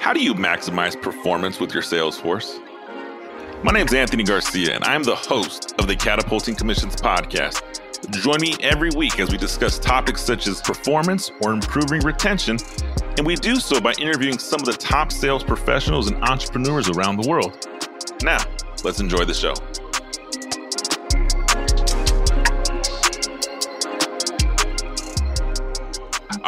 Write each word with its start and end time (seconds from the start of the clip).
How 0.00 0.14
do 0.14 0.24
you 0.24 0.32
maximize 0.32 1.00
performance 1.00 1.60
with 1.60 1.74
your 1.74 1.82
sales 1.82 2.18
force? 2.18 2.58
My 3.62 3.70
name 3.70 3.84
is 3.84 3.92
Anthony 3.92 4.24
Garcia, 4.24 4.74
and 4.74 4.82
I'm 4.82 5.02
the 5.02 5.14
host 5.14 5.74
of 5.78 5.86
the 5.86 5.94
Catapulting 5.94 6.54
Commissions 6.54 6.96
podcast. 6.96 7.60
Join 8.10 8.40
me 8.40 8.54
every 8.62 8.88
week 8.96 9.20
as 9.20 9.30
we 9.30 9.36
discuss 9.36 9.78
topics 9.78 10.22
such 10.22 10.46
as 10.46 10.62
performance 10.62 11.30
or 11.42 11.52
improving 11.52 12.00
retention, 12.00 12.56
and 13.18 13.26
we 13.26 13.36
do 13.36 13.56
so 13.56 13.78
by 13.78 13.92
interviewing 14.00 14.38
some 14.38 14.60
of 14.60 14.64
the 14.64 14.72
top 14.72 15.12
sales 15.12 15.44
professionals 15.44 16.10
and 16.10 16.16
entrepreneurs 16.24 16.88
around 16.88 17.18
the 17.18 17.28
world. 17.28 17.68
Now, 18.22 18.38
let's 18.82 19.00
enjoy 19.00 19.26
the 19.26 19.34
show. 19.34 19.52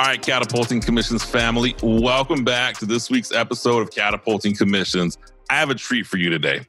All 0.02 0.08
right, 0.08 0.20
Catapulting 0.20 0.80
Commissions 0.80 1.22
family, 1.22 1.76
welcome 1.80 2.42
back 2.42 2.76
to 2.78 2.86
this 2.86 3.08
week's 3.08 3.30
episode 3.30 3.82
of 3.82 3.92
Catapulting 3.92 4.56
Commissions. 4.56 5.16
I 5.48 5.54
have 5.54 5.70
a 5.70 5.76
treat 5.76 6.08
for 6.08 6.16
you 6.16 6.28
today. 6.28 6.62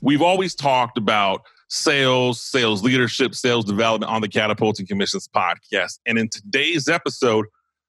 We've 0.00 0.22
always 0.22 0.54
talked 0.54 0.96
about 0.96 1.42
sales, 1.68 2.42
sales 2.42 2.82
leadership, 2.82 3.34
sales 3.34 3.66
development 3.66 4.10
on 4.10 4.22
the 4.22 4.28
Catapulting 4.28 4.86
Commissions 4.86 5.28
podcast. 5.28 5.98
And 6.06 6.18
in 6.18 6.30
today's 6.30 6.88
episode, 6.88 7.44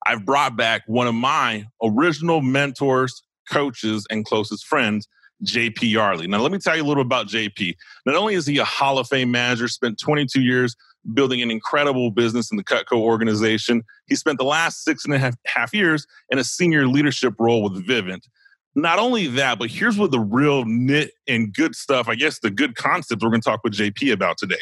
I've 0.05 0.25
brought 0.25 0.57
back 0.57 0.81
one 0.87 1.07
of 1.07 1.15
my 1.15 1.63
original 1.81 2.41
mentors, 2.41 3.23
coaches, 3.49 4.05
and 4.11 4.25
closest 4.25 4.65
friends, 4.65 5.07
JP 5.45 5.93
Yarley. 5.93 6.27
Now, 6.27 6.41
let 6.41 6.51
me 6.51 6.57
tell 6.57 6.75
you 6.75 6.83
a 6.83 6.89
little 6.89 7.01
about 7.01 7.27
JP. 7.27 7.75
Not 8.05 8.15
only 8.15 8.33
is 8.33 8.45
he 8.45 8.57
a 8.57 8.65
Hall 8.65 8.99
of 8.99 9.07
Fame 9.07 9.31
manager, 9.31 9.69
spent 9.69 10.01
22 10.01 10.41
years 10.41 10.75
building 11.13 11.41
an 11.41 11.51
incredible 11.51 12.11
business 12.11 12.51
in 12.51 12.57
the 12.57 12.63
Cutco 12.63 12.97
organization. 12.97 13.83
He 14.07 14.15
spent 14.15 14.37
the 14.37 14.45
last 14.45 14.83
six 14.83 15.05
and 15.05 15.13
a 15.13 15.17
half, 15.17 15.35
half 15.45 15.73
years 15.73 16.05
in 16.29 16.39
a 16.39 16.43
senior 16.43 16.87
leadership 16.87 17.33
role 17.39 17.63
with 17.63 17.85
Vivint. 17.85 18.21
Not 18.75 18.99
only 18.99 19.27
that, 19.27 19.59
but 19.59 19.69
here's 19.69 19.97
what 19.97 20.11
the 20.11 20.19
real 20.19 20.63
knit 20.65 21.11
and 21.27 21.53
good 21.53 21.75
stuff, 21.75 22.07
I 22.07 22.15
guess 22.15 22.39
the 22.39 22.51
good 22.51 22.75
concept 22.75 23.21
we're 23.21 23.29
going 23.29 23.41
to 23.41 23.49
talk 23.49 23.63
with 23.63 23.73
JP 23.73 24.13
about 24.13 24.37
today. 24.37 24.61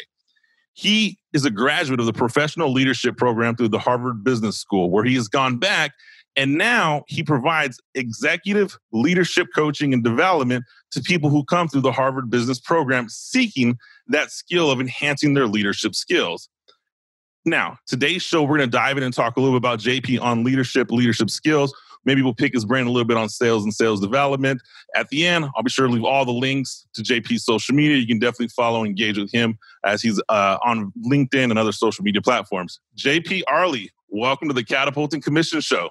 He 0.72 1.18
is 1.32 1.44
a 1.44 1.50
graduate 1.50 2.00
of 2.00 2.06
the 2.06 2.12
professional 2.12 2.72
leadership 2.72 3.16
program 3.16 3.54
through 3.54 3.68
the 3.68 3.78
Harvard 3.78 4.24
Business 4.24 4.56
School, 4.56 4.90
where 4.90 5.04
he 5.04 5.14
has 5.14 5.28
gone 5.28 5.58
back 5.58 5.92
and 6.36 6.56
now 6.56 7.02
he 7.08 7.22
provides 7.22 7.80
executive 7.94 8.78
leadership 8.92 9.48
coaching 9.54 9.92
and 9.92 10.04
development 10.04 10.64
to 10.92 11.00
people 11.00 11.28
who 11.28 11.44
come 11.44 11.68
through 11.68 11.80
the 11.80 11.92
Harvard 11.92 12.30
Business 12.30 12.60
Program 12.60 13.08
seeking 13.08 13.78
that 14.08 14.30
skill 14.30 14.70
of 14.70 14.80
enhancing 14.80 15.34
their 15.34 15.46
leadership 15.46 15.94
skills. 15.94 16.48
Now, 17.44 17.78
today's 17.86 18.22
show, 18.22 18.42
we're 18.42 18.58
going 18.58 18.70
to 18.70 18.76
dive 18.76 18.98
in 18.98 19.02
and 19.02 19.14
talk 19.14 19.36
a 19.36 19.40
little 19.40 19.58
bit 19.58 19.64
about 19.64 19.80
JP 19.80 20.20
on 20.20 20.44
leadership, 20.44 20.90
leadership 20.90 21.30
skills. 21.30 21.74
Maybe 22.04 22.22
we'll 22.22 22.34
pick 22.34 22.52
his 22.52 22.64
brain 22.64 22.86
a 22.86 22.90
little 22.90 23.06
bit 23.06 23.16
on 23.16 23.28
sales 23.28 23.64
and 23.64 23.74
sales 23.74 24.00
development. 24.00 24.62
At 24.94 25.08
the 25.08 25.26
end, 25.26 25.46
I'll 25.56 25.62
be 25.62 25.70
sure 25.70 25.86
to 25.86 25.92
leave 25.92 26.04
all 26.04 26.24
the 26.24 26.32
links 26.32 26.86
to 26.94 27.02
JP's 27.02 27.44
social 27.44 27.74
media. 27.74 27.96
You 27.96 28.06
can 28.06 28.18
definitely 28.18 28.48
follow 28.48 28.80
and 28.80 28.88
engage 28.88 29.18
with 29.18 29.30
him 29.32 29.58
as 29.84 30.02
he's 30.02 30.20
uh, 30.28 30.58
on 30.64 30.92
LinkedIn 31.06 31.50
and 31.50 31.58
other 31.58 31.72
social 31.72 32.02
media 32.02 32.22
platforms. 32.22 32.80
JP 32.96 33.42
Yarley, 33.48 33.88
welcome 34.08 34.48
to 34.48 34.54
the 34.54 34.64
Catapulting 34.64 35.20
Commission 35.20 35.60
Show. 35.60 35.90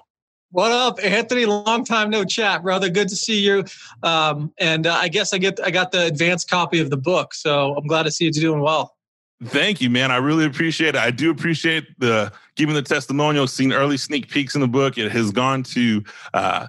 What 0.52 0.72
up, 0.72 0.98
Anthony? 1.00 1.46
Long 1.46 1.84
time 1.84 2.10
no 2.10 2.24
chat, 2.24 2.64
brother. 2.64 2.88
Good 2.88 3.08
to 3.08 3.14
see 3.14 3.40
you. 3.40 3.64
Um, 4.02 4.52
and 4.58 4.84
uh, 4.84 4.94
I 4.94 5.06
guess 5.06 5.32
I 5.32 5.38
get 5.38 5.60
I 5.64 5.70
got 5.70 5.92
the 5.92 6.06
advanced 6.06 6.50
copy 6.50 6.80
of 6.80 6.90
the 6.90 6.96
book, 6.96 7.34
so 7.34 7.76
I'm 7.76 7.86
glad 7.86 8.02
to 8.02 8.10
see 8.10 8.24
you 8.24 8.32
doing 8.32 8.60
well. 8.60 8.96
Thank 9.44 9.80
you, 9.80 9.88
man. 9.90 10.10
I 10.10 10.16
really 10.16 10.44
appreciate 10.44 10.90
it. 10.90 10.96
I 10.96 11.12
do 11.12 11.30
appreciate 11.30 11.86
the 11.98 12.32
giving 12.56 12.74
the 12.74 12.82
testimonial, 12.82 13.46
seeing 13.46 13.72
early 13.72 13.96
sneak 13.96 14.28
peeks 14.28 14.56
in 14.56 14.60
the 14.60 14.68
book. 14.68 14.98
It 14.98 15.12
has 15.12 15.30
gone 15.30 15.62
to 15.62 16.02
uh, 16.34 16.66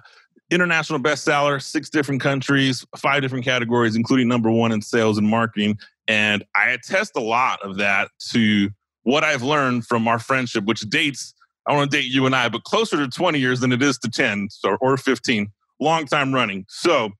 international 0.52 1.00
bestseller, 1.00 1.60
six 1.60 1.90
different 1.90 2.20
countries, 2.20 2.86
five 2.96 3.20
different 3.20 3.44
categories, 3.44 3.96
including 3.96 4.28
number 4.28 4.50
one 4.50 4.70
in 4.70 4.80
sales 4.80 5.18
and 5.18 5.26
marketing. 5.26 5.76
And 6.06 6.44
I 6.54 6.70
attest 6.70 7.16
a 7.16 7.20
lot 7.20 7.60
of 7.62 7.78
that 7.78 8.10
to 8.30 8.70
what 9.02 9.24
I've 9.24 9.42
learned 9.42 9.86
from 9.86 10.06
our 10.06 10.20
friendship, 10.20 10.64
which 10.66 10.82
dates 10.82 11.34
I 11.66 11.74
want 11.74 11.90
to 11.90 11.96
date 11.96 12.06
you 12.06 12.26
and 12.26 12.34
I, 12.34 12.48
but 12.48 12.64
closer 12.64 12.96
to 12.96 13.08
20 13.08 13.38
years 13.38 13.60
than 13.60 13.72
it 13.72 13.82
is 13.82 13.98
to 13.98 14.10
10 14.10 14.48
so, 14.50 14.76
or 14.80 14.96
15. 14.96 15.48
Long 15.80 16.06
time 16.06 16.34
running. 16.34 16.64
So, 16.68 17.10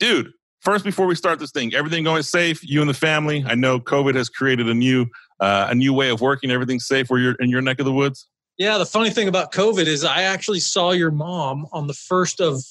dude, 0.00 0.32
first 0.60 0.84
before 0.84 1.06
we 1.06 1.14
start 1.14 1.38
this 1.38 1.50
thing, 1.50 1.74
everything 1.74 2.04
going 2.04 2.22
safe? 2.22 2.60
You 2.62 2.80
and 2.80 2.88
the 2.88 2.94
family? 2.94 3.44
I 3.46 3.54
know 3.54 3.80
COVID 3.80 4.14
has 4.14 4.28
created 4.28 4.68
a 4.68 4.74
new 4.74 5.06
uh, 5.40 5.66
a 5.70 5.74
new 5.74 5.92
way 5.92 6.10
of 6.10 6.20
working. 6.20 6.50
Everything's 6.50 6.86
safe 6.86 7.10
where 7.10 7.20
you're 7.20 7.34
in 7.40 7.50
your 7.50 7.60
neck 7.60 7.80
of 7.80 7.84
the 7.84 7.92
woods. 7.92 8.28
Yeah, 8.58 8.78
the 8.78 8.86
funny 8.86 9.10
thing 9.10 9.26
about 9.26 9.52
COVID 9.52 9.86
is 9.86 10.04
I 10.04 10.22
actually 10.22 10.60
saw 10.60 10.92
your 10.92 11.10
mom 11.10 11.66
on 11.72 11.88
the 11.88 11.94
first 11.94 12.40
of 12.40 12.62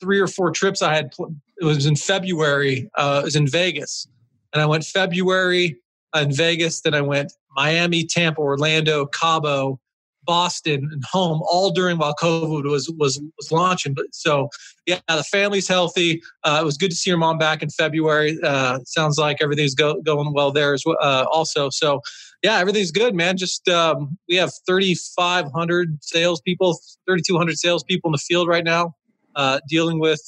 three 0.00 0.18
or 0.18 0.26
four 0.26 0.50
trips 0.50 0.80
I 0.80 0.94
had. 0.94 1.12
It 1.60 1.64
was 1.64 1.84
in 1.84 1.96
February. 1.96 2.88
Uh, 2.96 3.20
it 3.22 3.24
was 3.24 3.36
in 3.36 3.46
Vegas, 3.46 4.06
and 4.52 4.62
I 4.62 4.66
went 4.66 4.84
February 4.84 5.76
in 6.14 6.34
Vegas. 6.34 6.80
Then 6.80 6.94
I 6.94 7.02
went 7.02 7.32
Miami, 7.54 8.04
Tampa, 8.04 8.40
Orlando, 8.40 9.04
Cabo, 9.04 9.78
Boston 10.24 10.88
and 10.92 11.02
home 11.10 11.40
all 11.50 11.70
during 11.70 11.98
while 11.98 12.14
COVID 12.14 12.64
was 12.64 12.92
was 12.98 13.20
was 13.36 13.50
launching. 13.50 13.94
But 13.94 14.06
so 14.12 14.48
yeah, 14.86 15.00
the 15.08 15.24
family's 15.24 15.68
healthy. 15.68 16.22
Uh, 16.44 16.58
it 16.62 16.64
was 16.64 16.76
good 16.76 16.90
to 16.90 16.96
see 16.96 17.10
your 17.10 17.18
mom 17.18 17.38
back 17.38 17.62
in 17.62 17.70
February. 17.70 18.38
Uh, 18.42 18.80
sounds 18.84 19.18
like 19.18 19.38
everything's 19.40 19.74
go, 19.74 20.00
going 20.02 20.32
well 20.32 20.52
there 20.52 20.74
as 20.74 20.82
well. 20.84 20.98
Uh, 21.00 21.24
also, 21.32 21.70
so 21.70 22.00
yeah, 22.42 22.58
everything's 22.58 22.90
good, 22.90 23.14
man. 23.14 23.36
Just 23.36 23.68
um, 23.68 24.18
we 24.28 24.36
have 24.36 24.50
3,500 24.66 25.98
salespeople, 26.02 26.78
3,200 27.06 27.58
salespeople 27.58 28.08
in 28.08 28.12
the 28.12 28.18
field 28.18 28.48
right 28.48 28.64
now, 28.64 28.94
uh, 29.36 29.60
dealing 29.68 30.00
with 30.00 30.20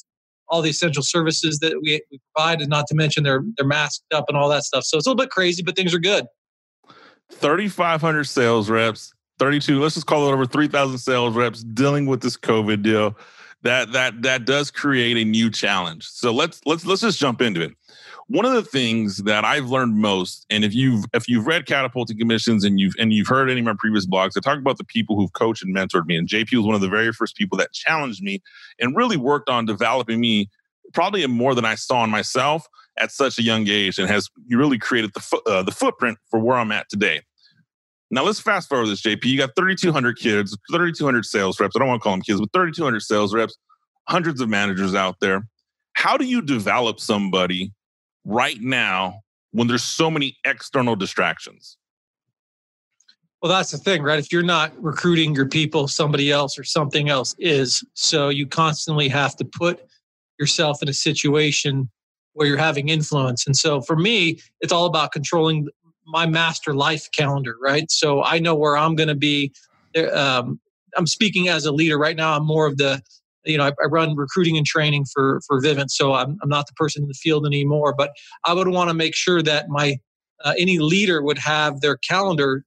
all 0.49 0.61
the 0.61 0.69
essential 0.69 1.01
services 1.01 1.59
that 1.59 1.73
we, 1.81 2.01
we 2.11 2.19
provide, 2.35 2.61
and 2.61 2.69
not 2.69 2.85
to 2.87 2.95
mention 2.95 3.23
they're 3.23 3.43
they're 3.57 3.67
masked 3.67 4.05
up 4.13 4.25
and 4.27 4.37
all 4.37 4.49
that 4.49 4.63
stuff. 4.63 4.83
So 4.83 4.97
it's 4.97 5.07
a 5.07 5.09
little 5.09 5.23
bit 5.23 5.31
crazy, 5.31 5.63
but 5.63 5.75
things 5.75 5.93
are 5.93 5.99
good. 5.99 6.25
3,500 7.31 8.25
sales 8.25 8.69
reps 8.69 9.13
32, 9.39 9.79
let's 9.79 9.95
just 9.95 10.07
call 10.07 10.27
it 10.27 10.33
over 10.33 10.45
3,000 10.45 10.97
sales 10.97 11.35
reps 11.35 11.63
dealing 11.63 12.05
with 12.05 12.21
this 12.21 12.37
COVID 12.37 12.83
deal. 12.83 13.17
That 13.63 13.93
that 13.93 14.23
that 14.23 14.43
does 14.43 14.69
create 14.69 15.15
a 15.15 15.23
new 15.23 15.49
challenge. 15.49 16.05
So 16.05 16.33
let's 16.33 16.59
let's 16.65 16.85
let's 16.85 17.01
just 17.01 17.17
jump 17.17 17.41
into 17.41 17.61
it. 17.61 17.71
One 18.27 18.45
of 18.45 18.51
the 18.53 18.63
things 18.63 19.17
that 19.19 19.45
I've 19.45 19.67
learned 19.67 19.95
most, 19.95 20.45
and 20.49 20.65
if 20.65 20.73
you've 20.73 21.05
if 21.13 21.29
you've 21.29 21.47
read 21.47 21.65
Catapulting 21.65 22.17
Commissions 22.17 22.65
and 22.65 22.77
you've 22.77 22.93
and 22.99 23.13
you've 23.13 23.27
heard 23.27 23.49
any 23.49 23.61
of 23.61 23.65
my 23.65 23.75
previous 23.77 24.05
blogs, 24.05 24.31
I 24.35 24.41
talk 24.41 24.57
about 24.57 24.77
the 24.77 24.83
people 24.83 25.15
who've 25.15 25.31
coached 25.31 25.63
and 25.63 25.73
mentored 25.73 26.05
me. 26.07 26.17
And 26.17 26.27
JP 26.27 26.57
was 26.57 26.65
one 26.65 26.75
of 26.75 26.81
the 26.81 26.89
very 26.89 27.13
first 27.13 27.37
people 27.37 27.57
that 27.57 27.71
challenged 27.71 28.21
me 28.21 28.41
and 28.79 28.97
really 28.97 29.15
worked 29.17 29.49
on 29.49 29.65
developing 29.65 30.19
me, 30.19 30.49
probably 30.93 31.25
more 31.27 31.55
than 31.55 31.63
I 31.63 31.75
saw 31.75 32.03
in 32.03 32.09
myself 32.09 32.67
at 32.97 33.11
such 33.11 33.39
a 33.39 33.43
young 33.43 33.67
age, 33.69 33.97
and 33.97 34.09
has 34.09 34.29
really 34.49 34.77
created 34.77 35.13
the 35.13 35.21
fo- 35.21 35.41
uh, 35.45 35.63
the 35.63 35.71
footprint 35.71 36.17
for 36.29 36.39
where 36.39 36.57
I'm 36.57 36.73
at 36.73 36.89
today. 36.89 37.21
Now 38.13 38.23
let's 38.23 38.39
fast 38.39 38.69
forward 38.69 38.89
this, 38.89 39.01
JP. 39.01 39.25
You 39.25 39.39
got 39.39 39.55
3,200 39.55 40.19
kids, 40.19 40.55
3,200 40.71 41.25
sales 41.25 41.59
reps. 41.59 41.75
I 41.75 41.79
don't 41.79 41.87
want 41.87 41.99
to 41.99 42.03
call 42.03 42.13
them 42.13 42.21
kids, 42.21 42.39
but 42.39 42.53
3,200 42.53 42.99
sales 43.01 43.33
reps, 43.33 43.57
hundreds 44.07 44.39
of 44.39 44.49
managers 44.49 44.93
out 44.93 45.15
there. 45.19 45.47
How 45.93 46.15
do 46.15 46.25
you 46.25 46.43
develop 46.43 46.99
somebody 46.99 47.73
right 48.23 48.61
now 48.61 49.21
when 49.51 49.67
there's 49.67 49.83
so 49.83 50.11
many 50.11 50.37
external 50.45 50.95
distractions? 50.95 51.77
Well, 53.41 53.51
that's 53.51 53.71
the 53.71 53.79
thing, 53.79 54.03
right? 54.03 54.19
If 54.19 54.31
you're 54.31 54.43
not 54.43 54.71
recruiting 54.81 55.33
your 55.33 55.47
people, 55.47 55.87
somebody 55.87 56.31
else 56.31 56.55
or 56.57 56.63
something 56.63 57.09
else 57.09 57.35
is. 57.39 57.83
So 57.95 58.29
you 58.29 58.45
constantly 58.45 59.09
have 59.09 59.35
to 59.37 59.45
put 59.45 59.81
yourself 60.39 60.83
in 60.83 60.87
a 60.87 60.93
situation 60.93 61.89
where 62.33 62.47
you're 62.47 62.57
having 62.57 62.89
influence. 62.89 63.47
And 63.47 63.55
so 63.55 63.81
for 63.81 63.95
me, 63.95 64.39
it's 64.61 64.71
all 64.71 64.85
about 64.85 65.13
controlling 65.13 65.67
my 66.05 66.25
master 66.25 66.73
life 66.73 67.09
calendar, 67.11 67.55
right? 67.61 67.89
So 67.91 68.23
I 68.23 68.39
know 68.39 68.55
where 68.55 68.77
I'm 68.77 68.95
going 68.95 69.09
to 69.09 69.15
be. 69.15 69.51
Um, 70.11 70.59
I'm 70.95 71.07
speaking 71.07 71.49
as 71.49 71.65
a 71.65 71.71
leader 71.71 71.97
right 71.97 72.15
now. 72.15 72.35
I'm 72.35 72.45
more 72.45 72.67
of 72.67 72.77
the, 72.77 73.01
you 73.45 73.57
know, 73.57 73.65
I, 73.65 73.71
I, 73.81 73.85
run 73.87 74.15
recruiting 74.15 74.57
and 74.57 74.65
training 74.65 75.05
for 75.11 75.41
for 75.47 75.61
Vivint, 75.61 75.89
so 75.89 76.13
I'm 76.13 76.37
I'm 76.41 76.49
not 76.49 76.67
the 76.67 76.73
person 76.73 77.03
in 77.03 77.07
the 77.07 77.13
field 77.13 77.45
anymore. 77.45 77.93
But 77.97 78.11
I 78.45 78.53
would 78.53 78.67
want 78.69 78.89
to 78.89 78.93
make 78.93 79.15
sure 79.15 79.41
that 79.41 79.69
my 79.69 79.97
uh, 80.43 80.53
any 80.57 80.79
leader 80.79 81.21
would 81.21 81.37
have 81.39 81.81
their 81.81 81.97
calendar 81.97 82.63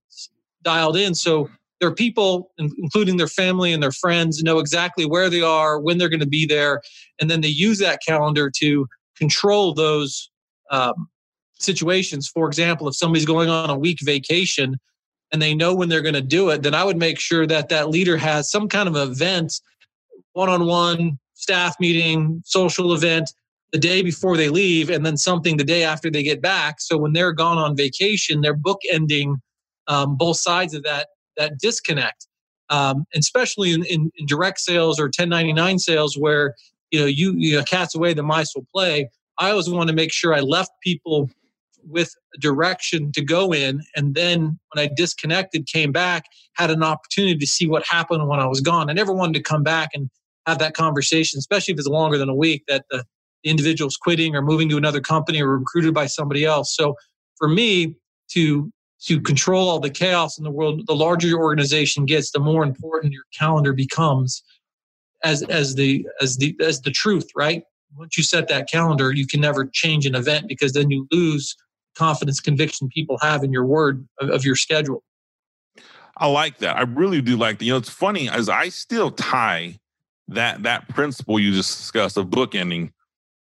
dialed 0.62 0.96
in, 0.96 1.14
so 1.14 1.49
their 1.81 1.93
people, 1.93 2.50
including 2.58 3.16
their 3.16 3.28
family 3.28 3.72
and 3.72 3.82
their 3.82 3.93
friends, 3.93 4.43
know 4.43 4.58
exactly 4.58 5.05
where 5.05 5.28
they 5.28 5.43
are, 5.43 5.78
when 5.78 5.99
they're 5.99 6.08
going 6.08 6.20
to 6.20 6.26
be 6.26 6.46
there, 6.46 6.81
and 7.20 7.31
then 7.31 7.43
they 7.43 7.49
use 7.49 7.78
that 7.78 8.00
calendar 8.06 8.50
to 8.58 8.87
control 9.16 9.75
those 9.75 10.31
um, 10.70 11.08
situations. 11.58 12.29
For 12.29 12.47
example, 12.47 12.88
if 12.88 12.97
somebody's 12.97 13.26
going 13.26 13.49
on 13.49 13.70
a 13.70 13.79
week 13.79 13.99
vacation 14.03 14.79
and 15.32 15.43
they 15.43 15.55
know 15.55 15.75
when 15.75 15.88
they're 15.88 16.03
going 16.03 16.14
to 16.14 16.23
do 16.23 16.50
it, 16.50 16.62
then 16.62 16.75
I 16.75 16.85
would 16.85 16.97
make 16.97 17.19
sure 17.19 17.47
that 17.47 17.69
that 17.69 17.91
leader 17.91 18.17
has 18.17 18.50
some 18.50 18.69
kind 18.69 18.88
of 18.88 18.97
event, 18.97 19.61
one 20.32 20.49
on 20.49 20.67
one 20.67 21.19
staff 21.35 21.76
meeting, 21.81 22.43
social 22.44 22.93
event 22.94 23.31
the 23.73 23.79
day 23.79 24.03
before 24.03 24.37
they 24.37 24.49
leave, 24.49 24.91
and 24.91 25.05
then 25.05 25.17
something 25.17 25.56
the 25.56 25.64
day 25.64 25.82
after 25.82 26.11
they 26.11 26.23
get 26.23 26.41
back. 26.41 26.81
So 26.81 26.97
when 26.97 27.12
they're 27.12 27.32
gone 27.32 27.59
on 27.59 27.76
vacation, 27.76 28.41
they're 28.41 28.56
bookending 28.56 29.37
um, 29.88 30.17
both 30.17 30.38
sides 30.38 30.75
of 30.75 30.82
that 30.85 31.09
that 31.37 31.59
disconnect. 31.59 32.26
Um, 32.69 33.05
especially 33.14 33.73
in, 33.73 33.85
in, 33.85 34.11
in 34.17 34.26
direct 34.26 34.59
sales 34.59 34.99
or 34.99 35.05
1099 35.05 35.79
sales, 35.79 36.19
where 36.19 36.56
you 36.91 37.00
know, 37.00 37.06
you, 37.06 37.32
you 37.37 37.56
know, 37.56 37.62
cat's 37.64 37.94
away, 37.94 38.14
the 38.14 38.23
mice 38.23 38.55
will 38.55 38.67
play. 38.73 39.11
I 39.38 39.50
always 39.50 39.69
want 39.69 39.88
to 39.88 39.94
make 39.94 40.12
sure 40.12 40.35
I 40.35 40.41
left 40.41 40.70
people 40.82 41.31
with 41.88 42.15
direction 42.41 43.12
to 43.12 43.25
go 43.25 43.53
in. 43.53 43.83
And 43.94 44.15
then 44.15 44.59
when 44.73 44.85
I 44.85 44.91
disconnected, 44.94 45.67
came 45.67 45.93
back, 45.93 46.25
had 46.55 46.71
an 46.71 46.83
opportunity 46.83 47.38
to 47.38 47.47
see 47.47 47.67
what 47.67 47.87
happened 47.87 48.29
when 48.29 48.41
I 48.41 48.47
was 48.47 48.61
gone. 48.61 48.91
I 48.91 48.93
never 48.93 49.12
wanted 49.12 49.35
to 49.35 49.43
come 49.43 49.62
back 49.62 49.91
and 49.94 50.11
have 50.47 50.59
that 50.59 50.75
conversation, 50.75 51.38
especially 51.38 51.73
if 51.73 51.79
it's 51.79 51.88
longer 51.88 52.19
than 52.19 52.29
a 52.29 52.35
week, 52.35 52.65
that 52.69 52.85
the, 52.91 53.05
individual's 53.47 53.97
quitting 53.97 54.35
or 54.35 54.43
moving 54.43 54.69
to 54.69 54.77
another 54.77 55.00
company 55.00 55.41
or 55.41 55.59
recruited 55.59 55.94
by 55.94 56.06
somebody 56.06 56.44
else. 56.44 56.75
So 56.75 56.97
for 57.37 57.49
me 57.49 57.97
to 58.31 58.71
to 59.03 59.21
control 59.21 59.69
all 59.69 59.79
the 59.79 59.91
chaos 59.91 60.38
in 60.38 60.44
the 60.44 60.50
world, 60.50 60.87
the 60.87 60.97
larger 60.97 61.29
your 61.29 61.43
organization 61.43 62.06
gets, 62.06 62.31
the 62.31 62.41
more 62.41 62.65
important 62.65 63.12
your 63.12 63.25
calendar 63.33 63.73
becomes 63.73 64.43
as 65.23 65.43
as 65.44 65.75
the 65.75 66.06
as 66.21 66.38
the 66.38 66.56
as 66.61 66.81
the 66.81 66.91
truth, 66.91 67.29
right? 67.37 67.62
Once 67.97 68.17
you 68.17 68.23
set 68.23 68.49
that 68.49 68.69
calendar, 68.71 69.12
you 69.12 69.27
can 69.27 69.41
never 69.41 69.67
change 69.67 70.06
an 70.06 70.15
event 70.15 70.49
because 70.49 70.73
then 70.73 70.91
you 70.91 71.06
lose 71.11 71.56
confidence, 71.96 72.40
conviction 72.40 72.88
people 72.88 73.19
have 73.22 73.43
in 73.43 73.52
your 73.52 73.64
word 73.64 74.06
of, 74.20 74.31
of 74.31 74.44
your 74.44 74.56
schedule. 74.56 75.02
I 76.16 76.26
like 76.28 76.58
that. 76.58 76.76
I 76.76 76.82
really 76.82 77.20
do 77.20 77.37
like 77.37 77.58
that. 77.58 77.64
You 77.64 77.72
know, 77.72 77.78
it's 77.78 77.90
funny 77.90 78.28
as 78.28 78.48
I 78.48 78.69
still 78.70 79.10
tie 79.10 79.78
that 80.28 80.62
that 80.62 80.88
principle 80.88 81.38
you 81.38 81.52
just 81.52 81.76
discussed 81.78 82.16
of 82.16 82.26
bookending, 82.26 82.93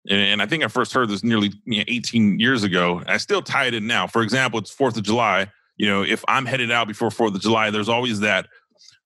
and, 0.08 0.20
and 0.20 0.42
I 0.42 0.46
think 0.46 0.62
I 0.62 0.68
first 0.68 0.92
heard 0.92 1.08
this 1.08 1.24
nearly 1.24 1.52
you 1.64 1.78
know, 1.78 1.84
18 1.88 2.38
years 2.38 2.64
ago. 2.64 3.02
I 3.06 3.16
still 3.16 3.42
tie 3.42 3.66
it 3.66 3.74
in 3.74 3.86
now. 3.86 4.06
For 4.06 4.22
example, 4.22 4.58
it's 4.58 4.70
Fourth 4.70 4.96
of 4.96 5.02
July. 5.02 5.50
You 5.76 5.86
know, 5.86 6.02
if 6.02 6.24
I'm 6.28 6.46
headed 6.46 6.70
out 6.70 6.86
before 6.86 7.10
Fourth 7.10 7.34
of 7.34 7.40
July, 7.40 7.70
there's 7.70 7.88
always 7.88 8.20
that 8.20 8.46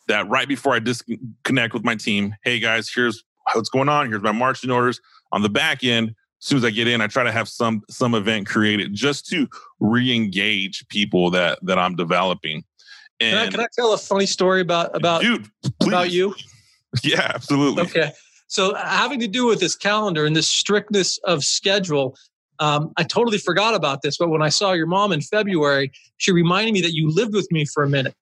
that 0.08 0.29
right 0.29 0.49
before 0.49 0.75
I 0.75 0.81
disconnect 0.81 1.73
with 1.73 1.85
my 1.85 1.94
team. 1.94 2.35
Hey 2.43 2.58
guys, 2.58 2.91
here's 2.93 3.23
what's 3.55 3.69
going 3.69 3.88
on. 3.88 4.08
Here's 4.08 4.23
my 4.23 4.32
marching 4.32 4.70
orders. 4.70 5.00
On 5.32 5.43
the 5.43 5.49
back 5.49 5.85
end, 5.85 6.14
as 6.41 6.47
soon 6.47 6.59
as 6.59 6.65
I 6.65 6.71
get 6.71 6.89
in, 6.89 7.01
I 7.01 7.07
try 7.07 7.23
to 7.23 7.33
have 7.33 7.49
some 7.49 7.83
some 7.91 8.15
event 8.15 8.47
created 8.47 8.95
just 8.95 9.27
to 9.29 9.49
re-engage 9.79 10.87
people 10.89 11.31
that 11.33 11.59
that 11.63 11.79
I'm 11.79 11.97
developing. 11.97 12.65
And 13.21 13.37
can 13.37 13.49
I, 13.49 13.51
can 13.51 13.61
I 13.61 13.67
tell 13.75 13.93
a 13.93 13.99
funny 13.99 14.27
story 14.27 14.63
about 14.63 14.97
about 14.97 15.23
dude, 15.23 15.49
about 15.83 16.11
you? 16.11 16.35
Yeah, 17.05 17.31
absolutely. 17.33 17.85
Okay. 17.85 18.11
So 18.49 18.75
having 18.75 19.21
to 19.21 19.29
do 19.29 19.47
with 19.47 19.61
this 19.61 19.77
calendar 19.77 20.27
and 20.27 20.35
this 20.35 20.49
strictness 20.49 21.19
of 21.19 21.45
schedule, 21.45 22.17
um, 22.59 22.93
I 22.97 23.05
totally 23.05 23.39
forgot 23.39 23.75
about 23.75 24.03
this. 24.03 24.19
But 24.19 24.29
when 24.29 24.43
I 24.43 24.49
saw 24.49 24.73
your 24.73 24.89
mom 24.89 25.13
in 25.13 25.21
February, 25.21 25.93
she 26.17 26.33
reminded 26.33 26.75
me 26.75 26.81
that 26.81 26.93
you 26.93 27.09
lived 27.09 27.33
with 27.33 27.47
me 27.53 27.65
for 27.65 27.85
a 27.85 27.89
minute. 27.89 28.17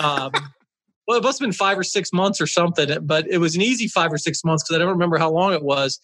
Um, 0.00 0.32
well, 1.06 1.18
it 1.18 1.22
must 1.22 1.38
have 1.38 1.46
been 1.46 1.52
five 1.52 1.78
or 1.78 1.84
six 1.84 2.12
months 2.12 2.40
or 2.40 2.48
something, 2.48 2.88
but 3.06 3.28
it 3.28 3.38
was 3.38 3.54
an 3.54 3.62
easy 3.62 3.86
five 3.86 4.12
or 4.12 4.18
six 4.18 4.44
months 4.44 4.64
because 4.64 4.74
I 4.74 4.78
don't 4.80 4.90
remember 4.90 5.18
how 5.18 5.30
long 5.30 5.52
it 5.52 5.62
was. 5.62 6.00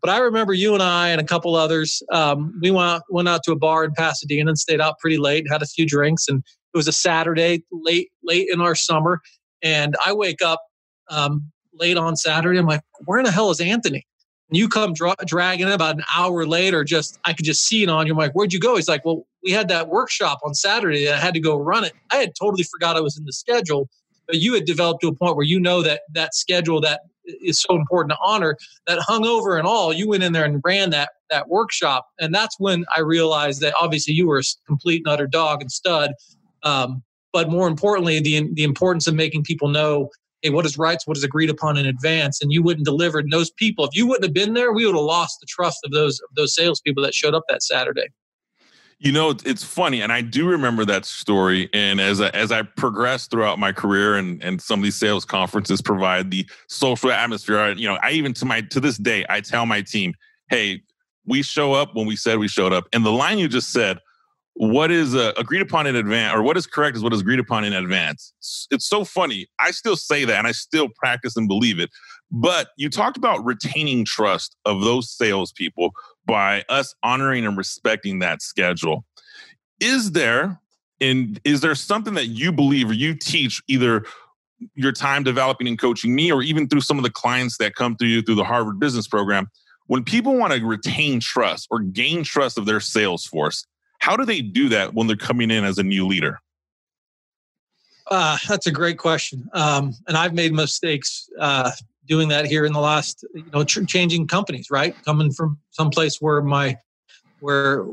But 0.00 0.10
I 0.10 0.18
remember 0.18 0.52
you 0.52 0.74
and 0.74 0.82
I 0.82 1.08
and 1.08 1.20
a 1.20 1.24
couple 1.24 1.56
others, 1.56 2.02
um, 2.12 2.58
we 2.62 2.70
went, 2.70 3.02
went 3.10 3.28
out 3.28 3.42
to 3.44 3.52
a 3.52 3.56
bar 3.56 3.84
in 3.84 3.92
Pasadena 3.92 4.50
and 4.50 4.58
stayed 4.58 4.80
out 4.80 4.98
pretty 4.98 5.18
late, 5.18 5.46
had 5.50 5.62
a 5.62 5.66
few 5.66 5.86
drinks. 5.86 6.28
And 6.28 6.38
it 6.72 6.76
was 6.76 6.88
a 6.88 6.92
Saturday, 6.92 7.64
late, 7.72 8.10
late 8.22 8.48
in 8.52 8.60
our 8.60 8.74
summer. 8.74 9.20
And 9.62 9.96
I 10.04 10.12
wake 10.12 10.40
up 10.40 10.62
um, 11.10 11.50
late 11.74 11.96
on 11.96 12.16
Saturday. 12.16 12.58
I'm 12.58 12.66
like, 12.66 12.82
where 13.06 13.18
in 13.18 13.24
the 13.24 13.32
hell 13.32 13.50
is 13.50 13.60
Anthony? 13.60 14.06
And 14.50 14.56
you 14.56 14.68
come 14.68 14.92
dra- 14.92 15.16
dragging 15.26 15.70
about 15.70 15.96
an 15.96 16.04
hour 16.16 16.46
later, 16.46 16.84
just, 16.84 17.18
I 17.24 17.32
could 17.32 17.44
just 17.44 17.66
see 17.66 17.82
it 17.82 17.88
on 17.88 18.06
you. 18.06 18.12
I'm 18.12 18.18
like, 18.18 18.32
where'd 18.32 18.52
you 18.52 18.60
go? 18.60 18.76
He's 18.76 18.88
like, 18.88 19.04
well, 19.04 19.26
we 19.42 19.50
had 19.50 19.68
that 19.68 19.88
workshop 19.88 20.38
on 20.44 20.54
Saturday. 20.54 21.06
And 21.06 21.16
I 21.16 21.18
had 21.18 21.34
to 21.34 21.40
go 21.40 21.56
run 21.56 21.84
it. 21.84 21.92
I 22.12 22.16
had 22.16 22.32
totally 22.38 22.62
forgot 22.62 22.96
I 22.96 23.00
was 23.00 23.18
in 23.18 23.24
the 23.24 23.32
schedule 23.32 23.88
but 24.28 24.36
you 24.36 24.54
had 24.54 24.66
developed 24.66 25.00
to 25.00 25.08
a 25.08 25.14
point 25.14 25.34
where 25.34 25.46
you 25.46 25.58
know 25.58 25.82
that 25.82 26.02
that 26.12 26.34
schedule 26.34 26.80
that 26.82 27.00
is 27.42 27.60
so 27.60 27.76
important 27.76 28.10
to 28.12 28.18
honor 28.22 28.56
that 28.86 28.98
hung 29.00 29.26
over 29.26 29.56
and 29.56 29.66
all 29.66 29.92
you 29.92 30.08
went 30.08 30.22
in 30.22 30.32
there 30.32 30.44
and 30.44 30.60
ran 30.64 30.90
that 30.90 31.10
that 31.30 31.48
workshop. 31.48 32.06
And 32.18 32.34
that's 32.34 32.58
when 32.58 32.84
i 32.96 33.00
realized 33.00 33.60
that 33.60 33.74
obviously 33.80 34.14
you 34.14 34.26
were 34.26 34.38
a 34.38 34.42
complete 34.66 35.02
and 35.04 35.12
utter 35.12 35.26
dog 35.26 35.60
and 35.60 35.70
stud. 35.70 36.12
Um, 36.62 37.02
but 37.32 37.50
more 37.50 37.68
importantly 37.68 38.20
the 38.20 38.48
the 38.54 38.64
importance 38.64 39.06
of 39.06 39.14
making 39.14 39.44
people 39.44 39.68
know 39.68 40.10
hey 40.42 40.50
what 40.50 40.66
is 40.66 40.78
rights 40.78 41.06
what 41.06 41.16
is 41.16 41.24
agreed 41.24 41.50
upon 41.50 41.76
in 41.76 41.86
advance 41.86 42.40
and 42.42 42.52
you 42.52 42.62
wouldn't 42.62 42.86
deliver 42.86 43.18
and 43.18 43.32
those 43.32 43.50
people. 43.50 43.84
If 43.84 43.94
you 43.94 44.06
wouldn't 44.06 44.24
have 44.24 44.34
been 44.34 44.54
there 44.54 44.72
we 44.72 44.86
would 44.86 44.94
have 44.94 45.04
lost 45.04 45.40
the 45.40 45.46
trust 45.46 45.78
of 45.84 45.92
those 45.92 46.20
of 46.20 46.34
those 46.34 46.54
salespeople 46.54 47.02
that 47.02 47.14
showed 47.14 47.34
up 47.34 47.44
that 47.48 47.62
saturday 47.62 48.08
you 49.00 49.12
know, 49.12 49.30
it's 49.44 49.62
funny, 49.62 50.02
and 50.02 50.12
I 50.12 50.22
do 50.22 50.48
remember 50.48 50.84
that 50.86 51.04
story. 51.04 51.70
And 51.72 52.00
as 52.00 52.20
I, 52.20 52.28
as 52.30 52.50
I 52.50 52.62
progressed 52.62 53.30
throughout 53.30 53.58
my 53.58 53.70
career, 53.70 54.16
and 54.16 54.42
and 54.42 54.60
some 54.60 54.80
of 54.80 54.84
these 54.84 54.96
sales 54.96 55.24
conferences 55.24 55.80
provide 55.80 56.30
the 56.30 56.48
social 56.66 57.12
atmosphere. 57.12 57.72
You 57.74 57.88
know, 57.88 57.98
I 58.02 58.10
even 58.12 58.34
to 58.34 58.44
my 58.44 58.62
to 58.62 58.80
this 58.80 58.98
day, 58.98 59.24
I 59.28 59.40
tell 59.40 59.66
my 59.66 59.82
team, 59.82 60.14
"Hey, 60.50 60.82
we 61.26 61.42
show 61.42 61.74
up 61.74 61.94
when 61.94 62.06
we 62.06 62.16
said 62.16 62.38
we 62.38 62.48
showed 62.48 62.72
up." 62.72 62.88
And 62.92 63.06
the 63.06 63.12
line 63.12 63.38
you 63.38 63.46
just 63.46 63.70
said, 63.70 63.98
"What 64.60 64.90
is 64.90 65.14
uh, 65.14 65.32
agreed 65.36 65.62
upon 65.62 65.86
in 65.86 65.94
advance, 65.94 66.34
or 66.36 66.42
what 66.42 66.56
is 66.56 66.66
correct 66.66 66.96
is 66.96 67.02
what 67.02 67.12
is 67.12 67.20
agreed 67.20 67.38
upon 67.38 67.64
in 67.64 67.72
advance." 67.72 68.32
It's, 68.38 68.66
it's 68.70 68.88
so 68.88 69.04
funny. 69.04 69.46
I 69.60 69.70
still 69.70 69.96
say 69.96 70.24
that, 70.24 70.36
and 70.36 70.46
I 70.46 70.52
still 70.52 70.88
practice 70.88 71.36
and 71.36 71.46
believe 71.46 71.78
it. 71.78 71.90
But 72.30 72.68
you 72.76 72.90
talked 72.90 73.16
about 73.16 73.44
retaining 73.44 74.04
trust 74.04 74.56
of 74.64 74.82
those 74.82 75.10
salespeople 75.10 75.92
by 76.26 76.64
us 76.68 76.94
honoring 77.02 77.46
and 77.46 77.56
respecting 77.56 78.18
that 78.18 78.42
schedule. 78.42 79.04
Is 79.80 80.12
there 80.12 80.60
and 81.00 81.40
is 81.44 81.60
there 81.60 81.74
something 81.74 82.14
that 82.14 82.26
you 82.26 82.52
believe 82.52 82.90
or 82.90 82.94
you 82.94 83.14
teach 83.14 83.62
either 83.68 84.04
your 84.74 84.92
time 84.92 85.22
developing 85.22 85.68
and 85.68 85.78
coaching 85.78 86.14
me 86.14 86.32
or 86.32 86.42
even 86.42 86.68
through 86.68 86.80
some 86.80 86.98
of 86.98 87.04
the 87.04 87.10
clients 87.10 87.58
that 87.58 87.76
come 87.76 87.96
through 87.96 88.08
you 88.08 88.22
through 88.22 88.34
the 88.34 88.44
Harvard 88.44 88.80
Business 88.80 89.06
Program 89.06 89.48
when 89.86 90.04
people 90.04 90.36
want 90.36 90.52
to 90.52 90.64
retain 90.64 91.20
trust 91.20 91.68
or 91.70 91.78
gain 91.78 92.24
trust 92.24 92.58
of 92.58 92.66
their 92.66 92.80
sales 92.80 93.24
force 93.24 93.64
how 93.98 94.16
do 94.16 94.24
they 94.24 94.40
do 94.40 94.68
that 94.68 94.94
when 94.94 95.06
they're 95.06 95.16
coming 95.16 95.50
in 95.50 95.64
as 95.64 95.78
a 95.78 95.82
new 95.82 96.06
leader 96.06 96.40
uh, 98.10 98.38
that's 98.48 98.66
a 98.66 98.72
great 98.72 98.98
question 98.98 99.48
um, 99.52 99.94
and 100.06 100.16
i've 100.16 100.34
made 100.34 100.52
mistakes 100.52 101.28
uh, 101.40 101.70
doing 102.08 102.28
that 102.28 102.46
here 102.46 102.64
in 102.64 102.72
the 102.72 102.80
last, 102.80 103.24
you 103.34 103.44
know, 103.52 103.62
ch- 103.62 103.86
changing 103.86 104.26
companies, 104.26 104.68
right? 104.70 104.96
Coming 105.04 105.30
from 105.30 105.58
someplace 105.70 106.20
where 106.20 106.40
my, 106.40 106.76
where, 107.40 107.86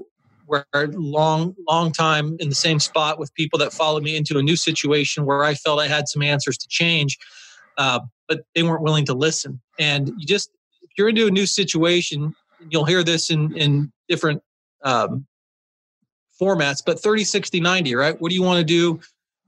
where 0.47 0.65
long, 0.73 1.53
long 1.67 1.91
time 1.91 2.37
in 2.39 2.49
the 2.49 2.55
same 2.55 2.79
spot 2.79 3.19
with 3.19 3.33
people 3.35 3.59
that 3.59 3.73
followed 3.73 4.03
me 4.03 4.15
into 4.15 4.37
a 4.37 4.43
new 4.43 4.55
situation 4.55 5.25
where 5.25 5.43
I 5.43 5.53
felt 5.53 5.79
I 5.79 5.87
had 5.87 6.07
some 6.07 6.21
answers 6.21 6.57
to 6.57 6.67
change, 6.69 7.17
uh, 7.77 7.99
but 8.27 8.41
they 8.55 8.63
weren't 8.63 8.81
willing 8.81 9.05
to 9.05 9.13
listen. 9.13 9.61
And 9.77 10.07
you 10.17 10.25
just, 10.25 10.49
if 10.81 10.91
you're 10.97 11.09
into 11.09 11.27
a 11.27 11.31
new 11.31 11.45
situation, 11.45 12.33
you'll 12.69 12.85
hear 12.85 13.03
this 13.03 13.29
in, 13.29 13.55
in 13.57 13.91
different 14.07 14.41
um, 14.83 15.27
formats, 16.39 16.81
but 16.85 16.99
30, 16.99 17.23
60, 17.23 17.59
90, 17.59 17.95
right? 17.95 18.19
What 18.19 18.29
do 18.29 18.35
you 18.35 18.43
want 18.43 18.59
to 18.59 18.65
do 18.65 18.99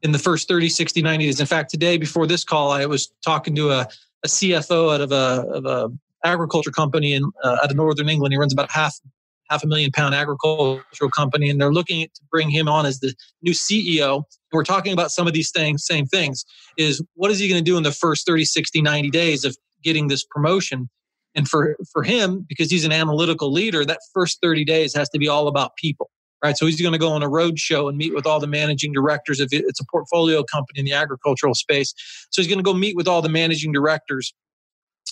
in 0.03 0.12
the 0.12 0.20
first 0.20 0.48
30, 0.48 0.70
60, 0.70 1.01
90 1.01 1.25
days? 1.25 1.39
In 1.39 1.46
fact, 1.46 1.70
today 1.70 1.98
before 1.98 2.27
this 2.27 2.44
call, 2.44 2.72
I 2.72 2.86
was 2.86 3.12
talking 3.24 3.56
to 3.56 3.72
a, 3.72 3.88
a 4.24 4.27
CFO 4.27 4.94
out 4.94 5.01
of 5.01 5.12
a, 5.12 5.46
of 5.50 5.65
a 5.65 5.89
agriculture 6.24 6.72
company 6.72 7.13
in 7.13 7.29
uh, 7.44 7.58
out 7.63 7.72
of 7.72 7.75
northern 7.75 8.10
England. 8.10 8.34
He 8.34 8.38
runs 8.38 8.53
about 8.53 8.72
half 8.72 9.00
half 9.50 9.63
a 9.63 9.67
million 9.67 9.91
pound 9.91 10.13
agricultural 10.13 11.10
company, 11.15 11.50
and 11.50 11.60
they're 11.60 11.72
looking 11.72 12.01
to 12.01 12.22
bring 12.29 12.50
him 12.50 12.67
on 12.67 12.86
as 12.86 13.00
the 13.00 13.13
new 13.41 13.53
CEO. 13.53 14.24
we're 14.51 14.63
talking 14.63 14.91
about 14.91 15.10
some 15.10 15.25
of 15.25 15.34
these 15.34 15.51
things, 15.51 15.86
same 15.86 16.06
things. 16.06 16.44
Is 16.77 17.01
what 17.13 17.32
is 17.32 17.39
he 17.39 17.48
going 17.48 17.63
to 17.63 17.72
do 17.72 17.77
in 17.77 17.84
the 17.84 17.91
first 17.91 18.25
30, 18.25 18.44
60, 18.44 18.82
90 18.82 19.10
days 19.10 19.46
of 19.46 19.56
getting 19.84 20.08
this 20.10 20.25
promotion? 20.25 20.89
And 21.36 21.48
for 21.48 21.77
for 21.91 22.03
him, 22.03 22.46
because 22.48 22.72
he's 22.72 22.84
an 22.84 22.91
analytical 22.91 23.51
leader, 23.51 23.86
that 23.86 24.00
first 24.13 24.39
30 24.41 24.65
days 24.65 24.94
has 24.96 25.08
to 25.10 25.20
be 25.20 25.27
all 25.27 25.48
about 25.48 25.75
people 25.77 26.10
right? 26.44 26.58
So 26.58 26.65
he's 26.65 26.82
going 26.82 26.94
to 26.94 27.00
go 27.00 27.12
on 27.12 27.24
a 27.24 27.29
road 27.29 27.60
show 27.60 27.88
and 27.88 27.98
meet 27.98 28.13
with 28.13 28.25
all 28.25 28.39
the 28.39 28.48
managing 28.48 28.94
directors. 28.94 29.39
If 29.39 29.50
it's 29.51 29.79
a 29.79 29.86
portfolio 29.91 30.44
company 30.44 30.79
in 30.79 30.86
the 30.86 30.94
agricultural 30.94 31.56
space, 31.56 31.94
so 32.29 32.41
he's 32.41 32.48
going 32.48 32.60
to 32.60 32.63
go 32.63 32.74
meet 32.74 32.96
with 32.96 33.08
all 33.08 33.22
the 33.22 33.29
managing 33.29 33.72
directors 33.72 34.34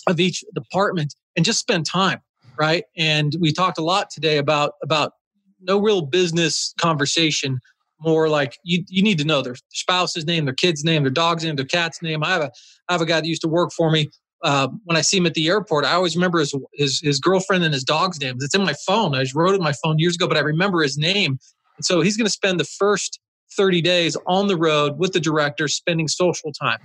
of 0.06 0.20
each 0.20 0.44
department 0.54 1.14
and 1.34 1.44
just 1.44 1.58
spend 1.58 1.86
time, 1.86 2.20
right? 2.58 2.84
And 2.96 3.34
we 3.40 3.52
talked 3.52 3.78
a 3.78 3.82
lot 3.82 4.10
today 4.10 4.38
about 4.38 4.72
about 4.82 5.12
no 5.60 5.80
real 5.80 6.02
business 6.02 6.74
conversation. 6.80 7.60
More 7.98 8.28
like 8.28 8.58
you, 8.62 8.84
you 8.88 9.02
need 9.02 9.16
to 9.18 9.24
know 9.24 9.40
their 9.40 9.56
spouse's 9.70 10.26
name, 10.26 10.44
their 10.44 10.54
kid's 10.54 10.84
name, 10.84 11.02
their 11.02 11.10
dog's 11.10 11.44
name, 11.44 11.56
their 11.56 11.64
cat's 11.64 12.02
name. 12.02 12.22
I 12.22 12.28
have 12.30 12.42
a 12.42 12.50
I 12.88 12.92
have 12.92 13.00
a 13.00 13.06
guy 13.06 13.20
that 13.20 13.26
used 13.26 13.40
to 13.42 13.48
work 13.48 13.72
for 13.72 13.90
me 13.90 14.10
uh, 14.42 14.68
when 14.84 14.96
I 14.96 15.00
see 15.00 15.16
him 15.16 15.26
at 15.26 15.34
the 15.34 15.48
airport, 15.48 15.84
I 15.84 15.92
always 15.92 16.14
remember 16.14 16.38
his, 16.38 16.54
his, 16.74 17.00
his 17.00 17.18
girlfriend 17.18 17.64
and 17.64 17.72
his 17.72 17.84
dog's 17.84 18.20
names. 18.20 18.44
It's 18.44 18.54
in 18.54 18.64
my 18.64 18.74
phone. 18.86 19.14
I 19.14 19.24
wrote 19.34 19.52
it 19.52 19.56
in 19.56 19.62
my 19.62 19.74
phone 19.82 19.98
years 19.98 20.14
ago, 20.14 20.28
but 20.28 20.36
I 20.36 20.40
remember 20.40 20.82
his 20.82 20.98
name. 20.98 21.38
And 21.76 21.84
so 21.84 22.00
he's 22.00 22.16
going 22.16 22.26
to 22.26 22.32
spend 22.32 22.60
the 22.60 22.64
first 22.64 23.20
30 23.56 23.80
days 23.80 24.16
on 24.26 24.48
the 24.48 24.56
road 24.56 24.98
with 24.98 25.12
the 25.12 25.20
director, 25.20 25.68
spending 25.68 26.08
social 26.08 26.52
time. 26.52 26.78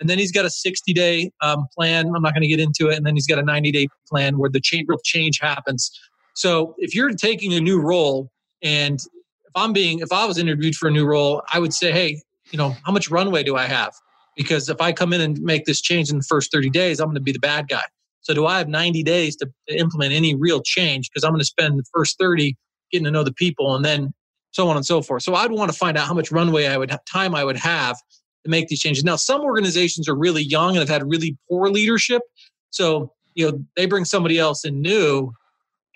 And 0.00 0.08
then 0.08 0.18
he's 0.18 0.30
got 0.30 0.44
a 0.44 0.50
60 0.50 0.92
day 0.92 1.32
um, 1.40 1.66
plan. 1.76 2.06
I'm 2.14 2.22
not 2.22 2.34
going 2.34 2.42
to 2.42 2.48
get 2.48 2.60
into 2.60 2.88
it. 2.88 2.96
And 2.96 3.06
then 3.06 3.14
he's 3.14 3.26
got 3.26 3.38
a 3.38 3.42
90 3.42 3.72
day 3.72 3.88
plan 4.08 4.38
where 4.38 4.50
the 4.50 4.60
change, 4.60 4.86
real 4.88 4.98
change 5.02 5.40
happens. 5.40 5.90
So 6.34 6.74
if 6.78 6.94
you're 6.94 7.10
taking 7.10 7.52
a 7.54 7.60
new 7.60 7.80
role, 7.80 8.30
and 8.62 9.00
if 9.00 9.52
I'm 9.56 9.72
being, 9.72 10.00
if 10.00 10.12
I 10.12 10.24
was 10.24 10.38
interviewed 10.38 10.76
for 10.76 10.88
a 10.88 10.90
new 10.92 11.06
role, 11.06 11.42
I 11.52 11.58
would 11.58 11.74
say, 11.74 11.90
hey, 11.90 12.22
you 12.50 12.58
know, 12.58 12.76
how 12.84 12.92
much 12.92 13.10
runway 13.10 13.42
do 13.42 13.56
I 13.56 13.66
have? 13.66 13.92
Because 14.38 14.68
if 14.68 14.80
I 14.80 14.92
come 14.92 15.12
in 15.12 15.20
and 15.20 15.38
make 15.42 15.64
this 15.64 15.80
change 15.80 16.10
in 16.10 16.18
the 16.18 16.22
first 16.22 16.52
30 16.52 16.70
days, 16.70 17.00
I'm 17.00 17.08
going 17.08 17.16
to 17.16 17.20
be 17.20 17.32
the 17.32 17.40
bad 17.40 17.68
guy. 17.68 17.82
So 18.20 18.32
do 18.32 18.46
I 18.46 18.58
have 18.58 18.68
90 18.68 19.02
days 19.02 19.34
to, 19.36 19.50
implement 19.68 20.14
any 20.14 20.34
real 20.34 20.62
change? 20.62 21.10
Because 21.10 21.24
I'm 21.24 21.32
going 21.32 21.40
to 21.40 21.44
spend 21.44 21.78
the 21.78 21.84
first 21.92 22.18
30 22.18 22.56
getting 22.92 23.04
to 23.04 23.10
know 23.10 23.24
the 23.24 23.32
people 23.32 23.74
and 23.74 23.84
then 23.84 24.14
so 24.52 24.68
on 24.68 24.76
and 24.76 24.86
so 24.86 25.02
forth. 25.02 25.24
So 25.24 25.34
I'd 25.34 25.50
want 25.50 25.72
to 25.72 25.76
find 25.76 25.98
out 25.98 26.06
how 26.06 26.14
much 26.14 26.30
runway 26.30 26.66
I 26.66 26.78
would 26.78 26.90
have, 26.90 27.04
time 27.04 27.34
I 27.34 27.44
would 27.44 27.56
have 27.56 27.96
to 28.44 28.50
make 28.50 28.68
these 28.68 28.80
changes. 28.80 29.02
Now, 29.02 29.16
some 29.16 29.40
organizations 29.40 30.08
are 30.08 30.14
really 30.14 30.44
young 30.44 30.70
and 30.70 30.78
have 30.78 30.88
had 30.88 31.10
really 31.10 31.36
poor 31.48 31.68
leadership. 31.68 32.22
So, 32.70 33.12
you 33.34 33.50
know, 33.50 33.64
they 33.76 33.86
bring 33.86 34.04
somebody 34.04 34.38
else 34.38 34.64
in 34.64 34.80
new. 34.80 35.32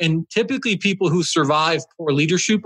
And 0.01 0.29
typically 0.31 0.77
people 0.77 1.11
who 1.11 1.23
survive 1.23 1.83
poor 1.97 2.13
leadership 2.13 2.63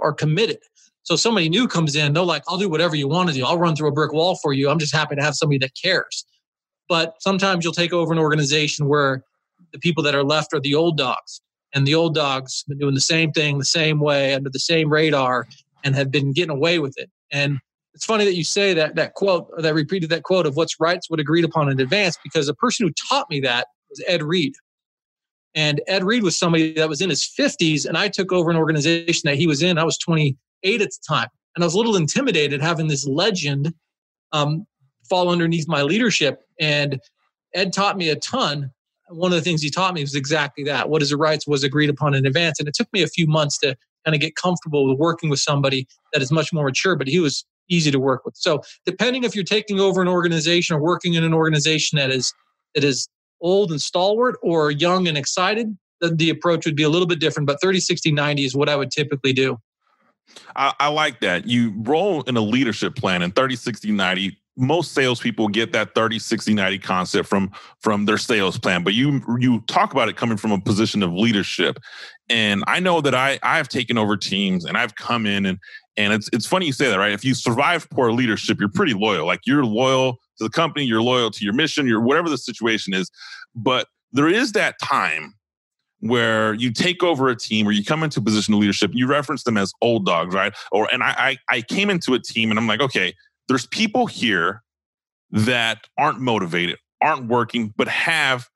are 0.00 0.12
committed. 0.12 0.58
So 1.06 1.14
somebody 1.14 1.48
new 1.48 1.68
comes 1.68 1.94
in, 1.94 2.12
they're 2.12 2.24
like, 2.24 2.42
I'll 2.48 2.58
do 2.58 2.68
whatever 2.68 2.96
you 2.96 3.06
want 3.06 3.28
to 3.28 3.34
do. 3.34 3.46
I'll 3.46 3.58
run 3.58 3.76
through 3.76 3.88
a 3.88 3.92
brick 3.92 4.12
wall 4.12 4.36
for 4.42 4.52
you. 4.52 4.68
I'm 4.68 4.80
just 4.80 4.92
happy 4.92 5.14
to 5.14 5.22
have 5.22 5.36
somebody 5.36 5.58
that 5.58 5.70
cares. 5.80 6.26
But 6.88 7.14
sometimes 7.20 7.62
you'll 7.62 7.72
take 7.72 7.92
over 7.92 8.12
an 8.12 8.18
organization 8.18 8.88
where 8.88 9.22
the 9.72 9.78
people 9.78 10.02
that 10.02 10.16
are 10.16 10.24
left 10.24 10.52
are 10.52 10.58
the 10.58 10.74
old 10.74 10.98
dogs. 10.98 11.40
And 11.72 11.86
the 11.86 11.94
old 11.94 12.16
dogs 12.16 12.64
been 12.66 12.78
doing 12.78 12.94
the 12.94 13.00
same 13.00 13.30
thing 13.30 13.58
the 13.58 13.64
same 13.64 14.00
way 14.00 14.34
under 14.34 14.50
the 14.50 14.58
same 14.58 14.92
radar 14.92 15.46
and 15.84 15.94
have 15.94 16.10
been 16.10 16.32
getting 16.32 16.50
away 16.50 16.80
with 16.80 16.94
it. 16.96 17.08
And 17.30 17.60
it's 17.94 18.04
funny 18.04 18.24
that 18.24 18.34
you 18.34 18.42
say 18.42 18.74
that 18.74 18.96
that 18.96 19.14
quote 19.14 19.48
that 19.58 19.74
repeated 19.74 20.10
that 20.10 20.24
quote 20.24 20.44
of 20.44 20.56
what's 20.56 20.80
rights 20.80 21.08
would 21.08 21.20
agreed 21.20 21.44
upon 21.44 21.70
in 21.70 21.78
advance 21.78 22.18
because 22.24 22.48
the 22.48 22.54
person 22.54 22.84
who 22.84 22.92
taught 23.08 23.30
me 23.30 23.38
that 23.40 23.68
was 23.90 24.02
Ed 24.08 24.24
Reed. 24.24 24.54
And 25.54 25.80
Ed 25.86 26.02
Reed 26.02 26.24
was 26.24 26.36
somebody 26.36 26.72
that 26.74 26.88
was 26.88 27.00
in 27.00 27.10
his 27.10 27.22
50s, 27.22 27.86
and 27.86 27.96
I 27.96 28.08
took 28.08 28.32
over 28.32 28.50
an 28.50 28.56
organization 28.56 29.22
that 29.24 29.36
he 29.36 29.46
was 29.46 29.62
in. 29.62 29.78
I 29.78 29.84
was 29.84 29.96
28 30.66 30.82
at 30.82 30.90
the 30.90 30.98
time, 31.06 31.28
and 31.54 31.62
I 31.62 31.66
was 31.66 31.74
a 31.74 31.78
little 31.78 31.96
intimidated 31.96 32.60
having 32.60 32.88
this 32.88 33.06
legend 33.06 33.72
um, 34.32 34.66
fall 35.08 35.28
underneath 35.28 35.68
my 35.68 35.82
leadership. 35.82 36.42
And 36.60 37.00
Ed 37.54 37.72
taught 37.72 37.96
me 37.96 38.08
a 38.08 38.16
ton. 38.16 38.70
One 39.08 39.32
of 39.32 39.36
the 39.36 39.42
things 39.42 39.62
he 39.62 39.70
taught 39.70 39.94
me 39.94 40.00
was 40.02 40.14
exactly 40.14 40.64
that: 40.64 40.88
what 40.88 41.02
is 41.02 41.10
the 41.10 41.16
rights 41.16 41.46
was 41.46 41.62
agreed 41.62 41.90
upon 41.90 42.14
in 42.14 42.26
advance. 42.26 42.58
And 42.58 42.68
it 42.68 42.74
took 42.74 42.92
me 42.92 43.02
a 43.02 43.08
few 43.08 43.26
months 43.26 43.58
to 43.58 43.76
kind 44.04 44.14
of 44.14 44.20
get 44.20 44.36
comfortable 44.36 44.88
with 44.88 44.98
working 44.98 45.30
with 45.30 45.40
somebody 45.40 45.86
that 46.12 46.22
is 46.22 46.30
much 46.30 46.52
more 46.52 46.64
mature. 46.64 46.96
But 46.96 47.08
he 47.08 47.20
was 47.20 47.44
easy 47.68 47.90
to 47.90 47.98
work 47.98 48.24
with. 48.24 48.36
So 48.36 48.62
depending 48.84 49.24
if 49.24 49.34
you're 49.34 49.44
taking 49.44 49.80
over 49.80 50.00
an 50.00 50.08
organization 50.08 50.76
or 50.76 50.80
working 50.80 51.14
in 51.14 51.24
an 51.24 51.34
organization 51.34 51.98
that 51.98 52.10
is 52.10 52.32
that 52.74 52.84
is 52.84 53.08
old 53.40 53.70
and 53.70 53.80
stalwart 53.80 54.36
or 54.42 54.70
young 54.70 55.08
and 55.08 55.18
excited, 55.18 55.76
the, 56.00 56.14
the 56.14 56.30
approach 56.30 56.66
would 56.66 56.76
be 56.76 56.82
a 56.82 56.88
little 56.88 57.06
bit 57.06 57.20
different. 57.20 57.46
But 57.46 57.60
30, 57.60 57.80
60, 57.80 58.12
90 58.12 58.44
is 58.44 58.56
what 58.56 58.68
I 58.68 58.76
would 58.76 58.90
typically 58.90 59.32
do. 59.32 59.58
I, 60.54 60.72
I 60.78 60.88
like 60.88 61.20
that. 61.20 61.46
You 61.46 61.72
roll 61.76 62.22
in 62.22 62.36
a 62.36 62.40
leadership 62.40 62.96
plan 62.96 63.22
in 63.22 63.30
30, 63.30 63.56
60, 63.56 63.92
90 63.92 64.38
most 64.56 64.92
salespeople 64.92 65.48
get 65.48 65.72
that 65.72 65.94
30, 65.94 66.18
60, 66.18 66.54
90 66.54 66.78
concept 66.78 67.28
from 67.28 67.52
from 67.80 68.06
their 68.06 68.18
sales 68.18 68.58
plan, 68.58 68.82
but 68.82 68.94
you 68.94 69.20
you 69.38 69.60
talk 69.66 69.92
about 69.92 70.08
it 70.08 70.16
coming 70.16 70.36
from 70.36 70.52
a 70.52 70.60
position 70.60 71.02
of 71.02 71.12
leadership. 71.12 71.78
And 72.28 72.64
I 72.66 72.80
know 72.80 73.00
that 73.02 73.14
I 73.14 73.38
I 73.42 73.58
have 73.58 73.68
taken 73.68 73.98
over 73.98 74.16
teams 74.16 74.64
and 74.64 74.76
I've 74.76 74.94
come 74.96 75.26
in 75.26 75.46
and 75.46 75.58
and 75.96 76.12
it's 76.12 76.28
it's 76.32 76.46
funny 76.46 76.66
you 76.66 76.72
say 76.72 76.88
that, 76.88 76.98
right? 76.98 77.12
If 77.12 77.24
you 77.24 77.34
survive 77.34 77.88
poor 77.90 78.12
leadership, 78.12 78.58
you're 78.58 78.70
pretty 78.70 78.94
loyal. 78.94 79.26
Like 79.26 79.40
you're 79.44 79.64
loyal 79.64 80.14
to 80.38 80.44
the 80.44 80.50
company, 80.50 80.84
you're 80.84 81.02
loyal 81.02 81.30
to 81.30 81.44
your 81.44 81.54
mission, 81.54 81.86
you're 81.86 82.00
whatever 82.00 82.28
the 82.28 82.38
situation 82.38 82.94
is. 82.94 83.10
But 83.54 83.88
there 84.12 84.28
is 84.28 84.52
that 84.52 84.76
time 84.82 85.34
where 86.08 86.54
you 86.54 86.72
take 86.72 87.02
over 87.02 87.28
a 87.28 87.36
team 87.36 87.66
or 87.66 87.72
you 87.72 87.84
come 87.84 88.02
into 88.02 88.20
a 88.20 88.22
position 88.22 88.54
of 88.54 88.60
leadership, 88.60 88.90
you 88.94 89.06
reference 89.06 89.44
them 89.44 89.56
as 89.56 89.72
old 89.82 90.06
dogs, 90.06 90.34
right? 90.34 90.54
Or 90.72 90.88
and 90.92 91.02
I 91.02 91.36
I, 91.48 91.56
I 91.56 91.60
came 91.62 91.90
into 91.90 92.14
a 92.14 92.18
team 92.18 92.50
and 92.50 92.58
I'm 92.58 92.66
like, 92.66 92.80
okay, 92.80 93.14
there's 93.48 93.66
people 93.66 94.06
here 94.06 94.62
that 95.30 95.86
aren't 95.98 96.20
motivated, 96.20 96.78
aren't 97.00 97.26
working, 97.26 97.74
but 97.76 97.88
have 97.88 98.48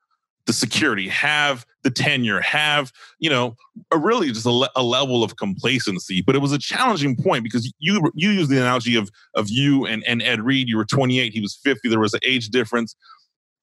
the 0.47 0.52
security, 0.52 1.09
have 1.09 1.64
the 1.83 1.90
tenure, 1.90 2.40
have, 2.40 2.92
you 3.19 3.30
know, 3.30 3.54
a 3.92 3.99
really 3.99 4.33
just 4.33 4.47
a, 4.47 4.50
le- 4.50 4.71
a, 4.75 4.83
level 4.83 5.23
of 5.23 5.37
complacency. 5.37 6.23
But 6.23 6.35
it 6.35 6.40
was 6.40 6.52
a 6.52 6.59
challenging 6.59 7.16
point 7.16 7.45
because 7.45 7.73
you 7.78 8.11
you 8.14 8.30
use 8.30 8.49
the 8.49 8.57
analogy 8.57 8.97
of 8.97 9.11
of 9.35 9.49
you 9.49 9.87
and, 9.87 10.02
and 10.07 10.23
Ed 10.23 10.40
Reed. 10.40 10.69
You 10.69 10.76
were 10.76 10.85
28, 10.85 11.33
he 11.33 11.40
was 11.40 11.54
50. 11.62 11.88
There 11.88 12.00
was 12.00 12.14
an 12.14 12.21
age 12.25 12.49
difference. 12.49 12.97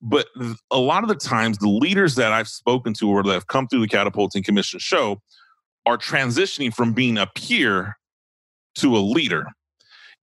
But 0.02 0.28
a 0.70 0.78
lot 0.78 1.04
of 1.04 1.10
the 1.10 1.16
times, 1.16 1.58
the 1.58 1.70
leaders 1.70 2.16
that 2.16 2.32
I've 2.32 2.48
spoken 2.48 2.94
to 2.96 3.10
or 3.10 3.24
that 3.24 3.34
have 3.34 3.48
come 3.48 3.68
through 3.68 3.82
the 3.82 3.88
Catapulting 3.88 4.44
Commission 4.44 4.80
show 4.80 5.22
are 5.86 5.98
transitioning 5.98 6.74
from 6.74 6.94
being 6.94 7.18
a 7.18 7.28
peer 7.28 7.98
to 8.76 8.96
a 8.96 9.00
leader. 9.00 9.48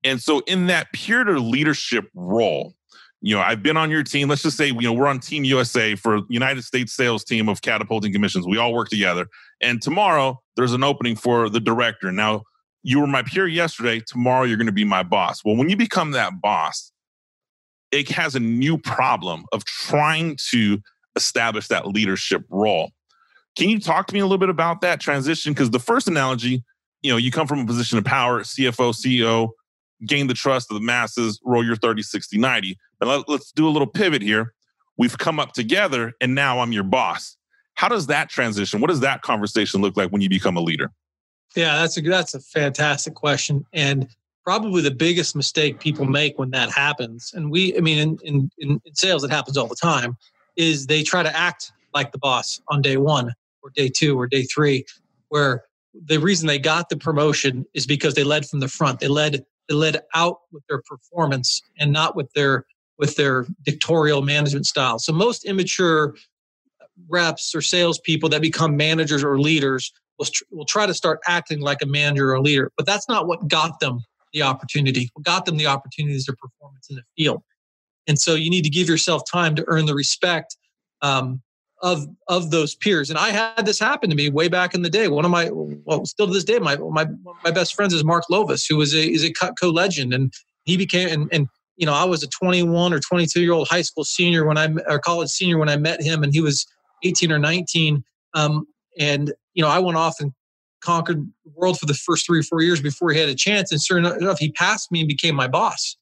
And 0.03 0.21
so, 0.21 0.39
in 0.47 0.67
that 0.67 0.87
peer 0.93 1.23
to 1.23 1.39
leadership 1.39 2.05
role, 2.13 2.73
you 3.21 3.35
know, 3.35 3.41
I've 3.41 3.63
been 3.63 3.75
on 3.75 3.89
your 3.89 4.03
team. 4.03 4.29
Let's 4.29 4.43
just 4.43 4.55
say, 4.55 4.67
you 4.67 4.81
know, 4.81 4.93
we're 4.93 5.07
on 5.07 5.19
Team 5.19 5.43
USA 5.43 5.95
for 5.95 6.21
United 6.29 6.63
States 6.63 6.93
sales 6.93 7.23
team 7.23 7.49
of 7.49 7.61
catapulting 7.61 8.13
commissions. 8.13 8.45
We 8.47 8.57
all 8.57 8.71
work 8.71 8.89
together. 8.89 9.25
And 9.61 9.81
tomorrow 9.81 10.41
there's 10.55 10.73
an 10.73 10.83
opening 10.83 11.15
for 11.15 11.49
the 11.49 11.59
director. 11.59 12.11
Now, 12.11 12.43
you 12.83 12.99
were 12.99 13.07
my 13.07 13.23
peer 13.23 13.47
yesterday. 13.47 13.99
Tomorrow 14.05 14.43
you're 14.43 14.57
going 14.57 14.67
to 14.67 14.71
be 14.71 14.85
my 14.85 15.01
boss. 15.01 15.43
Well, 15.43 15.55
when 15.55 15.69
you 15.69 15.75
become 15.75 16.11
that 16.11 16.39
boss, 16.39 16.91
it 17.95 18.09
has 18.11 18.35
a 18.35 18.39
new 18.39 18.77
problem 18.77 19.45
of 19.53 19.63
trying 19.65 20.37
to 20.49 20.81
establish 21.15 21.67
that 21.69 21.87
leadership 21.87 22.43
role. 22.49 22.91
Can 23.55 23.69
you 23.69 23.79
talk 23.79 24.07
to 24.07 24.13
me 24.13 24.19
a 24.19 24.25
little 24.25 24.37
bit 24.37 24.49
about 24.49 24.81
that 24.81 24.99
transition? 24.99 25.53
Because 25.53 25.69
the 25.69 25.79
first 25.79 26.07
analogy, 26.07 26.63
you 27.01 27.11
know, 27.11 27.17
you 27.17 27.31
come 27.31 27.47
from 27.47 27.59
a 27.59 27.65
position 27.65 27.97
of 27.97 28.03
power, 28.03 28.41
CFO, 28.41 28.93
CEO, 28.93 29.51
gain 30.05 30.27
the 30.27 30.33
trust 30.33 30.69
of 30.69 30.75
the 30.75 30.81
masses, 30.81 31.39
roll 31.45 31.65
your 31.65 31.77
30, 31.77 32.01
60, 32.01 32.37
90. 32.37 32.77
But 32.99 33.07
let, 33.07 33.29
let's 33.29 33.51
do 33.53 33.65
a 33.67 33.69
little 33.69 33.87
pivot 33.87 34.21
here. 34.21 34.53
We've 34.97 35.17
come 35.17 35.39
up 35.39 35.53
together 35.53 36.13
and 36.19 36.35
now 36.35 36.59
I'm 36.59 36.73
your 36.73 36.83
boss. 36.83 37.37
How 37.75 37.87
does 37.87 38.07
that 38.07 38.29
transition? 38.29 38.81
What 38.81 38.89
does 38.89 39.01
that 39.01 39.21
conversation 39.21 39.81
look 39.81 39.95
like 39.95 40.11
when 40.11 40.21
you 40.21 40.29
become 40.29 40.57
a 40.57 40.61
leader? 40.61 40.91
Yeah, 41.55 41.77
that's 41.77 41.97
a 41.97 42.01
that's 42.01 42.33
a 42.33 42.39
fantastic 42.41 43.13
question. 43.13 43.65
And 43.71 44.09
probably 44.45 44.81
the 44.81 44.91
biggest 44.91 45.35
mistake 45.35 45.79
people 45.79 46.05
make 46.05 46.37
when 46.37 46.51
that 46.51 46.71
happens, 46.71 47.33
and 47.33 47.49
we 47.51 47.75
I 47.75 47.81
mean 47.81 47.97
in, 47.97 48.19
in, 48.23 48.51
in 48.59 48.81
sales 48.93 49.23
it 49.23 49.31
happens 49.31 49.57
all 49.57 49.67
the 49.67 49.75
time, 49.75 50.15
is 50.55 50.85
they 50.85 51.03
try 51.03 51.23
to 51.23 51.35
act 51.35 51.71
like 51.93 52.11
the 52.11 52.19
boss 52.19 52.61
on 52.69 52.81
day 52.81 52.97
one 52.97 53.33
or 53.63 53.71
day 53.75 53.89
two 53.89 54.17
or 54.19 54.27
day 54.27 54.43
three, 54.43 54.85
where 55.29 55.63
the 55.93 56.19
reason 56.19 56.47
they 56.47 56.59
got 56.59 56.89
the 56.89 56.97
promotion 56.97 57.65
is 57.73 57.87
because 57.87 58.13
they 58.13 58.23
led 58.23 58.45
from 58.45 58.59
the 58.59 58.67
front. 58.67 58.99
They 58.99 59.07
led 59.07 59.43
they 59.67 59.75
led 59.75 60.01
out 60.13 60.41
with 60.51 60.63
their 60.69 60.81
performance 60.83 61.61
and 61.79 61.91
not 61.91 62.15
with 62.15 62.31
their 62.33 62.65
with 62.99 63.15
their 63.15 63.45
dictatorial 63.63 64.21
management 64.21 64.67
style. 64.67 64.99
So 64.99 65.11
most 65.11 65.43
immature 65.45 66.15
reps 67.09 67.53
or 67.53 67.61
salespeople 67.61 68.29
that 68.29 68.41
become 68.41 68.77
managers 68.77 69.21
or 69.23 69.39
leaders 69.39 69.91
will, 70.17 70.27
will 70.51 70.65
try 70.65 70.85
to 70.85 70.93
start 70.93 71.19
acting 71.27 71.59
like 71.59 71.81
a 71.81 71.85
manager 71.85 72.29
or 72.29 72.35
a 72.35 72.41
leader, 72.41 72.71
but 72.77 72.85
that's 72.85 73.09
not 73.09 73.27
what 73.27 73.47
got 73.49 73.79
them 73.81 74.01
the 74.35 74.43
opportunity. 74.43 75.09
What 75.13 75.25
got 75.25 75.45
them 75.45 75.57
the 75.57 75.65
opportunity 75.65 76.15
is 76.15 76.25
their 76.25 76.35
performance 76.35 76.89
in 76.89 76.97
the 76.97 77.03
field. 77.17 77.41
And 78.05 78.19
so 78.19 78.35
you 78.35 78.51
need 78.51 78.63
to 78.63 78.69
give 78.69 78.87
yourself 78.87 79.23
time 79.31 79.55
to 79.55 79.63
earn 79.67 79.87
the 79.87 79.95
respect 79.95 80.57
um, 81.01 81.41
of 81.81 82.05
of 82.27 82.51
those 82.51 82.75
peers. 82.75 83.09
And 83.09 83.17
I 83.17 83.29
had 83.29 83.65
this 83.65 83.79
happen 83.79 84.09
to 84.09 84.15
me 84.15 84.29
way 84.29 84.47
back 84.47 84.75
in 84.75 84.83
the 84.83 84.89
day. 84.89 85.07
One 85.07 85.25
of 85.25 85.31
my 85.31 85.49
well, 85.51 86.05
still 86.05 86.27
to 86.27 86.33
this 86.33 86.43
day, 86.43 86.59
my 86.59 86.75
my 86.75 87.07
my 87.43 87.51
best 87.51 87.73
friends 87.73 87.93
is 87.93 88.03
Mark 88.03 88.25
Lovis, 88.29 88.65
who 88.69 88.77
was 88.77 88.93
a 88.93 89.11
is 89.11 89.23
a 89.23 89.33
Cutco 89.33 89.73
legend, 89.73 90.13
and 90.13 90.31
he 90.65 90.77
became 90.77 91.09
and, 91.09 91.29
and 91.31 91.47
you 91.77 91.85
know 91.85 91.93
I 91.93 92.03
was 92.03 92.21
a 92.21 92.27
21 92.27 92.93
or 92.93 92.99
22 92.99 93.41
year 93.41 93.53
old 93.53 93.67
high 93.67 93.81
school 93.81 94.03
senior 94.03 94.45
when 94.45 94.57
I 94.57 94.69
or 94.87 94.99
college 94.99 95.29
senior 95.29 95.57
when 95.57 95.69
I 95.69 95.77
met 95.77 96.01
him, 96.01 96.21
and 96.21 96.31
he 96.31 96.41
was 96.41 96.65
18 97.03 97.31
or 97.31 97.39
19. 97.39 98.03
Um, 98.35 98.67
and 98.99 99.33
you 99.53 99.63
know 99.63 99.69
I 99.69 99.79
went 99.79 99.97
off 99.97 100.19
and 100.19 100.31
conquered 100.85 101.25
the 101.43 101.51
world 101.55 101.79
for 101.79 101.85
the 101.85 101.93
first 101.93 102.25
three 102.25 102.39
or 102.39 102.43
four 102.43 102.61
years 102.61 102.81
before 102.81 103.11
he 103.11 103.19
had 103.19 103.29
a 103.29 103.35
chance. 103.35 103.71
And 103.71 103.81
sure 103.81 103.97
enough, 103.97 104.39
he 104.39 104.51
passed 104.51 104.91
me 104.91 105.01
and 105.01 105.07
became 105.07 105.35
my 105.35 105.47
boss, 105.47 105.97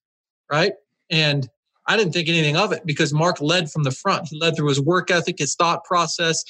right? 0.51 0.73
And 1.09 1.47
I 1.87 1.97
didn't 1.97 2.13
think 2.13 2.29
anything 2.29 2.57
of 2.57 2.71
it 2.71 2.85
because 2.85 3.13
Mark 3.13 3.41
led 3.41 3.71
from 3.71 3.83
the 3.83 3.91
front. 3.91 4.27
He 4.29 4.39
led 4.39 4.55
through 4.55 4.69
his 4.69 4.79
work 4.79 5.11
ethic, 5.11 5.39
his 5.39 5.55
thought 5.55 5.83
process, 5.83 6.43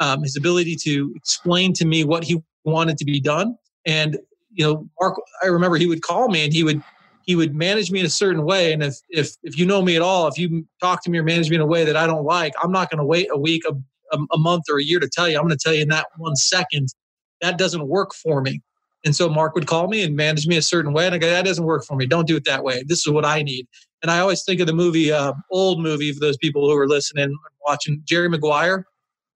um, 0.00 0.22
his 0.22 0.36
ability 0.36 0.76
to 0.82 1.12
explain 1.16 1.72
to 1.74 1.86
me 1.86 2.04
what 2.04 2.24
he 2.24 2.42
wanted 2.64 2.98
to 2.98 3.04
be 3.04 3.20
done. 3.20 3.56
And 3.86 4.18
you 4.52 4.64
know, 4.64 4.88
Mark, 5.00 5.20
I 5.42 5.46
remember 5.46 5.76
he 5.76 5.86
would 5.86 6.02
call 6.02 6.28
me 6.28 6.44
and 6.44 6.52
he 6.52 6.62
would 6.62 6.82
he 7.26 7.36
would 7.36 7.54
manage 7.54 7.90
me 7.90 8.00
in 8.00 8.06
a 8.06 8.10
certain 8.10 8.44
way. 8.44 8.72
And 8.72 8.82
if 8.82 8.96
if 9.08 9.34
if 9.42 9.58
you 9.58 9.66
know 9.66 9.82
me 9.82 9.96
at 9.96 10.02
all, 10.02 10.26
if 10.28 10.38
you 10.38 10.66
talk 10.80 11.02
to 11.04 11.10
me 11.10 11.18
or 11.18 11.22
manage 11.22 11.50
me 11.50 11.56
in 11.56 11.62
a 11.62 11.66
way 11.66 11.84
that 11.84 11.96
I 11.96 12.06
don't 12.06 12.24
like, 12.24 12.52
I'm 12.62 12.72
not 12.72 12.90
going 12.90 12.98
to 12.98 13.04
wait 13.04 13.28
a 13.32 13.38
week, 13.38 13.62
a, 13.68 14.18
a 14.32 14.38
month, 14.38 14.64
or 14.70 14.78
a 14.78 14.84
year 14.84 15.00
to 15.00 15.08
tell 15.08 15.28
you. 15.28 15.36
I'm 15.36 15.44
going 15.44 15.56
to 15.56 15.62
tell 15.62 15.74
you 15.74 15.82
in 15.82 15.88
that 15.88 16.06
one 16.18 16.36
second. 16.36 16.88
That 17.44 17.58
doesn't 17.58 17.86
work 17.88 18.14
for 18.14 18.40
me. 18.40 18.62
And 19.04 19.14
so 19.14 19.28
Mark 19.28 19.54
would 19.54 19.66
call 19.66 19.86
me 19.86 20.02
and 20.02 20.16
manage 20.16 20.46
me 20.46 20.56
a 20.56 20.62
certain 20.62 20.94
way. 20.94 21.04
And 21.04 21.14
I 21.14 21.18
go, 21.18 21.28
that 21.28 21.44
doesn't 21.44 21.64
work 21.64 21.84
for 21.84 21.94
me. 21.94 22.06
Don't 22.06 22.26
do 22.26 22.36
it 22.36 22.44
that 22.46 22.64
way. 22.64 22.82
This 22.86 23.06
is 23.06 23.12
what 23.12 23.26
I 23.26 23.42
need. 23.42 23.68
And 24.02 24.10
I 24.10 24.20
always 24.20 24.42
think 24.44 24.60
of 24.60 24.66
the 24.66 24.72
movie, 24.72 25.12
uh, 25.12 25.34
old 25.50 25.78
movie 25.78 26.10
for 26.10 26.20
those 26.20 26.38
people 26.38 26.66
who 26.68 26.76
are 26.76 26.88
listening 26.88 27.24
and 27.24 27.34
watching, 27.66 28.00
Jerry 28.04 28.28
Maguire, 28.28 28.86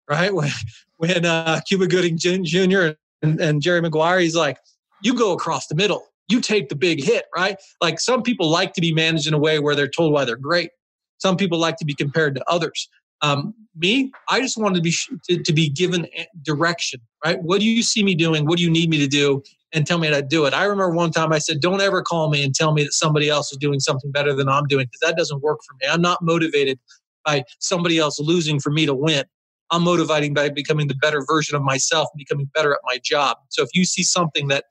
right? 0.08 0.32
When, 0.34 0.50
when 0.98 1.26
uh, 1.26 1.60
Cuba 1.68 1.88
Gooding 1.88 2.16
Jr. 2.16 2.92
And, 3.22 3.40
and 3.40 3.60
Jerry 3.60 3.82
Maguire, 3.82 4.20
he's 4.20 4.36
like, 4.36 4.56
you 5.02 5.14
go 5.14 5.32
across 5.32 5.66
the 5.66 5.74
middle. 5.74 6.04
You 6.28 6.40
take 6.40 6.68
the 6.68 6.76
big 6.76 7.02
hit, 7.02 7.26
right? 7.36 7.56
Like 7.82 8.00
some 8.00 8.22
people 8.22 8.48
like 8.48 8.72
to 8.74 8.80
be 8.80 8.94
managed 8.94 9.26
in 9.26 9.34
a 9.34 9.38
way 9.38 9.58
where 9.58 9.74
they're 9.74 9.88
told 9.88 10.12
why 10.12 10.24
they're 10.24 10.36
great. 10.36 10.70
Some 11.18 11.36
people 11.36 11.58
like 11.58 11.76
to 11.78 11.84
be 11.84 11.94
compared 11.94 12.34
to 12.36 12.44
others. 12.48 12.88
Um, 13.22 13.54
me, 13.76 14.12
I 14.28 14.40
just 14.40 14.56
wanted 14.58 14.76
to 14.76 14.82
be 14.82 14.94
to, 15.24 15.42
to, 15.42 15.52
be 15.52 15.68
given 15.68 16.06
direction, 16.42 17.00
right? 17.24 17.42
What 17.42 17.60
do 17.60 17.66
you 17.66 17.82
see 17.82 18.02
me 18.02 18.14
doing? 18.14 18.46
What 18.46 18.58
do 18.58 18.64
you 18.64 18.70
need 18.70 18.90
me 18.90 18.98
to 18.98 19.06
do? 19.06 19.42
And 19.72 19.86
tell 19.86 19.98
me 19.98 20.06
how 20.06 20.14
to 20.14 20.22
do 20.22 20.46
it. 20.46 20.54
I 20.54 20.64
remember 20.64 20.90
one 20.90 21.10
time 21.10 21.32
I 21.32 21.38
said, 21.38 21.60
"Don't 21.60 21.80
ever 21.80 22.02
call 22.02 22.30
me 22.30 22.42
and 22.42 22.54
tell 22.54 22.72
me 22.72 22.84
that 22.84 22.92
somebody 22.92 23.28
else 23.28 23.52
is 23.52 23.58
doing 23.58 23.80
something 23.80 24.10
better 24.10 24.34
than 24.34 24.48
I'm 24.48 24.66
doing, 24.66 24.86
because 24.86 25.00
that 25.02 25.16
doesn't 25.18 25.42
work 25.42 25.58
for 25.66 25.74
me. 25.80 25.92
I'm 25.92 26.00
not 26.00 26.22
motivated 26.22 26.78
by 27.24 27.44
somebody 27.58 27.98
else 27.98 28.18
losing 28.20 28.60
for 28.60 28.70
me 28.70 28.86
to 28.86 28.94
win. 28.94 29.24
I'm 29.70 29.82
motivating 29.82 30.32
by 30.32 30.48
becoming 30.48 30.86
the 30.86 30.94
better 30.94 31.24
version 31.26 31.56
of 31.56 31.62
myself 31.62 32.08
and 32.14 32.18
becoming 32.18 32.48
better 32.54 32.72
at 32.72 32.80
my 32.84 32.98
job. 33.02 33.38
So 33.48 33.62
if 33.62 33.70
you 33.74 33.84
see 33.84 34.04
something 34.04 34.48
that 34.48 34.64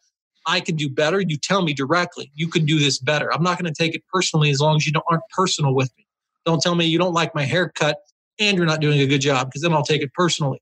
I 0.47 0.61
can 0.61 0.75
do 0.75 0.89
better, 0.89 1.19
you 1.19 1.37
tell 1.37 1.63
me 1.63 1.73
directly. 1.73 2.31
You 2.33 2.47
can 2.47 2.65
do 2.65 2.79
this 2.79 2.99
better. 2.99 3.33
I'm 3.33 3.43
not 3.43 3.59
going 3.59 3.71
to 3.71 3.77
take 3.77 3.93
it 3.93 4.03
personally 4.11 4.51
as 4.51 4.61
long 4.61 4.77
as 4.77 4.85
you 4.85 4.93
don't, 4.93 5.05
aren't 5.09 5.23
personal 5.35 5.75
with 5.75 5.91
me. 5.97 6.07
Don't 6.45 6.61
tell 6.61 6.75
me 6.75 6.85
you 6.85 6.97
don't 6.97 7.13
like 7.13 7.35
my 7.35 7.43
haircut 7.43 7.97
and 8.39 8.57
you're 8.57 8.65
not 8.65 8.81
doing 8.81 8.99
a 8.99 9.07
good 9.07 9.21
job 9.21 9.47
because 9.47 9.61
then 9.61 9.73
I'll 9.73 9.83
take 9.83 10.01
it 10.01 10.13
personally. 10.13 10.61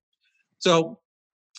So 0.60 1.00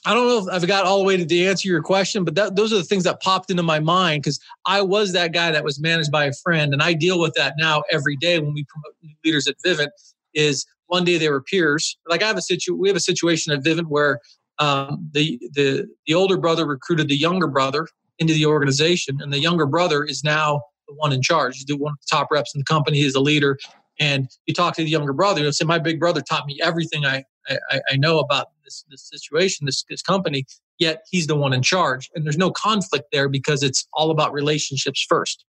I 0.06 0.12
don't 0.12 0.26
know 0.26 0.38
if 0.38 0.54
I've 0.54 0.66
got 0.66 0.84
all 0.84 0.98
the 0.98 1.04
way 1.04 1.16
to, 1.16 1.24
to 1.24 1.44
answer 1.44 1.68
your 1.68 1.82
question, 1.82 2.24
but 2.24 2.34
that, 2.34 2.56
those 2.56 2.72
are 2.72 2.76
the 2.76 2.84
things 2.84 3.04
that 3.04 3.20
popped 3.22 3.50
into 3.50 3.62
my 3.62 3.80
mind 3.80 4.22
because 4.22 4.38
I 4.66 4.82
was 4.82 5.12
that 5.12 5.32
guy 5.32 5.50
that 5.50 5.64
was 5.64 5.80
managed 5.80 6.10
by 6.10 6.26
a 6.26 6.32
friend, 6.32 6.72
and 6.72 6.82
I 6.82 6.92
deal 6.92 7.18
with 7.18 7.32
that 7.34 7.54
now 7.58 7.82
every 7.90 8.16
day 8.16 8.38
when 8.38 8.52
we 8.52 8.64
promote 8.64 8.94
leaders 9.24 9.46
at 9.46 9.56
Vivint. 9.64 9.88
Is 10.34 10.66
one 10.86 11.04
day 11.04 11.16
they 11.16 11.30
were 11.30 11.40
peers. 11.40 11.96
Like 12.08 12.22
I 12.22 12.26
have 12.26 12.36
a 12.36 12.42
situ, 12.42 12.74
we 12.74 12.88
have 12.88 12.96
a 12.96 13.00
situation 13.00 13.52
at 13.52 13.62
Vivint 13.62 13.86
where 13.86 14.18
um, 14.58 15.08
the 15.12 15.40
the 15.54 15.86
the 16.06 16.14
older 16.14 16.36
brother 16.36 16.66
recruited 16.66 17.08
the 17.08 17.16
younger 17.16 17.46
brother 17.46 17.86
into 18.18 18.34
the 18.34 18.46
organization, 18.46 19.20
and 19.20 19.32
the 19.32 19.38
younger 19.38 19.66
brother 19.66 20.04
is 20.04 20.24
now 20.24 20.60
the 20.88 20.94
one 20.94 21.12
in 21.12 21.22
charge. 21.22 21.56
He's 21.56 21.64
the 21.64 21.76
one 21.76 21.92
of 21.92 21.98
the 22.00 22.16
top 22.16 22.28
reps 22.30 22.54
in 22.54 22.60
the 22.60 22.64
company. 22.64 22.98
He's 22.98 23.14
the 23.14 23.20
leader, 23.20 23.58
and 24.00 24.28
you 24.46 24.54
talk 24.54 24.74
to 24.76 24.84
the 24.84 24.90
younger 24.90 25.12
brother, 25.12 25.40
you'll 25.40 25.52
say, 25.52 25.64
My 25.64 25.78
big 25.78 26.00
brother 26.00 26.20
taught 26.20 26.46
me 26.46 26.58
everything 26.62 27.04
I, 27.04 27.24
I, 27.48 27.80
I 27.90 27.96
know 27.96 28.18
about 28.18 28.48
this, 28.64 28.84
this 28.90 29.08
situation, 29.08 29.66
this, 29.66 29.84
this 29.88 30.02
company, 30.02 30.46
yet 30.78 31.04
he's 31.10 31.26
the 31.26 31.36
one 31.36 31.52
in 31.52 31.62
charge. 31.62 32.10
And 32.14 32.24
there's 32.24 32.38
no 32.38 32.50
conflict 32.50 33.06
there 33.12 33.28
because 33.28 33.62
it's 33.62 33.86
all 33.92 34.10
about 34.10 34.32
relationships 34.32 35.04
first. 35.08 35.44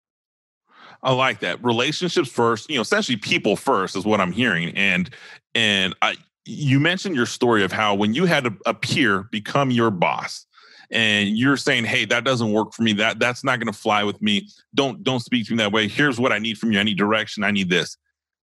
I 1.03 1.13
like 1.13 1.39
that. 1.41 1.63
Relationships 1.63 2.29
first, 2.29 2.69
you 2.69 2.75
know, 2.75 2.81
essentially 2.81 3.17
people 3.17 3.55
first 3.55 3.95
is 3.95 4.05
what 4.05 4.21
I'm 4.21 4.31
hearing. 4.31 4.75
And 4.75 5.09
and 5.53 5.95
I 6.01 6.15
you 6.45 6.79
mentioned 6.79 7.15
your 7.15 7.25
story 7.25 7.63
of 7.63 7.71
how 7.71 7.95
when 7.95 8.13
you 8.13 8.25
had 8.25 8.47
a, 8.47 8.53
a 8.65 8.73
peer 8.73 9.23
become 9.31 9.71
your 9.71 9.91
boss 9.91 10.45
and 10.91 11.37
you're 11.37 11.57
saying, 11.57 11.85
"Hey, 11.85 12.05
that 12.05 12.23
doesn't 12.23 12.51
work 12.51 12.73
for 12.73 12.83
me. 12.83 12.93
That 12.93 13.19
that's 13.19 13.43
not 13.43 13.59
going 13.59 13.71
to 13.71 13.77
fly 13.77 14.03
with 14.03 14.21
me. 14.21 14.47
Don't 14.73 15.03
don't 15.03 15.19
speak 15.19 15.45
to 15.47 15.53
me 15.53 15.57
that 15.57 15.71
way. 15.71 15.87
Here's 15.87 16.19
what 16.19 16.31
I 16.31 16.39
need 16.39 16.57
from 16.57 16.71
you. 16.71 16.79
I 16.79 16.83
need 16.83 16.97
direction. 16.97 17.43
I 17.43 17.51
need 17.51 17.69
this." 17.69 17.97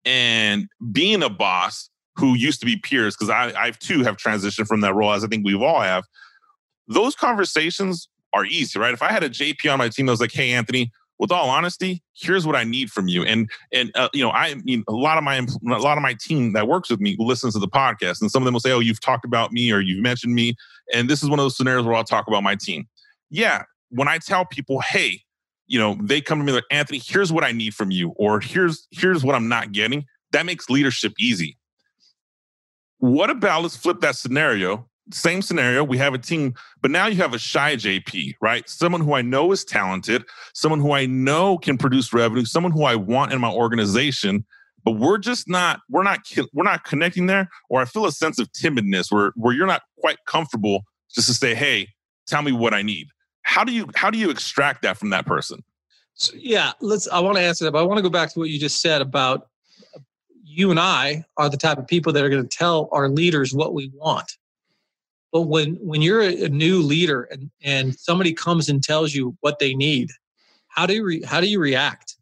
And 0.08 0.68
being 0.90 1.22
a 1.22 1.28
boss 1.28 1.90
who 2.16 2.34
used 2.34 2.60
to 2.60 2.66
be 2.66 2.78
peers, 2.78 3.14
because 3.14 3.28
I, 3.28 3.52
I 3.56 3.72
too 3.72 4.02
have 4.04 4.16
transitioned 4.16 4.66
from 4.66 4.80
that 4.80 4.94
role, 4.94 5.12
as 5.12 5.22
I 5.22 5.26
think 5.26 5.44
we've 5.44 5.60
all 5.60 5.82
have, 5.82 6.04
those 6.88 7.14
conversations 7.14 8.08
are 8.32 8.46
easy, 8.46 8.78
right? 8.78 8.94
If 8.94 9.02
I 9.02 9.12
had 9.12 9.22
a 9.22 9.28
JP 9.28 9.70
on 9.70 9.78
my 9.78 9.90
team 9.90 10.06
that 10.06 10.12
was 10.12 10.20
like, 10.20 10.32
hey, 10.32 10.52
Anthony, 10.52 10.90
with 11.18 11.30
all 11.30 11.50
honesty, 11.50 12.02
here's 12.16 12.46
what 12.46 12.56
I 12.56 12.64
need 12.64 12.90
from 12.90 13.06
you. 13.08 13.22
And 13.22 13.50
and 13.70 13.90
uh, 13.94 14.08
you 14.14 14.24
know, 14.24 14.30
I 14.30 14.54
mean, 14.54 14.82
a 14.88 14.92
lot 14.92 15.18
of 15.18 15.24
my 15.24 15.36
a 15.36 15.78
lot 15.78 15.98
of 15.98 16.02
my 16.02 16.16
team 16.18 16.54
that 16.54 16.66
works 16.66 16.88
with 16.88 17.00
me 17.00 17.14
listens 17.18 17.52
to 17.52 17.60
the 17.60 17.68
podcast, 17.68 18.22
and 18.22 18.30
some 18.30 18.42
of 18.42 18.44
them 18.46 18.54
will 18.54 18.60
say, 18.60 18.72
"Oh, 18.72 18.80
you've 18.80 19.00
talked 19.00 19.26
about 19.26 19.52
me 19.52 19.70
or 19.72 19.80
you've 19.80 20.02
mentioned 20.02 20.34
me," 20.34 20.54
and 20.94 21.10
this 21.10 21.22
is 21.22 21.28
one 21.28 21.38
of 21.38 21.44
those 21.44 21.56
scenarios 21.56 21.84
where 21.84 21.94
I'll 21.94 22.04
talk 22.04 22.28
about 22.28 22.42
my 22.42 22.54
team. 22.54 22.88
Yeah, 23.30 23.64
when 23.90 24.08
I 24.08 24.18
tell 24.18 24.46
people, 24.46 24.80
"Hey, 24.80 25.22
you 25.68 25.78
know, 25.78 25.96
they 26.00 26.20
come 26.20 26.38
to 26.38 26.44
me 26.44 26.52
like, 26.52 26.64
Anthony, 26.70 26.98
here's 26.98 27.32
what 27.32 27.44
I 27.44 27.52
need 27.52 27.74
from 27.74 27.90
you, 27.90 28.10
or 28.16 28.40
here's 28.40 28.88
here's 28.90 29.24
what 29.24 29.34
I'm 29.34 29.48
not 29.48 29.72
getting. 29.72 30.04
That 30.32 30.46
makes 30.46 30.68
leadership 30.68 31.12
easy. 31.18 31.56
What 32.98 33.30
about 33.30 33.62
let's 33.62 33.76
flip 33.76 34.00
that 34.00 34.16
scenario? 34.16 34.88
Same 35.10 35.40
scenario. 35.40 35.84
We 35.84 35.96
have 35.98 36.12
a 36.12 36.18
team, 36.18 36.54
but 36.82 36.90
now 36.90 37.06
you 37.06 37.16
have 37.16 37.32
a 37.32 37.38
shy 37.38 37.76
JP, 37.76 38.34
right? 38.42 38.68
Someone 38.68 39.00
who 39.00 39.14
I 39.14 39.22
know 39.22 39.52
is 39.52 39.64
talented, 39.64 40.24
someone 40.52 40.80
who 40.80 40.92
I 40.92 41.06
know 41.06 41.56
can 41.56 41.78
produce 41.78 42.12
revenue, 42.12 42.44
someone 42.44 42.72
who 42.72 42.84
I 42.84 42.94
want 42.94 43.32
in 43.32 43.40
my 43.40 43.50
organization, 43.50 44.44
but 44.84 44.92
we're 44.92 45.18
just 45.18 45.48
not 45.48 45.80
we're 45.90 46.02
not 46.02 46.20
we're 46.52 46.64
not 46.64 46.84
connecting 46.84 47.26
there 47.26 47.48
or 47.68 47.80
i 47.80 47.84
feel 47.84 48.06
a 48.06 48.12
sense 48.12 48.38
of 48.38 48.50
timidness 48.52 49.12
where 49.12 49.32
where 49.36 49.54
you're 49.54 49.66
not 49.66 49.82
quite 49.98 50.16
comfortable 50.26 50.82
just 51.14 51.28
to 51.28 51.34
say 51.34 51.54
hey 51.54 51.88
tell 52.26 52.40
me 52.40 52.52
what 52.52 52.72
i 52.72 52.80
need 52.80 53.08
how 53.48 53.64
do 53.64 53.72
you 53.72 53.88
how 53.94 54.10
do 54.10 54.18
you 54.18 54.28
extract 54.30 54.82
that 54.82 54.98
from 54.98 55.10
that 55.10 55.24
person? 55.24 55.64
So, 56.14 56.34
yeah 56.36 56.72
let's 56.80 57.06
i 57.08 57.20
want 57.20 57.36
to 57.36 57.42
answer 57.42 57.64
that 57.64 57.70
but 57.70 57.78
i 57.78 57.82
want 57.82 57.98
to 57.98 58.02
go 58.02 58.10
back 58.10 58.32
to 58.32 58.40
what 58.40 58.50
you 58.50 58.58
just 58.58 58.80
said 58.80 59.00
about 59.00 59.48
you 60.44 60.72
and 60.72 60.80
i 60.80 61.24
are 61.36 61.48
the 61.48 61.56
type 61.56 61.78
of 61.78 61.86
people 61.86 62.12
that 62.12 62.24
are 62.24 62.28
going 62.28 62.42
to 62.42 62.56
tell 62.56 62.88
our 62.90 63.08
leaders 63.08 63.54
what 63.54 63.74
we 63.74 63.90
want. 63.94 64.32
But 65.32 65.42
when 65.42 65.74
when 65.76 66.02
you're 66.02 66.22
a, 66.22 66.48
new 66.48 66.80
leader 66.80 67.22
and 67.24 67.50
and 67.62 67.94
somebody 67.94 68.32
comes 68.32 68.68
and 68.68 68.82
tells 68.82 69.14
you 69.14 69.36
what 69.40 69.58
they 69.58 69.74
need 69.74 70.10
how 70.68 70.86
do 70.86 70.94
you 70.94 71.04
re, 71.04 71.22
how 71.22 71.40
do 71.40 71.48
you 71.48 71.60
react 71.60 72.16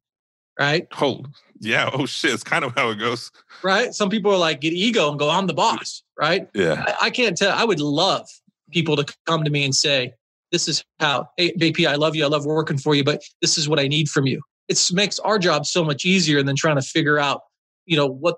right? 0.58 0.86
Oh 1.00 1.24
yeah 1.60 1.88
oh 1.92 2.06
shit 2.06 2.34
it's 2.34 2.44
kind 2.44 2.64
of 2.64 2.74
how 2.74 2.90
it 2.90 2.96
goes. 2.96 3.32
Right? 3.62 3.94
Some 3.94 4.10
people 4.10 4.32
are 4.32 4.38
like 4.38 4.60
get 4.60 4.72
ego 4.72 5.08
and 5.08 5.18
go 5.18 5.30
i'm 5.30 5.46
the 5.46 5.54
boss 5.54 6.02
right? 6.18 6.48
Yeah. 6.54 6.84
I, 6.86 7.06
I 7.06 7.10
can't 7.10 7.36
tell 7.36 7.56
i 7.56 7.64
would 7.64 7.80
love 7.80 8.28
people 8.70 8.96
to 8.96 9.16
come 9.26 9.44
to 9.44 9.50
me 9.50 9.64
and 9.64 9.74
say 9.74 10.12
this 10.52 10.68
is 10.68 10.84
how 11.00 11.28
hey 11.36 11.52
JP, 11.54 11.88
I 11.88 11.94
love 11.96 12.14
you, 12.14 12.24
I 12.24 12.28
love 12.28 12.46
working 12.46 12.78
for 12.78 12.94
you, 12.94 13.04
but 13.04 13.22
this 13.40 13.58
is 13.58 13.68
what 13.68 13.78
I 13.78 13.88
need 13.88 14.08
from 14.08 14.26
you. 14.26 14.40
It 14.68 14.80
makes 14.92 15.18
our 15.20 15.38
job 15.38 15.66
so 15.66 15.84
much 15.84 16.04
easier 16.04 16.42
than 16.42 16.56
trying 16.56 16.76
to 16.76 16.82
figure 16.82 17.18
out, 17.18 17.42
you 17.86 17.96
know, 17.96 18.06
what 18.06 18.36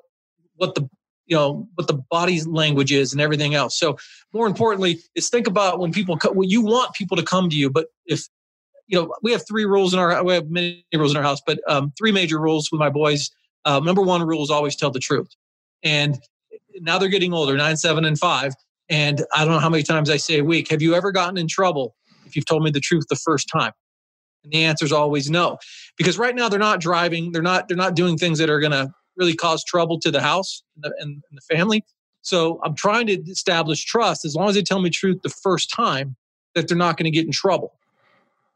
what 0.57 0.75
the 0.75 0.89
you 1.27 1.37
know 1.37 1.69
what 1.75 1.87
the 1.87 2.03
body 2.11 2.43
language 2.43 2.93
is 2.93 3.13
and 3.13 3.21
everything 3.21 3.55
else. 3.55 3.79
So 3.79 3.97
more 4.33 4.47
importantly, 4.47 5.01
is 5.15 5.29
think 5.29 5.47
about 5.47 5.79
when 5.79 5.93
people 5.93 6.17
come, 6.17 6.35
well, 6.35 6.49
you 6.49 6.63
want 6.63 6.95
people 6.95 7.17
to 7.17 7.23
come 7.23 7.49
to 7.51 7.57
you, 7.57 7.71
but 7.71 7.87
if 8.07 8.27
you 8.87 8.99
know 8.99 9.15
we 9.23 9.33
have 9.33 9.47
three 9.47 9.65
rules 9.65 9.93
in 9.93 10.01
our 10.01 10.25
we 10.25 10.35
have 10.35 10.51
many 10.51 10.85
rules 10.95 11.13
in 11.13 11.17
our 11.17 11.23
house, 11.23 11.41
but 11.47 11.61
um, 11.69 11.93
three 11.99 12.13
major 12.13 12.41
rules 12.41 12.71
with 12.73 12.79
my 12.79 12.91
boys. 12.91 13.31
Uh, 13.65 13.81
number 13.81 14.01
one 14.01 14.23
rule 14.23 14.43
is 14.43 14.51
always 14.51 14.75
tell 14.75 14.91
the 14.91 14.99
truth, 14.99 15.29
and 15.83 16.19
now 16.81 16.99
they're 16.99 17.09
getting 17.09 17.35
older, 17.35 17.57
nine, 17.57 17.77
seven, 17.77 18.05
and 18.05 18.19
five. 18.19 18.55
And 18.91 19.25
I 19.35 19.45
don't 19.45 19.55
know 19.55 19.61
how 19.61 19.69
many 19.69 19.83
times 19.83 20.11
I 20.11 20.17
say 20.17 20.39
a 20.39 20.45
week, 20.45 20.71
have 20.71 20.83
you 20.83 20.95
ever 20.95 21.13
gotten 21.13 21.37
in 21.37 21.47
trouble 21.47 21.95
if 22.27 22.37
you've 22.37 22.47
told 22.47 22.63
me 22.63 22.71
the 22.71 22.81
truth 22.81 23.05
the 23.09 23.17
first 23.17 23.49
time? 23.49 23.73
And 24.45 24.53
the 24.53 24.65
answer 24.65 24.85
is 24.85 24.93
always 24.93 25.31
no. 25.31 25.59
Because 25.97 26.19
right 26.19 26.35
now 26.35 26.49
they're 26.49 26.59
not 26.59 26.81
driving, 26.81 27.33
they're 27.33 27.43
not 27.43 27.69
they're 27.69 27.77
not 27.77 27.95
doing 27.95 28.17
things 28.17 28.39
that 28.39 28.49
are 28.49 28.61
going 28.61 28.73
to 28.73 28.93
really 29.17 29.35
cause 29.35 29.65
trouble 29.65 29.99
to 30.01 30.11
the 30.11 30.21
house 30.21 30.63
and 30.77 30.85
the, 30.85 30.95
and, 31.01 31.23
the 31.33 31.55
family. 31.55 31.85
So 32.23 32.61
I'm 32.65 32.75
trying 32.75 33.07
to 33.09 33.21
establish 33.23 33.85
trust 33.85 34.25
as 34.25 34.35
long 34.35 34.49
as 34.49 34.55
they 34.55 34.63
tell 34.63 34.81
me 34.81 34.91
truth 34.91 35.23
the 35.23 35.29
first 35.29 35.71
time 35.71 36.17
that 36.55 36.69
they're 36.69 36.77
not 36.77 36.97
going 36.97 37.05
to 37.05 37.11
get 37.11 37.27
in 37.27 37.33
trouble. 37.33 37.75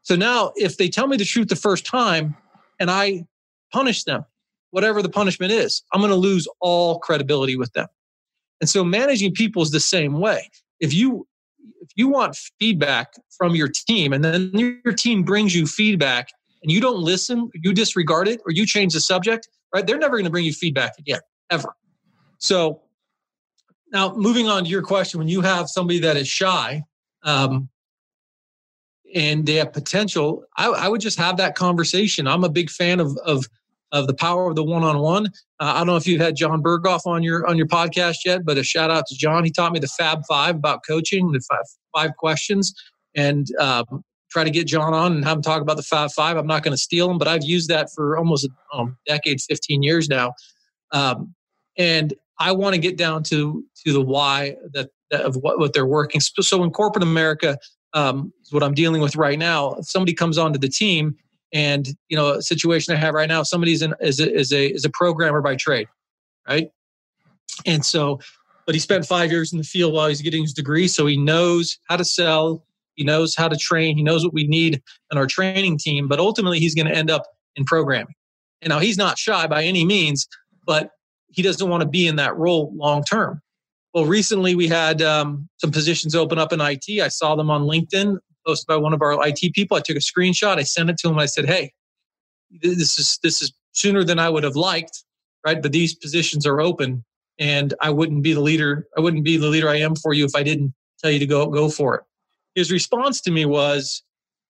So 0.01 0.15
now 0.15 0.51
if 0.55 0.77
they 0.77 0.89
tell 0.89 1.07
me 1.07 1.17
the 1.17 1.25
truth 1.25 1.49
the 1.49 1.55
first 1.55 1.85
time 1.85 2.35
and 2.79 2.89
I 2.89 3.25
punish 3.71 4.03
them, 4.03 4.25
whatever 4.71 5.01
the 5.01 5.09
punishment 5.09 5.51
is, 5.51 5.83
I'm 5.93 6.01
going 6.01 6.11
to 6.11 6.17
lose 6.17 6.47
all 6.59 6.99
credibility 6.99 7.55
with 7.55 7.71
them. 7.73 7.87
And 8.63 8.69
so 8.69 8.81
managing 8.81 9.33
people 9.33 9.61
is 9.61 9.71
the 9.71 9.81
same 9.81 10.21
way. 10.21 10.49
If 10.79 10.93
you 10.93 11.27
if 11.81 11.89
you 11.97 12.07
want 12.07 12.37
feedback 12.61 13.11
from 13.37 13.55
your 13.55 13.67
team 13.67 14.13
and 14.13 14.23
then 14.23 14.51
your 14.53 14.93
team 14.93 15.23
brings 15.23 15.53
you 15.53 15.67
feedback 15.67 16.29
and 16.61 16.71
you 16.71 16.79
don't 16.79 16.99
listen, 16.99 17.49
you 17.55 17.73
disregard 17.73 18.29
it, 18.29 18.39
or 18.45 18.53
you 18.53 18.65
change 18.65 18.93
the 18.93 19.01
subject, 19.01 19.49
right? 19.75 19.85
They're 19.85 19.97
never 19.97 20.15
going 20.15 20.23
to 20.23 20.31
bring 20.31 20.45
you 20.45 20.53
feedback 20.53 20.93
again, 20.97 21.19
ever. 21.49 21.75
So 22.37 22.83
now 23.91 24.15
moving 24.15 24.47
on 24.47 24.63
to 24.63 24.69
your 24.69 24.81
question, 24.81 25.17
when 25.17 25.27
you 25.27 25.41
have 25.41 25.67
somebody 25.67 25.99
that 25.99 26.15
is 26.15 26.29
shy 26.29 26.83
um, 27.23 27.67
and 29.13 29.45
they 29.45 29.55
have 29.55 29.73
potential, 29.73 30.45
I, 30.55 30.69
I 30.69 30.87
would 30.87 31.01
just 31.01 31.19
have 31.19 31.35
that 31.35 31.55
conversation. 31.55 32.29
I'm 32.29 32.45
a 32.45 32.49
big 32.49 32.69
fan 32.69 33.01
of 33.01 33.17
of 33.25 33.45
of 33.93 34.07
the 34.07 34.13
power 34.13 34.49
of 34.49 34.55
the 34.55 34.63
one-on-one. 34.63 35.27
Uh, 35.27 35.29
I 35.59 35.77
don't 35.77 35.87
know 35.87 35.95
if 35.95 36.07
you've 36.07 36.19
had 36.19 36.35
Jon 36.35 36.61
Berghoff 36.61 37.05
on 37.05 37.23
your 37.23 37.47
on 37.47 37.57
your 37.57 37.67
podcast 37.67 38.17
yet, 38.25 38.43
but 38.43 38.57
a 38.57 38.63
shout 38.63 38.91
out 38.91 39.05
to 39.07 39.15
Jon. 39.15 39.45
He 39.45 39.51
taught 39.51 39.71
me 39.71 39.79
the 39.79 39.87
Fab 39.87 40.23
Five 40.27 40.55
about 40.55 40.81
coaching, 40.85 41.31
the 41.31 41.39
five, 41.47 41.63
five 41.95 42.17
questions, 42.17 42.73
and 43.15 43.47
um, 43.59 44.03
try 44.31 44.43
to 44.43 44.49
get 44.49 44.67
Jon 44.67 44.93
on 44.93 45.13
and 45.13 45.23
have 45.23 45.37
him 45.37 45.43
talk 45.43 45.61
about 45.61 45.77
the 45.77 45.83
Fab 45.83 46.11
Five. 46.11 46.35
I'm 46.35 46.47
not 46.47 46.63
going 46.63 46.73
to 46.73 46.77
steal 46.77 47.09
him, 47.09 47.19
but 47.19 47.27
I've 47.27 47.43
used 47.43 47.69
that 47.69 47.89
for 47.93 48.17
almost 48.17 48.45
a 48.45 48.77
um, 48.77 48.97
decade, 49.07 49.39
15 49.41 49.83
years 49.83 50.09
now, 50.09 50.33
um, 50.91 51.33
and 51.77 52.13
I 52.39 52.51
want 52.51 52.73
to 52.73 52.81
get 52.81 52.97
down 52.97 53.23
to 53.23 53.63
to 53.85 53.93
the 53.93 54.01
why 54.01 54.57
that, 54.73 54.89
that 55.11 55.21
of 55.21 55.35
what, 55.35 55.59
what 55.59 55.73
they're 55.73 55.85
working. 55.85 56.19
So 56.19 56.63
in 56.63 56.71
corporate 56.71 57.03
America, 57.03 57.59
um, 57.93 58.33
is 58.43 58.51
what 58.51 58.63
I'm 58.63 58.73
dealing 58.73 59.01
with 59.01 59.15
right 59.15 59.37
now. 59.37 59.75
If 59.75 59.87
somebody 59.87 60.15
comes 60.15 60.39
onto 60.39 60.57
the 60.57 60.67
team 60.67 61.15
and 61.53 61.87
you 62.09 62.17
know, 62.17 62.33
a 62.33 62.41
situation 62.41 62.93
I 62.93 62.97
have 62.97 63.13
right 63.13 63.29
now, 63.29 63.43
somebody's 63.43 63.81
an, 63.81 63.93
is 64.01 64.19
a, 64.19 64.33
is 64.33 64.51
a 64.51 64.73
is 64.73 64.83
a 64.83 64.89
programmer 64.89 65.41
by 65.41 65.55
trade, 65.55 65.87
right? 66.47 66.69
And 67.65 67.85
so, 67.85 68.19
but 68.65 68.75
he 68.75 68.79
spent 68.79 69.05
five 69.05 69.31
years 69.31 69.53
in 69.53 69.59
the 69.59 69.63
field 69.63 69.93
while 69.93 70.07
he's 70.07 70.21
getting 70.21 70.41
his 70.41 70.53
degree, 70.53 70.87
so 70.87 71.05
he 71.05 71.15
knows 71.15 71.77
how 71.87 71.97
to 71.97 72.05
sell, 72.05 72.65
he 72.95 73.03
knows 73.03 73.35
how 73.35 73.47
to 73.47 73.55
train, 73.55 73.95
he 73.95 74.03
knows 74.03 74.23
what 74.23 74.33
we 74.33 74.47
need 74.47 74.81
in 75.11 75.17
our 75.17 75.27
training 75.27 75.77
team. 75.77 76.07
But 76.07 76.19
ultimately, 76.19 76.59
he's 76.59 76.75
going 76.75 76.87
to 76.87 76.95
end 76.95 77.11
up 77.11 77.23
in 77.55 77.63
programming. 77.65 78.15
And 78.61 78.69
now 78.69 78.79
he's 78.79 78.97
not 78.97 79.17
shy 79.17 79.45
by 79.45 79.63
any 79.63 79.85
means, 79.85 80.27
but 80.65 80.89
he 81.27 81.41
doesn't 81.41 81.69
want 81.69 81.81
to 81.81 81.87
be 81.87 82.07
in 82.07 82.15
that 82.15 82.35
role 82.37 82.71
long 82.75 83.03
term. 83.03 83.41
Well, 83.93 84.05
recently 84.05 84.55
we 84.55 84.67
had 84.67 85.01
um, 85.01 85.47
some 85.57 85.71
positions 85.71 86.15
open 86.15 86.39
up 86.39 86.51
in 86.51 86.61
IT. 86.61 87.01
I 87.01 87.09
saw 87.09 87.35
them 87.35 87.51
on 87.51 87.63
LinkedIn, 87.63 88.17
posted 88.45 88.67
by 88.67 88.77
one 88.77 88.93
of 88.93 89.01
our 89.01 89.17
IT 89.27 89.53
people. 89.53 89.77
I 89.77 89.81
took 89.81 89.97
a 89.97 89.99
screenshot. 89.99 90.57
I 90.57 90.63
sent 90.63 90.89
it 90.89 90.97
to 90.99 91.09
him. 91.09 91.19
I 91.19 91.25
said, 91.25 91.45
"Hey, 91.45 91.73
this 92.61 92.99
is 92.99 93.19
this 93.23 93.41
is 93.41 93.53
sooner 93.73 94.03
than 94.03 94.19
I 94.19 94.29
would 94.29 94.43
have 94.43 94.55
liked, 94.55 95.03
right? 95.45 95.61
But 95.61 95.71
these 95.71 95.95
positions 95.95 96.45
are 96.45 96.61
open, 96.61 97.03
and 97.39 97.73
I 97.81 97.89
wouldn't 97.89 98.23
be 98.23 98.33
the 98.33 98.41
leader. 98.41 98.87
I 98.97 99.01
wouldn't 99.01 99.23
be 99.23 99.37
the 99.37 99.47
leader 99.47 99.69
I 99.69 99.77
am 99.77 99.95
for 99.95 100.13
you 100.13 100.25
if 100.25 100.35
I 100.35 100.43
didn't 100.43 100.73
tell 101.01 101.11
you 101.11 101.19
to 101.19 101.25
go 101.25 101.47
go 101.47 101.69
for 101.69 101.95
it." 101.95 102.03
His 102.55 102.71
response 102.71 103.21
to 103.21 103.31
me 103.31 103.45
was, 103.45 104.03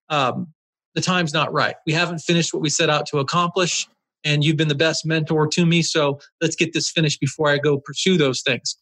um, 0.09 0.53
"The 0.95 1.01
time's 1.01 1.33
not 1.33 1.53
right. 1.53 1.75
We 1.85 1.93
haven't 1.93 2.19
finished 2.19 2.53
what 2.53 2.61
we 2.61 2.69
set 2.69 2.89
out 2.89 3.05
to 3.07 3.19
accomplish." 3.19 3.87
And 4.25 4.41
you've 4.41 4.55
been 4.55 4.69
the 4.69 4.75
best 4.75 5.05
mentor 5.05 5.47
to 5.47 5.65
me. 5.65 5.81
So 5.81 6.17
let's 6.39 6.55
get 6.55 6.71
this 6.71 6.89
finished 6.89 7.19
before 7.19 7.49
I 7.49 7.57
go 7.57 7.77
pursue 7.77 8.15
those 8.17 8.41
things. 8.41 8.77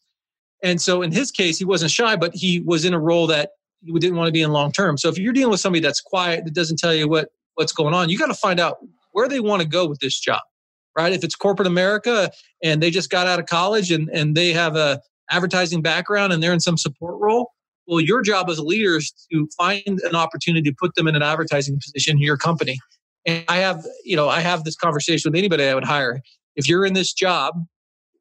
And 0.62 0.80
so 0.80 1.02
in 1.02 1.10
his 1.10 1.32
case, 1.32 1.58
he 1.58 1.64
wasn't 1.64 1.90
shy, 1.90 2.14
but 2.14 2.34
he 2.34 2.60
was 2.60 2.84
in 2.84 2.94
a 2.94 3.00
role 3.00 3.26
that 3.26 3.50
he 3.84 3.92
didn't 3.98 4.16
want 4.16 4.28
to 4.28 4.32
be 4.32 4.42
in 4.42 4.52
long 4.52 4.72
term. 4.72 4.96
So 4.96 5.08
if 5.08 5.18
you're 5.18 5.32
dealing 5.32 5.50
with 5.50 5.60
somebody 5.60 5.80
that's 5.80 6.00
quiet, 6.00 6.44
that 6.44 6.54
doesn't 6.54 6.78
tell 6.78 6.94
you 6.94 7.08
what 7.08 7.28
what's 7.54 7.72
going 7.72 7.94
on, 7.94 8.08
you 8.08 8.18
got 8.18 8.28
to 8.28 8.34
find 8.34 8.58
out 8.58 8.78
where 9.12 9.28
they 9.28 9.40
want 9.40 9.62
to 9.62 9.68
go 9.68 9.86
with 9.86 10.00
this 10.00 10.18
job, 10.18 10.40
right? 10.96 11.12
If 11.12 11.22
it's 11.22 11.34
corporate 11.34 11.66
America 11.66 12.30
and 12.62 12.82
they 12.82 12.90
just 12.90 13.10
got 13.10 13.26
out 13.26 13.38
of 13.38 13.46
college 13.46 13.90
and, 13.90 14.08
and 14.08 14.34
they 14.36 14.52
have 14.52 14.76
a 14.76 15.00
advertising 15.30 15.82
background 15.82 16.32
and 16.32 16.42
they're 16.42 16.52
in 16.52 16.60
some 16.60 16.78
support 16.78 17.20
role, 17.20 17.50
well, 17.86 18.00
your 18.00 18.22
job 18.22 18.48
as 18.48 18.58
a 18.58 18.62
leader 18.62 18.96
is 18.96 19.12
to 19.32 19.48
find 19.56 19.82
an 19.86 20.14
opportunity 20.14 20.70
to 20.70 20.76
put 20.78 20.94
them 20.94 21.06
in 21.08 21.16
an 21.16 21.22
advertising 21.22 21.78
position 21.78 22.16
in 22.16 22.22
your 22.22 22.36
company. 22.36 22.78
And 23.26 23.44
I 23.48 23.58
have, 23.58 23.84
you 24.04 24.16
know, 24.16 24.28
I 24.28 24.40
have 24.40 24.64
this 24.64 24.76
conversation 24.76 25.30
with 25.30 25.38
anybody 25.38 25.64
I 25.64 25.74
would 25.74 25.84
hire. 25.84 26.20
If 26.56 26.68
you're 26.68 26.86
in 26.86 26.94
this 26.94 27.12
job 27.12 27.54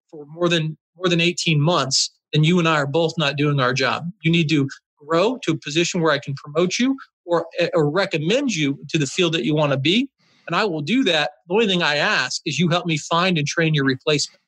for 0.10 0.26
more 0.26 0.50
than 0.50 0.78
more 0.98 1.10
than 1.10 1.22
18 1.22 1.62
months, 1.62 2.12
then 2.34 2.44
you 2.44 2.60
and 2.60 2.68
I 2.68 2.76
are 2.76 2.88
both 2.88 3.14
not 3.18 3.36
doing 3.36 3.60
our 3.60 3.74
job. 3.74 4.10
You 4.22 4.32
need 4.32 4.50
to 4.50 4.70
grow 5.06 5.38
to 5.44 5.52
a 5.52 5.58
position 5.58 6.02
where 6.02 6.12
I 6.12 6.20
can 6.20 6.34
promote 6.36 6.80
you 6.80 6.98
or, 7.26 7.46
or 7.74 7.90
recommend 7.90 8.54
you 8.54 8.80
to 8.90 8.98
the 8.98 9.06
field 9.06 9.34
that 9.34 9.46
you 9.46 9.56
want 9.56 9.72
to 9.72 9.78
be. 9.78 10.10
And 10.48 10.56
I 10.56 10.66
will 10.66 10.82
do 10.82 11.04
that. 11.06 11.32
The 11.48 11.54
only 11.54 11.68
thing 11.68 11.84
I 11.84 11.98
ask 11.98 12.42
is 12.46 12.60
you 12.60 12.70
help 12.70 12.86
me 12.86 12.98
find 12.98 13.38
and 13.38 13.48
train 13.48 13.74
your 13.74 13.86
replacement. 13.86 14.42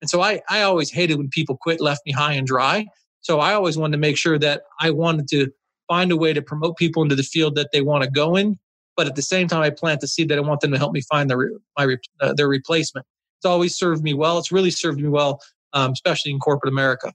And 0.00 0.08
so 0.08 0.20
I, 0.20 0.40
I 0.48 0.62
always 0.62 0.90
hated 0.90 1.18
when 1.18 1.28
people 1.28 1.56
quit, 1.60 1.80
left 1.80 2.02
me 2.06 2.12
high 2.12 2.32
and 2.32 2.46
dry. 2.46 2.86
So 3.20 3.40
I 3.40 3.52
always 3.54 3.76
wanted 3.76 3.92
to 3.92 3.98
make 3.98 4.16
sure 4.16 4.38
that 4.38 4.62
I 4.80 4.90
wanted 4.90 5.28
to 5.28 5.48
find 5.88 6.12
a 6.12 6.16
way 6.16 6.32
to 6.32 6.42
promote 6.42 6.76
people 6.76 7.02
into 7.02 7.16
the 7.16 7.22
field 7.22 7.56
that 7.56 7.70
they 7.72 7.82
want 7.82 8.04
to 8.04 8.10
go 8.10 8.36
in. 8.36 8.58
But 8.96 9.06
at 9.06 9.16
the 9.16 9.22
same 9.22 9.48
time, 9.48 9.62
I 9.62 9.70
plant 9.70 10.00
the 10.00 10.08
seed 10.08 10.28
that 10.28 10.38
I 10.38 10.40
want 10.40 10.60
them 10.60 10.72
to 10.72 10.78
help 10.78 10.92
me 10.92 11.02
find 11.02 11.30
their, 11.30 11.52
my, 11.76 11.96
uh, 12.20 12.32
their 12.34 12.48
replacement. 12.48 13.06
It's 13.38 13.46
always 13.46 13.74
served 13.76 14.02
me 14.02 14.14
well. 14.14 14.38
It's 14.38 14.50
really 14.50 14.70
served 14.70 15.00
me 15.00 15.08
well 15.08 15.40
um, 15.72 15.92
especially 15.92 16.32
in 16.32 16.38
corporate 16.38 16.72
America. 16.72 17.12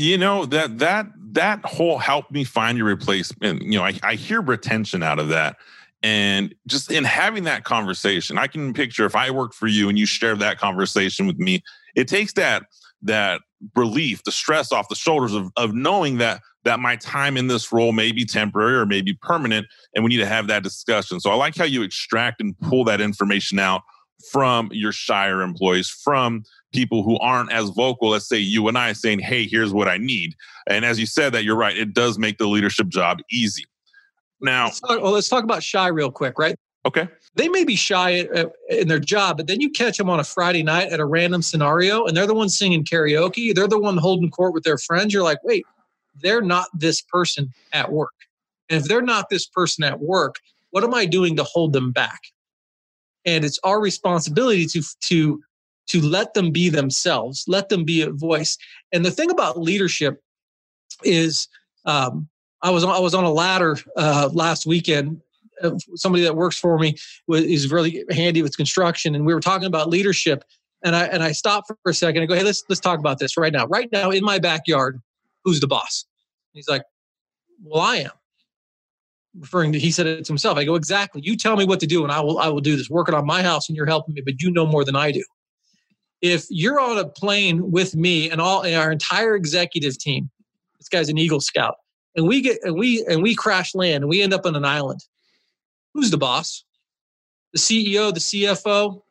You 0.00 0.16
know 0.16 0.46
that 0.46 0.78
that 0.78 1.08
that 1.32 1.62
whole 1.62 1.98
help 1.98 2.30
me 2.30 2.42
find 2.42 2.78
your 2.78 2.86
replacement. 2.86 3.60
You 3.60 3.78
know, 3.78 3.84
I, 3.84 3.98
I 4.02 4.14
hear 4.14 4.40
retention 4.40 5.02
out 5.02 5.18
of 5.18 5.28
that, 5.28 5.58
and 6.02 6.54
just 6.66 6.90
in 6.90 7.04
having 7.04 7.44
that 7.44 7.64
conversation, 7.64 8.38
I 8.38 8.46
can 8.46 8.72
picture 8.72 9.04
if 9.04 9.14
I 9.14 9.30
worked 9.30 9.54
for 9.54 9.66
you 9.66 9.90
and 9.90 9.98
you 9.98 10.06
share 10.06 10.34
that 10.36 10.56
conversation 10.58 11.26
with 11.26 11.38
me, 11.38 11.62
it 11.94 12.08
takes 12.08 12.32
that 12.32 12.62
that 13.02 13.42
relief, 13.76 14.22
the 14.24 14.32
stress 14.32 14.72
off 14.72 14.88
the 14.88 14.94
shoulders 14.94 15.34
of 15.34 15.50
of 15.58 15.74
knowing 15.74 16.16
that 16.16 16.40
that 16.64 16.80
my 16.80 16.96
time 16.96 17.36
in 17.36 17.48
this 17.48 17.70
role 17.70 17.92
may 17.92 18.10
be 18.10 18.24
temporary 18.24 18.76
or 18.76 18.86
may 18.86 19.02
be 19.02 19.12
permanent, 19.12 19.66
and 19.94 20.02
we 20.02 20.08
need 20.08 20.16
to 20.16 20.26
have 20.26 20.46
that 20.46 20.62
discussion. 20.62 21.20
So 21.20 21.28
I 21.28 21.34
like 21.34 21.56
how 21.56 21.64
you 21.64 21.82
extract 21.82 22.40
and 22.40 22.58
pull 22.60 22.84
that 22.84 23.02
information 23.02 23.58
out 23.58 23.82
from 24.32 24.70
your 24.72 24.92
shire 24.92 25.42
employees, 25.42 25.90
from 25.90 26.44
people 26.72 27.02
who 27.02 27.18
aren't 27.18 27.52
as 27.52 27.70
vocal 27.70 28.14
as 28.14 28.28
say 28.28 28.38
you 28.38 28.68
and 28.68 28.78
I 28.78 28.92
saying, 28.92 29.20
"Hey, 29.20 29.46
here's 29.46 29.72
what 29.72 29.88
I 29.88 29.98
need." 29.98 30.34
And 30.68 30.84
as 30.84 30.98
you 30.98 31.06
said 31.06 31.32
that 31.32 31.44
you're 31.44 31.56
right, 31.56 31.76
it 31.76 31.94
does 31.94 32.18
make 32.18 32.38
the 32.38 32.46
leadership 32.46 32.88
job 32.88 33.18
easy. 33.30 33.64
Now, 34.40 34.66
let's 34.66 34.80
talk, 34.80 35.02
well, 35.02 35.12
let's 35.12 35.28
talk 35.28 35.44
about 35.44 35.62
shy 35.62 35.88
real 35.88 36.10
quick, 36.10 36.38
right? 36.38 36.56
Okay. 36.86 37.08
They 37.34 37.48
may 37.48 37.64
be 37.64 37.76
shy 37.76 38.20
uh, 38.20 38.46
in 38.70 38.88
their 38.88 38.98
job, 38.98 39.36
but 39.36 39.46
then 39.46 39.60
you 39.60 39.70
catch 39.70 39.98
them 39.98 40.08
on 40.08 40.18
a 40.18 40.24
Friday 40.24 40.62
night 40.62 40.90
at 40.90 40.98
a 40.98 41.04
random 41.04 41.42
scenario 41.42 42.06
and 42.06 42.16
they're 42.16 42.26
the 42.26 42.34
one 42.34 42.48
singing 42.48 42.84
karaoke. 42.84 43.54
They're 43.54 43.68
the 43.68 43.78
one 43.78 43.98
holding 43.98 44.30
court 44.30 44.54
with 44.54 44.64
their 44.64 44.78
friends. 44.78 45.12
You're 45.12 45.22
like, 45.22 45.42
wait, 45.44 45.64
they're 46.22 46.40
not 46.40 46.68
this 46.72 47.02
person 47.02 47.52
at 47.72 47.92
work. 47.92 48.14
And 48.70 48.80
if 48.80 48.88
they're 48.88 49.02
not 49.02 49.28
this 49.28 49.46
person 49.46 49.84
at 49.84 50.00
work, 50.00 50.36
what 50.70 50.84
am 50.84 50.94
I 50.94 51.04
doing 51.04 51.36
to 51.36 51.44
hold 51.44 51.72
them 51.72 51.92
back? 51.92 52.20
And 53.26 53.44
it's 53.44 53.58
our 53.62 53.80
responsibility 53.80 54.64
to, 54.66 54.82
to 55.08 55.42
to 55.90 56.00
let 56.00 56.34
them 56.34 56.52
be 56.52 56.68
themselves, 56.68 57.44
let 57.48 57.68
them 57.68 57.84
be 57.84 58.00
a 58.00 58.10
voice. 58.10 58.56
And 58.92 59.04
the 59.04 59.10
thing 59.10 59.28
about 59.28 59.58
leadership 59.58 60.22
is, 61.02 61.48
um, 61.84 62.28
I 62.62 62.70
was 62.70 62.84
on, 62.84 62.90
I 62.90 63.00
was 63.00 63.12
on 63.12 63.24
a 63.24 63.32
ladder 63.32 63.76
uh, 63.96 64.30
last 64.32 64.66
weekend. 64.66 65.20
Uh, 65.60 65.72
somebody 65.96 66.22
that 66.22 66.36
works 66.36 66.56
for 66.56 66.78
me 66.78 66.96
is 67.28 67.72
really 67.72 68.04
handy 68.10 68.40
with 68.40 68.56
construction, 68.56 69.14
and 69.14 69.26
we 69.26 69.34
were 69.34 69.40
talking 69.40 69.66
about 69.66 69.88
leadership. 69.88 70.44
And 70.84 70.94
I 70.94 71.06
and 71.06 71.22
I 71.22 71.32
stopped 71.32 71.68
for 71.68 71.90
a 71.90 71.94
second. 71.94 72.22
I 72.22 72.26
go, 72.26 72.34
hey, 72.34 72.44
let's 72.44 72.62
let's 72.68 72.80
talk 72.80 72.98
about 72.98 73.18
this 73.18 73.36
right 73.36 73.52
now. 73.52 73.66
Right 73.66 73.90
now, 73.90 74.10
in 74.10 74.24
my 74.24 74.38
backyard, 74.38 75.00
who's 75.44 75.60
the 75.60 75.66
boss? 75.66 76.06
He's 76.52 76.68
like, 76.68 76.82
well, 77.62 77.82
I 77.82 77.96
am. 77.96 78.10
Referring 79.38 79.72
to, 79.72 79.78
he 79.78 79.90
said 79.90 80.06
it 80.06 80.24
to 80.24 80.28
himself. 80.28 80.56
I 80.56 80.64
go, 80.64 80.74
exactly. 80.74 81.20
You 81.22 81.36
tell 81.36 81.56
me 81.56 81.64
what 81.64 81.80
to 81.80 81.86
do, 81.86 82.02
and 82.04 82.12
I 82.12 82.20
will 82.20 82.38
I 82.38 82.48
will 82.48 82.60
do 82.60 82.76
this. 82.76 82.88
Working 82.88 83.14
on 83.14 83.26
my 83.26 83.42
house, 83.42 83.68
and 83.68 83.76
you're 83.76 83.86
helping 83.86 84.14
me, 84.14 84.22
but 84.22 84.40
you 84.40 84.50
know 84.50 84.66
more 84.66 84.84
than 84.84 84.96
I 84.96 85.10
do 85.10 85.24
if 86.22 86.46
you're 86.50 86.80
on 86.80 86.98
a 86.98 87.06
plane 87.06 87.70
with 87.70 87.96
me 87.96 88.30
and 88.30 88.40
all 88.40 88.62
and 88.62 88.74
our 88.74 88.92
entire 88.92 89.34
executive 89.34 89.98
team, 89.98 90.30
this 90.78 90.88
guy's 90.88 91.08
an 91.08 91.18
Eagle 91.18 91.40
Scout, 91.40 91.76
and 92.16 92.26
we 92.26 92.40
get 92.40 92.58
and 92.62 92.76
we 92.76 93.04
and 93.06 93.22
we 93.22 93.34
crash 93.34 93.74
land 93.74 94.04
and 94.04 94.08
we 94.08 94.22
end 94.22 94.34
up 94.34 94.46
on 94.46 94.56
an 94.56 94.64
island. 94.64 95.00
Who's 95.94 96.10
the 96.10 96.18
boss? 96.18 96.64
The 97.52 97.58
CEO, 97.58 98.14
the 98.14 98.20
CFO, 98.20 99.02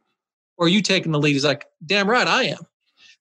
or 0.58 0.67
you 0.69 0.82
taking 0.82 1.12
the 1.12 1.19
lead? 1.19 1.34
He's 1.34 1.45
like, 1.45 1.65
damn 1.86 2.10
right, 2.10 2.28
I 2.28 2.43
am. 2.43 2.60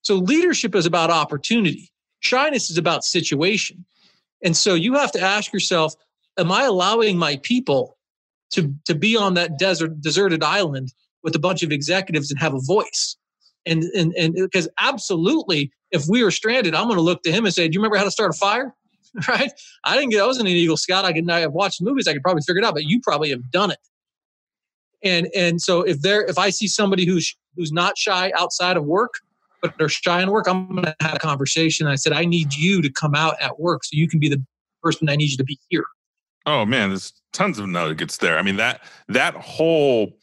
So 0.03 0.17
leadership 0.17 0.75
is 0.75 0.87
about 0.87 1.11
opportunity. 1.11 1.91
Shyness 2.21 2.71
is 2.71 2.79
about 2.79 3.05
situation. 3.05 3.85
And 4.43 4.57
so 4.57 4.75
you 4.75 4.95
have 4.95 5.13
to 5.13 5.21
ask 5.21 5.53
yourself, 5.53 5.95
am 6.39 6.53
I 6.53 6.65
allowing 6.65 7.19
my 7.19 7.37
people 7.43 7.97
to, 8.53 8.73
to 8.87 8.95
be 8.95 9.17
on 9.17 9.35
that 9.35 9.59
desert 9.59 10.01
deserted 10.01 10.43
island 10.43 10.93
with 11.23 11.35
a 11.35 11.41
bunch 11.41 11.63
of 11.63 11.73
executives 11.73 12.31
and 12.31 12.41
have 12.41 12.55
a 12.55 12.61
voice? 12.61 13.18
And 13.69 13.85
and 13.95 14.15
and 14.15 14.35
because 14.35 14.69
absolutely, 14.81 15.71
if 15.91 16.07
we 16.09 16.25
were 16.25 16.31
stranded, 16.31 16.75
I'm 16.75 16.87
going 16.87 16.97
to 16.97 17.03
look 17.03 17.23
to 17.23 17.33
him 17.33 17.45
and 17.45 17.55
say, 17.55 17.69
"Do 17.69 17.75
you 17.75 17.81
remember 17.81 17.97
how 17.97 18.05
to 18.05 18.11
start 18.11 18.31
a 18.35 18.39
fire?" 18.39 18.75
right? 19.29 19.51
I 19.85 19.97
didn't 19.97 20.11
get. 20.11 20.23
I 20.23 20.27
wasn't 20.27 20.49
an 20.49 20.55
Eagle 20.55 20.77
Scout. 20.77 21.05
I 21.05 21.13
could. 21.13 21.29
I've 21.31 21.53
watched 21.53 21.81
movies. 21.83 22.09
I 22.09 22.13
could 22.13 22.23
probably 22.23 22.43
figure 22.43 22.61
it 22.61 22.65
out, 22.65 22.75
but 22.75 22.85
you 22.85 23.01
probably 23.03 23.31
have 23.31 23.51
done 23.51 23.71
it. 23.71 23.79
And 25.03 25.29
and 25.35 25.61
so 25.61 25.83
if 25.83 26.03
there, 26.03 26.25
if 26.25 26.39
I 26.39 26.51
see 26.51 26.67
somebody 26.67 27.07
who's 27.07 27.37
who's 27.57 27.73
not 27.73 27.97
shy 27.97 28.33
outside 28.37 28.77
of 28.77 28.85
work, 28.85 29.15
but 29.63 29.75
they're 29.79 29.89
shy 29.89 30.23
in 30.23 30.31
work, 30.31 30.47
I'm 30.49 30.69
going 30.69 30.85
to 30.85 30.95
have 31.01 31.17
a 31.17 31.19
conversation. 31.19 31.87
I 31.87 31.97
said, 31.97 32.13
I 32.13 32.25
need 32.25 32.55
you 32.55 32.83
to 32.83 32.91
come 32.91 33.15
out 33.15 33.35
at 33.41 33.59
work 33.59 33.85
so 33.85 33.91
you 33.93 34.09
can 34.09 34.21
be 34.21 34.29
the 34.29 34.43
person 34.83 35.09
I 35.09 35.17
need 35.17 35.31
you 35.31 35.37
to 35.37 35.45
be 35.45 35.59
here. 35.69 35.85
Oh 36.47 36.65
man, 36.65 36.91
there's 36.91 37.13
tons 37.33 37.59
of 37.59 37.69
nuggets 37.69 38.17
there. 38.19 38.39
I 38.39 38.43
mean 38.43 38.57
that 38.57 38.83
that 39.09 39.35
whole 39.35 40.17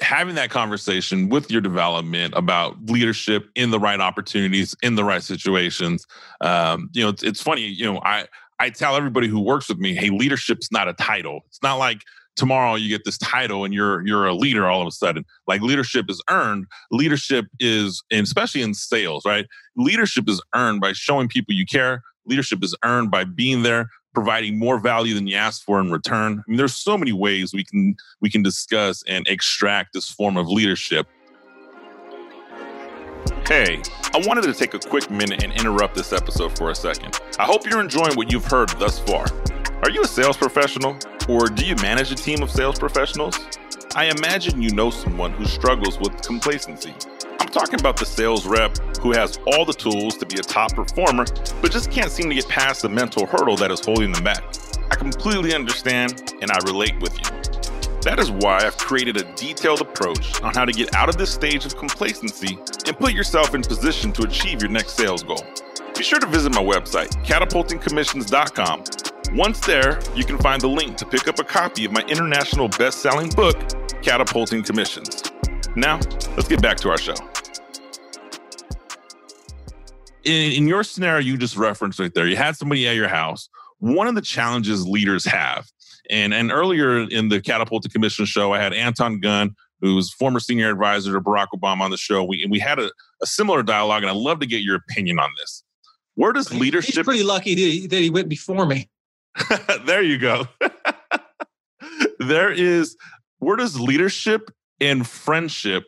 having 0.00 0.34
that 0.36 0.50
conversation 0.50 1.28
with 1.28 1.50
your 1.50 1.60
development 1.60 2.32
about 2.36 2.76
leadership 2.86 3.48
in 3.54 3.70
the 3.70 3.80
right 3.80 4.00
opportunities 4.00 4.76
in 4.82 4.94
the 4.94 5.04
right 5.04 5.22
situations 5.22 6.06
um, 6.40 6.88
you 6.92 7.02
know 7.02 7.08
it's, 7.08 7.22
it's 7.22 7.42
funny 7.42 7.62
you 7.62 7.84
know 7.84 8.00
i 8.04 8.26
i 8.60 8.70
tell 8.70 8.94
everybody 8.94 9.26
who 9.26 9.40
works 9.40 9.68
with 9.68 9.78
me 9.78 9.94
hey 9.94 10.10
leadership's 10.10 10.70
not 10.70 10.88
a 10.88 10.92
title. 10.94 11.40
It's 11.48 11.62
not 11.62 11.76
like 11.76 12.02
tomorrow 12.36 12.74
you 12.76 12.88
get 12.88 13.04
this 13.04 13.18
title 13.18 13.64
and 13.64 13.74
you're 13.74 14.06
you're 14.06 14.26
a 14.26 14.34
leader 14.34 14.68
all 14.68 14.80
of 14.80 14.86
a 14.86 14.92
sudden. 14.92 15.24
Like 15.46 15.60
leadership 15.60 16.06
is 16.08 16.22
earned. 16.28 16.66
Leadership 16.90 17.46
is 17.60 18.02
and 18.10 18.24
especially 18.24 18.62
in 18.62 18.74
sales 18.74 19.24
right? 19.24 19.46
Leadership 19.76 20.28
is 20.28 20.42
earned 20.54 20.80
by 20.80 20.92
showing 20.92 21.28
people 21.28 21.54
you 21.54 21.66
care. 21.66 22.02
Leadership 22.26 22.62
is 22.62 22.74
earned 22.84 23.10
by 23.10 23.24
being 23.24 23.62
there 23.62 23.88
providing 24.18 24.58
more 24.58 24.80
value 24.80 25.14
than 25.14 25.28
you 25.28 25.36
asked 25.36 25.62
for 25.62 25.78
in 25.78 25.92
return. 25.92 26.42
I 26.44 26.50
mean, 26.50 26.56
there's 26.56 26.74
so 26.74 26.98
many 26.98 27.12
ways 27.12 27.54
we 27.54 27.62
can 27.62 27.96
we 28.20 28.28
can 28.28 28.42
discuss 28.42 29.04
and 29.06 29.24
extract 29.28 29.92
this 29.92 30.10
form 30.10 30.36
of 30.36 30.48
leadership. 30.48 31.06
Hey, 33.46 33.80
I 34.12 34.20
wanted 34.26 34.42
to 34.42 34.54
take 34.54 34.74
a 34.74 34.80
quick 34.80 35.08
minute 35.08 35.44
and 35.44 35.52
interrupt 35.52 35.94
this 35.94 36.12
episode 36.12 36.58
for 36.58 36.72
a 36.72 36.74
second. 36.74 37.20
I 37.38 37.44
hope 37.44 37.64
you're 37.64 37.80
enjoying 37.80 38.16
what 38.16 38.32
you've 38.32 38.44
heard 38.44 38.70
thus 38.70 38.98
far. 38.98 39.24
Are 39.84 39.90
you 39.90 40.02
a 40.02 40.08
sales 40.08 40.36
professional 40.36 40.98
or 41.28 41.46
do 41.46 41.64
you 41.64 41.76
manage 41.76 42.10
a 42.10 42.16
team 42.16 42.42
of 42.42 42.50
sales 42.50 42.76
professionals? 42.76 43.38
I 43.94 44.06
imagine 44.06 44.60
you 44.60 44.70
know 44.70 44.90
someone 44.90 45.30
who 45.30 45.44
struggles 45.44 45.96
with 46.00 46.20
complacency. 46.22 46.92
I'm 47.48 47.52
talking 47.52 47.80
about 47.80 47.96
the 47.96 48.04
sales 48.04 48.46
rep 48.46 48.76
who 49.00 49.12
has 49.12 49.38
all 49.46 49.64
the 49.64 49.72
tools 49.72 50.18
to 50.18 50.26
be 50.26 50.38
a 50.38 50.42
top 50.42 50.74
performer, 50.74 51.24
but 51.62 51.72
just 51.72 51.90
can't 51.90 52.12
seem 52.12 52.28
to 52.28 52.34
get 52.34 52.46
past 52.46 52.82
the 52.82 52.90
mental 52.90 53.24
hurdle 53.24 53.56
that 53.56 53.70
is 53.70 53.82
holding 53.82 54.12
them 54.12 54.22
back. 54.22 54.44
I 54.90 54.96
completely 54.96 55.54
understand 55.54 56.34
and 56.42 56.50
I 56.50 56.58
relate 56.66 57.00
with 57.00 57.16
you. 57.16 57.24
That 58.02 58.18
is 58.18 58.30
why 58.30 58.58
I've 58.58 58.76
created 58.76 59.16
a 59.16 59.24
detailed 59.32 59.80
approach 59.80 60.42
on 60.42 60.52
how 60.52 60.66
to 60.66 60.72
get 60.72 60.94
out 60.94 61.08
of 61.08 61.16
this 61.16 61.32
stage 61.32 61.64
of 61.64 61.74
complacency 61.78 62.58
and 62.86 62.98
put 62.98 63.14
yourself 63.14 63.54
in 63.54 63.62
position 63.62 64.12
to 64.12 64.24
achieve 64.24 64.60
your 64.60 64.70
next 64.70 64.92
sales 64.92 65.22
goal. 65.22 65.42
Be 65.96 66.02
sure 66.02 66.20
to 66.20 66.26
visit 66.26 66.52
my 66.52 66.62
website, 66.62 67.08
catapultingcommissions.com. 67.24 68.84
Once 69.38 69.60
there, 69.60 70.00
you 70.14 70.24
can 70.24 70.36
find 70.36 70.60
the 70.60 70.68
link 70.68 70.98
to 70.98 71.06
pick 71.06 71.26
up 71.26 71.38
a 71.38 71.44
copy 71.44 71.86
of 71.86 71.92
my 71.92 72.02
international 72.08 72.68
best 72.68 72.98
selling 72.98 73.30
book, 73.30 73.56
Catapulting 74.02 74.64
Commissions. 74.64 75.22
Now, 75.76 75.96
let's 76.36 76.48
get 76.48 76.62
back 76.62 76.78
to 76.78 76.90
our 76.90 76.98
show. 76.98 77.14
In, 80.24 80.52
in 80.52 80.68
your 80.68 80.82
scenario, 80.82 81.20
you 81.20 81.36
just 81.36 81.56
referenced 81.56 81.98
right 81.98 82.12
there, 82.12 82.26
you 82.26 82.36
had 82.36 82.56
somebody 82.56 82.88
at 82.88 82.96
your 82.96 83.08
house. 83.08 83.48
One 83.78 84.08
of 84.08 84.14
the 84.14 84.20
challenges 84.20 84.86
leaders 84.86 85.24
have, 85.24 85.66
and, 86.10 86.34
and 86.34 86.50
earlier 86.50 87.08
in 87.08 87.28
the 87.28 87.40
Catapulting 87.40 87.92
Commission 87.92 88.24
show, 88.24 88.52
I 88.52 88.60
had 88.60 88.72
Anton 88.72 89.20
Gunn, 89.20 89.54
who's 89.80 90.12
former 90.12 90.40
senior 90.40 90.70
advisor 90.70 91.12
to 91.12 91.20
Barack 91.20 91.48
Obama 91.54 91.82
on 91.82 91.90
the 91.90 91.96
show. 91.96 92.24
We, 92.24 92.46
we 92.50 92.58
had 92.58 92.78
a, 92.78 92.90
a 93.22 93.26
similar 93.26 93.62
dialogue, 93.62 94.02
and 94.02 94.10
I'd 94.10 94.16
love 94.16 94.40
to 94.40 94.46
get 94.46 94.62
your 94.62 94.76
opinion 94.76 95.20
on 95.20 95.30
this. 95.38 95.62
Where 96.14 96.32
does 96.32 96.52
leadership? 96.52 96.96
He's 96.96 97.04
pretty 97.04 97.22
lucky 97.22 97.86
that 97.86 97.96
he 97.96 98.10
went 98.10 98.28
before 98.28 98.66
me. 98.66 98.88
there 99.86 100.02
you 100.02 100.18
go. 100.18 100.48
there 102.18 102.50
is 102.50 102.96
where 103.38 103.56
does 103.56 103.78
leadership 103.78 104.50
and 104.80 105.06
friendship 105.06 105.84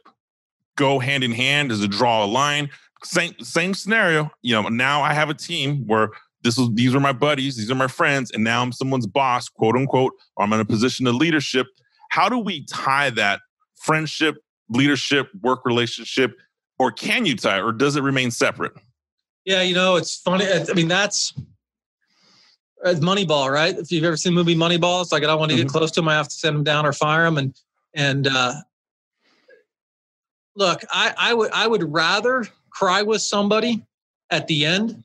go 0.77 0.99
hand 0.99 1.25
in 1.25 1.33
hand? 1.33 1.71
Does 1.71 1.83
it 1.83 1.91
draw 1.91 2.25
a 2.25 2.27
line? 2.27 2.71
Same 3.03 3.35
same 3.41 3.75
scenario. 3.75 4.31
You 4.43 4.55
know, 4.55 4.69
now 4.69 5.03
I 5.03 5.15
have 5.15 5.31
a 5.31 5.35
team 5.35 5.87
where 5.87 6.11
this 6.43 6.59
is 6.59 6.69
these 6.75 6.95
are 6.95 7.01
my 7.01 7.13
buddies, 7.13 7.57
these 7.57 7.71
are 7.71 7.77
my 7.77 7.87
friends, 7.87 8.31
and 8.31 8.45
now 8.45 8.63
I'm 8.63 8.73
someone's 8.73 9.07
boss, 9.07 9.49
quote 9.49 9.77
unquote, 9.77 10.13
or 10.37 10.45
I'm 10.45 10.53
in 10.53 10.61
a 10.61 10.65
position 10.65 11.07
of 11.07 11.15
leadership. 11.15 11.67
How 12.11 12.29
do 12.29 12.39
we 12.39 12.65
tie 12.67 13.11
that 13.11 13.41
friendship, 13.77 14.37
leadership, 14.69 15.29
work 15.43 15.61
relationship, 15.65 16.37
or 16.79 16.91
can 16.91 17.27
you 17.27 17.37
tie, 17.37 17.61
or 17.61 17.73
does 17.73 17.97
it 17.97 18.03
remain 18.03 18.31
separate? 18.31 18.73
Yeah, 19.45 19.63
you 19.63 19.75
know, 19.75 19.97
it's 19.97 20.17
funny. 20.21 20.47
I 20.47 20.73
mean, 20.75 20.89
that's 20.89 21.33
it's 22.85 23.01
Moneyball, 23.01 23.51
right? 23.51 23.77
If 23.77 23.93
you've 23.93 24.05
ever 24.05 24.17
seen 24.17 24.35
the 24.35 24.39
movie 24.43 24.57
Moneyball, 24.57 25.03
it's 25.03 25.13
like 25.13 25.23
I 25.23 25.27
don't 25.27 25.39
want 25.39 25.51
to 25.51 25.57
get 25.57 25.67
mm-hmm. 25.67 25.77
close 25.77 25.91
to 25.93 26.01
him. 26.01 26.09
I 26.09 26.15
have 26.15 26.29
to 26.29 26.35
send 26.35 26.57
him 26.57 26.65
down 26.65 26.87
or 26.87 26.93
fire 26.93 27.27
him. 27.27 27.39
And 27.39 27.55
and 27.95 28.27
uh, 28.27 28.55
look, 30.57 30.85
I, 30.91 31.15
I 31.17 31.35
would 31.35 31.51
I 31.53 31.67
would 31.67 31.93
rather 31.93 32.47
cry 32.71 33.03
with 33.03 33.23
somebody 33.23 33.85
at 34.31 34.47
the 34.47 34.65
end 34.65 35.03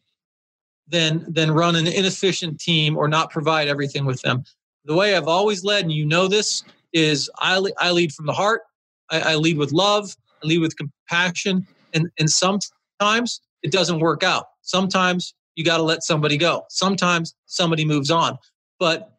than 0.87 1.25
than 1.31 1.51
run 1.51 1.75
an 1.75 1.87
inefficient 1.87 2.59
team 2.59 2.97
or 2.97 3.07
not 3.07 3.31
provide 3.31 3.67
everything 3.67 4.05
with 4.05 4.21
them. 4.21 4.43
The 4.85 4.95
way 4.95 5.15
I've 5.15 5.27
always 5.27 5.63
led, 5.63 5.83
and 5.83 5.91
you 5.91 6.05
know 6.05 6.27
this, 6.27 6.63
is 6.93 7.29
I 7.39 7.61
I 7.79 7.91
lead 7.91 8.13
from 8.13 8.25
the 8.25 8.33
heart. 8.33 8.61
I, 9.09 9.19
I 9.19 9.35
lead 9.35 9.57
with 9.57 9.71
love. 9.71 10.15
I 10.43 10.47
lead 10.47 10.59
with 10.59 10.75
compassion. 10.77 11.67
And 11.93 12.09
and 12.19 12.29
sometimes 12.29 13.41
it 13.63 13.71
doesn't 13.71 13.99
work 13.99 14.23
out. 14.23 14.45
Sometimes 14.61 15.33
you 15.55 15.63
got 15.63 15.77
to 15.77 15.83
let 15.83 16.03
somebody 16.03 16.37
go. 16.37 16.65
Sometimes 16.69 17.35
somebody 17.45 17.85
moves 17.85 18.11
on, 18.11 18.37
but 18.79 19.11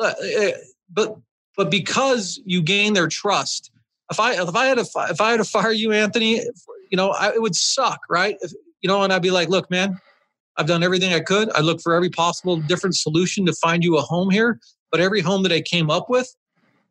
uh, 0.00 0.14
eh, 0.22 0.52
but 0.90 1.16
but 1.56 1.70
because 1.70 2.40
you 2.44 2.62
gain 2.62 2.94
their 2.94 3.08
trust, 3.08 3.70
if 4.12 4.20
I 4.20 4.40
if 4.40 4.54
I 4.54 4.66
had 4.66 4.78
to 4.78 4.86
if 5.10 5.20
I 5.20 5.30
had 5.32 5.38
to 5.38 5.44
fire 5.44 5.72
you, 5.72 5.92
Anthony, 5.92 6.40
you 6.90 6.96
know, 6.96 7.10
I, 7.10 7.32
it 7.34 7.42
would 7.42 7.56
suck, 7.56 8.00
right? 8.08 8.36
If, 8.40 8.52
you 8.80 8.88
know, 8.88 9.02
and 9.02 9.12
I'd 9.12 9.22
be 9.22 9.30
like, 9.30 9.48
look, 9.48 9.70
man, 9.70 9.98
I've 10.56 10.66
done 10.66 10.82
everything 10.82 11.12
I 11.12 11.20
could. 11.20 11.50
I 11.52 11.60
looked 11.60 11.82
for 11.82 11.94
every 11.94 12.10
possible 12.10 12.56
different 12.56 12.96
solution 12.96 13.46
to 13.46 13.52
find 13.54 13.82
you 13.82 13.96
a 13.96 14.02
home 14.02 14.30
here, 14.30 14.60
but 14.90 15.00
every 15.00 15.20
home 15.20 15.42
that 15.44 15.52
I 15.52 15.60
came 15.60 15.90
up 15.90 16.08
with 16.08 16.34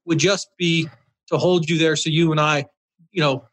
would 0.05 0.17
just 0.17 0.49
be 0.57 0.89
to 1.27 1.37
hold 1.37 1.69
you 1.69 1.77
there 1.77 1.95
so 1.95 2.09
you 2.09 2.31
and 2.31 2.39
I, 2.39 2.65
you 3.11 3.21
know, 3.21 3.45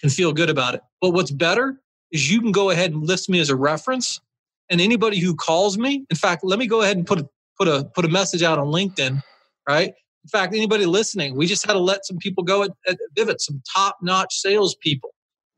can 0.00 0.10
feel 0.10 0.32
good 0.32 0.50
about 0.50 0.74
it. 0.74 0.82
But 1.00 1.10
what's 1.10 1.30
better 1.30 1.80
is 2.10 2.30
you 2.30 2.40
can 2.40 2.52
go 2.52 2.70
ahead 2.70 2.92
and 2.92 3.06
list 3.06 3.30
me 3.30 3.40
as 3.40 3.50
a 3.50 3.56
reference 3.56 4.20
and 4.68 4.80
anybody 4.80 5.18
who 5.18 5.34
calls 5.34 5.78
me, 5.78 6.04
in 6.10 6.16
fact, 6.16 6.44
let 6.44 6.58
me 6.58 6.66
go 6.66 6.82
ahead 6.82 6.96
and 6.96 7.06
put 7.06 7.20
a, 7.20 7.28
put 7.58 7.68
a 7.68 7.84
put 7.94 8.04
a 8.04 8.08
message 8.08 8.42
out 8.42 8.58
on 8.58 8.68
LinkedIn, 8.68 9.22
right? 9.68 9.92
In 10.24 10.28
fact, 10.28 10.54
anybody 10.54 10.86
listening, 10.86 11.36
we 11.36 11.46
just 11.46 11.66
had 11.66 11.72
to 11.72 11.78
let 11.78 12.06
some 12.06 12.18
people 12.18 12.44
go 12.44 12.62
at, 12.62 12.70
at 12.86 12.98
Vivint, 13.16 13.40
some 13.40 13.62
top 13.74 13.98
notch 14.02 14.34
salespeople. 14.36 15.10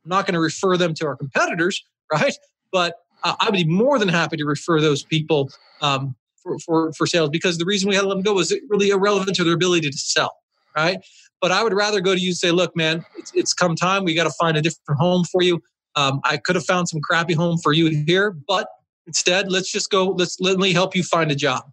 I'm 0.04 0.08
not 0.08 0.26
going 0.26 0.34
to 0.34 0.40
refer 0.40 0.76
them 0.76 0.94
to 0.94 1.06
our 1.06 1.16
competitors, 1.16 1.82
right? 2.12 2.34
But 2.72 2.96
uh, 3.22 3.34
I 3.40 3.46
would 3.46 3.54
be 3.54 3.64
more 3.64 3.98
than 3.98 4.08
happy 4.08 4.36
to 4.36 4.44
refer 4.44 4.80
those 4.80 5.02
people 5.02 5.50
um, 5.80 6.14
for, 6.42 6.58
for, 6.58 6.92
for 6.92 7.06
sales 7.06 7.30
because 7.30 7.58
the 7.58 7.64
reason 7.64 7.88
we 7.88 7.94
had 7.94 8.02
to 8.02 8.08
let 8.08 8.14
them 8.14 8.22
go 8.22 8.34
was 8.34 8.54
really 8.68 8.90
irrelevant 8.90 9.36
to 9.36 9.44
their 9.44 9.54
ability 9.54 9.90
to 9.90 9.96
sell, 9.96 10.34
right? 10.76 10.98
But 11.40 11.52
I 11.52 11.62
would 11.62 11.74
rather 11.74 12.00
go 12.00 12.14
to 12.14 12.20
you 12.20 12.28
and 12.28 12.36
say, 12.36 12.50
look, 12.50 12.74
man, 12.74 13.04
it's, 13.16 13.32
it's 13.34 13.52
come 13.52 13.76
time. 13.76 14.04
We 14.04 14.14
got 14.14 14.24
to 14.24 14.34
find 14.40 14.56
a 14.56 14.62
different 14.62 14.98
home 14.98 15.24
for 15.24 15.42
you. 15.42 15.62
Um, 15.94 16.20
I 16.24 16.38
could 16.38 16.56
have 16.56 16.64
found 16.64 16.88
some 16.88 17.00
crappy 17.00 17.34
home 17.34 17.58
for 17.58 17.72
you 17.72 18.04
here, 18.06 18.30
but 18.30 18.66
Instead, 19.06 19.50
let's 19.52 19.70
just 19.70 19.90
go. 19.90 20.08
Let's 20.08 20.40
let 20.40 20.58
me 20.58 20.72
help 20.72 20.96
you 20.96 21.02
find 21.02 21.30
a 21.30 21.34
job, 21.34 21.64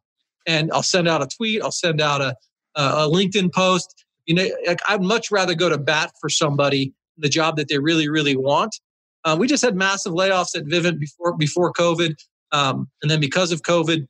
and 0.45 0.71
I'll 0.73 0.83
send 0.83 1.07
out 1.07 1.21
a 1.21 1.27
tweet. 1.27 1.61
I'll 1.61 1.71
send 1.71 2.01
out 2.01 2.21
a 2.21 2.35
a 2.75 3.07
LinkedIn 3.07 3.53
post. 3.53 4.05
You 4.25 4.35
know, 4.35 4.47
I'd 4.87 5.01
much 5.01 5.31
rather 5.31 5.55
go 5.55 5.69
to 5.69 5.77
bat 5.77 6.11
for 6.19 6.29
somebody 6.29 6.93
the 7.17 7.29
job 7.29 7.57
that 7.57 7.67
they 7.67 7.77
really 7.79 8.09
really 8.09 8.35
want. 8.35 8.79
Uh, 9.23 9.35
we 9.39 9.47
just 9.47 9.63
had 9.63 9.75
massive 9.75 10.13
layoffs 10.13 10.55
at 10.55 10.65
Vivint 10.65 10.99
before 10.99 11.35
before 11.37 11.71
COVID, 11.73 12.15
um, 12.51 12.89
and 13.01 13.11
then 13.11 13.19
because 13.19 13.51
of 13.51 13.61
COVID, 13.61 14.07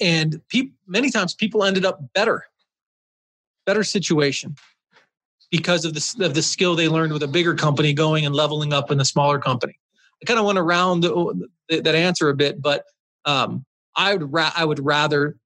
and 0.00 0.40
pe- 0.48 0.70
many 0.86 1.10
times 1.10 1.34
people 1.34 1.64
ended 1.64 1.84
up 1.84 2.00
better, 2.14 2.44
better 3.64 3.84
situation 3.84 4.54
because 5.50 5.84
of 5.84 5.94
the 5.94 6.24
of 6.24 6.34
the 6.34 6.42
skill 6.42 6.74
they 6.74 6.88
learned 6.88 7.12
with 7.12 7.22
a 7.22 7.28
bigger 7.28 7.54
company 7.54 7.92
going 7.92 8.26
and 8.26 8.34
leveling 8.34 8.72
up 8.72 8.90
in 8.90 9.00
a 9.00 9.04
smaller 9.04 9.38
company. 9.38 9.78
I 10.22 10.26
kind 10.26 10.38
of 10.38 10.46
went 10.46 10.58
around 10.58 11.00
the, 11.00 11.48
that 11.68 11.94
answer 11.94 12.28
a 12.28 12.34
bit, 12.34 12.60
but 12.60 12.84
um, 13.24 13.64
I 13.96 14.14
would 14.14 14.32
ra- 14.32 14.52
I 14.54 14.64
would 14.64 14.84
rather 14.84 15.36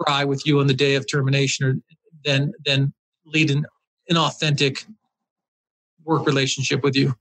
cry 0.00 0.24
with 0.24 0.46
you 0.46 0.60
on 0.60 0.66
the 0.66 0.74
day 0.74 0.94
of 0.94 1.06
termination 1.10 1.66
or, 1.66 1.74
than 2.24 2.52
than 2.64 2.92
lead 3.26 3.50
an 3.50 3.66
inauthentic 4.10 4.84
work 6.04 6.26
relationship 6.26 6.82
with 6.82 6.96
you. 6.96 7.14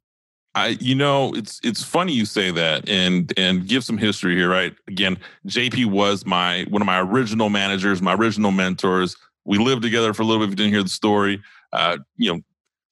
I, 0.56 0.78
you 0.80 0.96
know, 0.96 1.34
it's 1.36 1.60
it's 1.63 1.84
funny 1.84 2.13
you 2.13 2.26
say 2.26 2.52
that, 2.52 2.89
and 2.89 3.32
and 3.38 3.68
give 3.68 3.84
some 3.84 3.98
history 3.98 4.36
here, 4.36 4.50
right? 4.50 4.74
Again, 4.88 5.18
JP 5.48 5.86
was 5.88 6.26
my 6.26 6.65
one 6.70 6.82
of 6.82 6.86
my 6.86 7.00
original 7.00 7.50
managers, 7.50 8.02
my 8.02 8.15
original 8.15 8.52
mentors. 8.52 9.15
We 9.46 9.58
lived 9.58 9.84
together 9.84 10.13
for 10.13 10.24
a 10.24 10.26
little 10.26 10.42
bit. 10.42 10.46
If 10.46 10.50
you 10.52 10.56
didn't 10.58 10.74
hear 10.74 10.84
the 10.84 10.89
story, 10.89 11.42
uh, 11.72 11.98
you 12.18 12.34
know, 12.34 12.42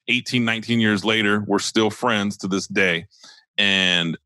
18, 0.08 0.46
19 0.46 0.80
years 0.80 1.04
later, 1.04 1.44
we're 1.46 1.60
still 1.60 1.90
friends 1.90 2.38
to 2.38 2.48
this 2.48 2.68
day 2.68 3.06
and 3.58 4.18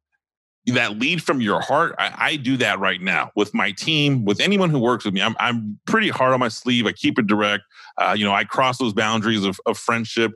that 0.67 0.99
lead 0.99 1.23
from 1.23 1.41
your 1.41 1.59
heart 1.59 1.95
I, 1.97 2.13
I, 2.17 2.35
do 2.35 2.55
that 2.57 2.79
right 2.79 3.01
now 3.01 3.31
with 3.35 3.53
my 3.53 3.71
team 3.71 4.25
with 4.25 4.39
anyone 4.39 4.69
who 4.69 4.79
works 4.79 5.03
with 5.05 5.13
me. 5.13 5.21
I'm, 5.21 5.35
I'm 5.39 5.79
pretty 5.87 6.09
hard 6.09 6.33
on 6.33 6.39
my 6.39 6.49
sleeve. 6.49 6.85
I 6.85 6.91
keep 6.91 7.17
it 7.17 7.27
direct. 7.27 7.63
Uh, 7.97 8.15
you 8.17 8.23
know 8.23 8.33
i 8.33 8.43
cross 8.43 8.77
those 8.77 8.93
boundaries 8.93 9.43
of, 9.43 9.59
of 9.65 9.77
friendship. 9.77 10.31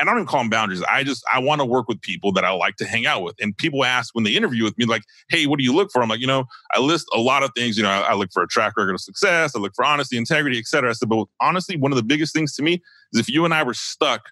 I 0.00 0.04
don't 0.04 0.14
even 0.14 0.26
call 0.26 0.40
them 0.40 0.50
boundaries. 0.50 0.82
I 0.84 1.02
just 1.02 1.24
i 1.32 1.38
want 1.40 1.60
to 1.60 1.64
work 1.64 1.88
with 1.88 2.00
people 2.00 2.30
that 2.32 2.44
i 2.44 2.50
like 2.50 2.76
to 2.76 2.86
hang 2.86 3.06
out 3.06 3.22
with. 3.22 3.34
And 3.40 3.56
people 3.56 3.84
ask 3.84 4.14
when 4.14 4.24
they 4.24 4.32
interview 4.32 4.62
with 4.62 4.78
me 4.78 4.84
like 4.84 5.02
hey 5.28 5.46
what 5.46 5.58
do 5.58 5.64
you 5.64 5.74
look 5.74 5.90
for? 5.90 6.02
I'm 6.02 6.08
like 6.08 6.20
you 6.20 6.26
know 6.26 6.44
i 6.72 6.78
list 6.78 7.06
a 7.12 7.18
lot 7.18 7.42
of 7.42 7.50
things. 7.56 7.76
You 7.76 7.82
know 7.82 7.90
i, 7.90 8.00
I 8.00 8.14
look 8.14 8.30
for 8.32 8.42
a 8.42 8.48
track 8.48 8.74
record 8.76 8.94
of 8.94 9.00
success. 9.00 9.56
I 9.56 9.58
look 9.58 9.74
for 9.74 9.84
honesty 9.84 10.16
integrity 10.16 10.58
etc 10.58 10.90
i 10.90 10.92
said 10.92 11.08
but 11.08 11.26
honestly 11.40 11.76
one 11.76 11.90
of 11.90 11.96
the 11.96 12.04
biggest 12.04 12.32
things 12.32 12.54
to 12.54 12.62
me 12.62 12.80
is 13.12 13.20
if 13.20 13.28
you 13.28 13.44
and 13.44 13.52
i 13.52 13.62
were 13.62 13.74
stuck 13.74 14.28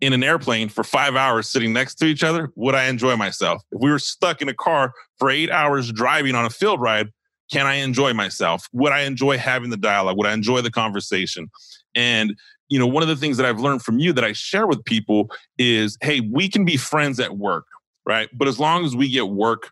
in 0.00 0.12
an 0.12 0.22
airplane 0.22 0.68
for 0.68 0.84
five 0.84 1.16
hours 1.16 1.48
sitting 1.48 1.72
next 1.72 1.96
to 1.96 2.06
each 2.06 2.22
other, 2.22 2.50
would 2.54 2.74
I 2.74 2.84
enjoy 2.84 3.16
myself? 3.16 3.62
If 3.72 3.80
we 3.80 3.90
were 3.90 3.98
stuck 3.98 4.40
in 4.40 4.48
a 4.48 4.54
car 4.54 4.92
for 5.18 5.30
eight 5.30 5.50
hours 5.50 5.90
driving 5.92 6.34
on 6.34 6.44
a 6.44 6.50
field 6.50 6.80
ride, 6.80 7.08
can 7.50 7.66
I 7.66 7.74
enjoy 7.74 8.12
myself? 8.12 8.68
Would 8.72 8.92
I 8.92 9.00
enjoy 9.00 9.38
having 9.38 9.70
the 9.70 9.76
dialogue? 9.76 10.16
Would 10.18 10.26
I 10.26 10.34
enjoy 10.34 10.60
the 10.60 10.70
conversation? 10.70 11.48
And 11.94 12.36
you 12.68 12.78
know, 12.78 12.86
one 12.86 13.02
of 13.02 13.08
the 13.08 13.16
things 13.16 13.38
that 13.38 13.46
I've 13.46 13.60
learned 13.60 13.82
from 13.82 13.98
you 13.98 14.12
that 14.12 14.24
I 14.24 14.32
share 14.32 14.66
with 14.66 14.84
people 14.84 15.30
is, 15.56 15.96
hey, 16.02 16.20
we 16.20 16.50
can 16.50 16.66
be 16.66 16.76
friends 16.76 17.18
at 17.18 17.38
work, 17.38 17.64
right? 18.04 18.28
But 18.34 18.46
as 18.46 18.60
long 18.60 18.84
as 18.84 18.94
we 18.94 19.08
get 19.08 19.30
work 19.30 19.70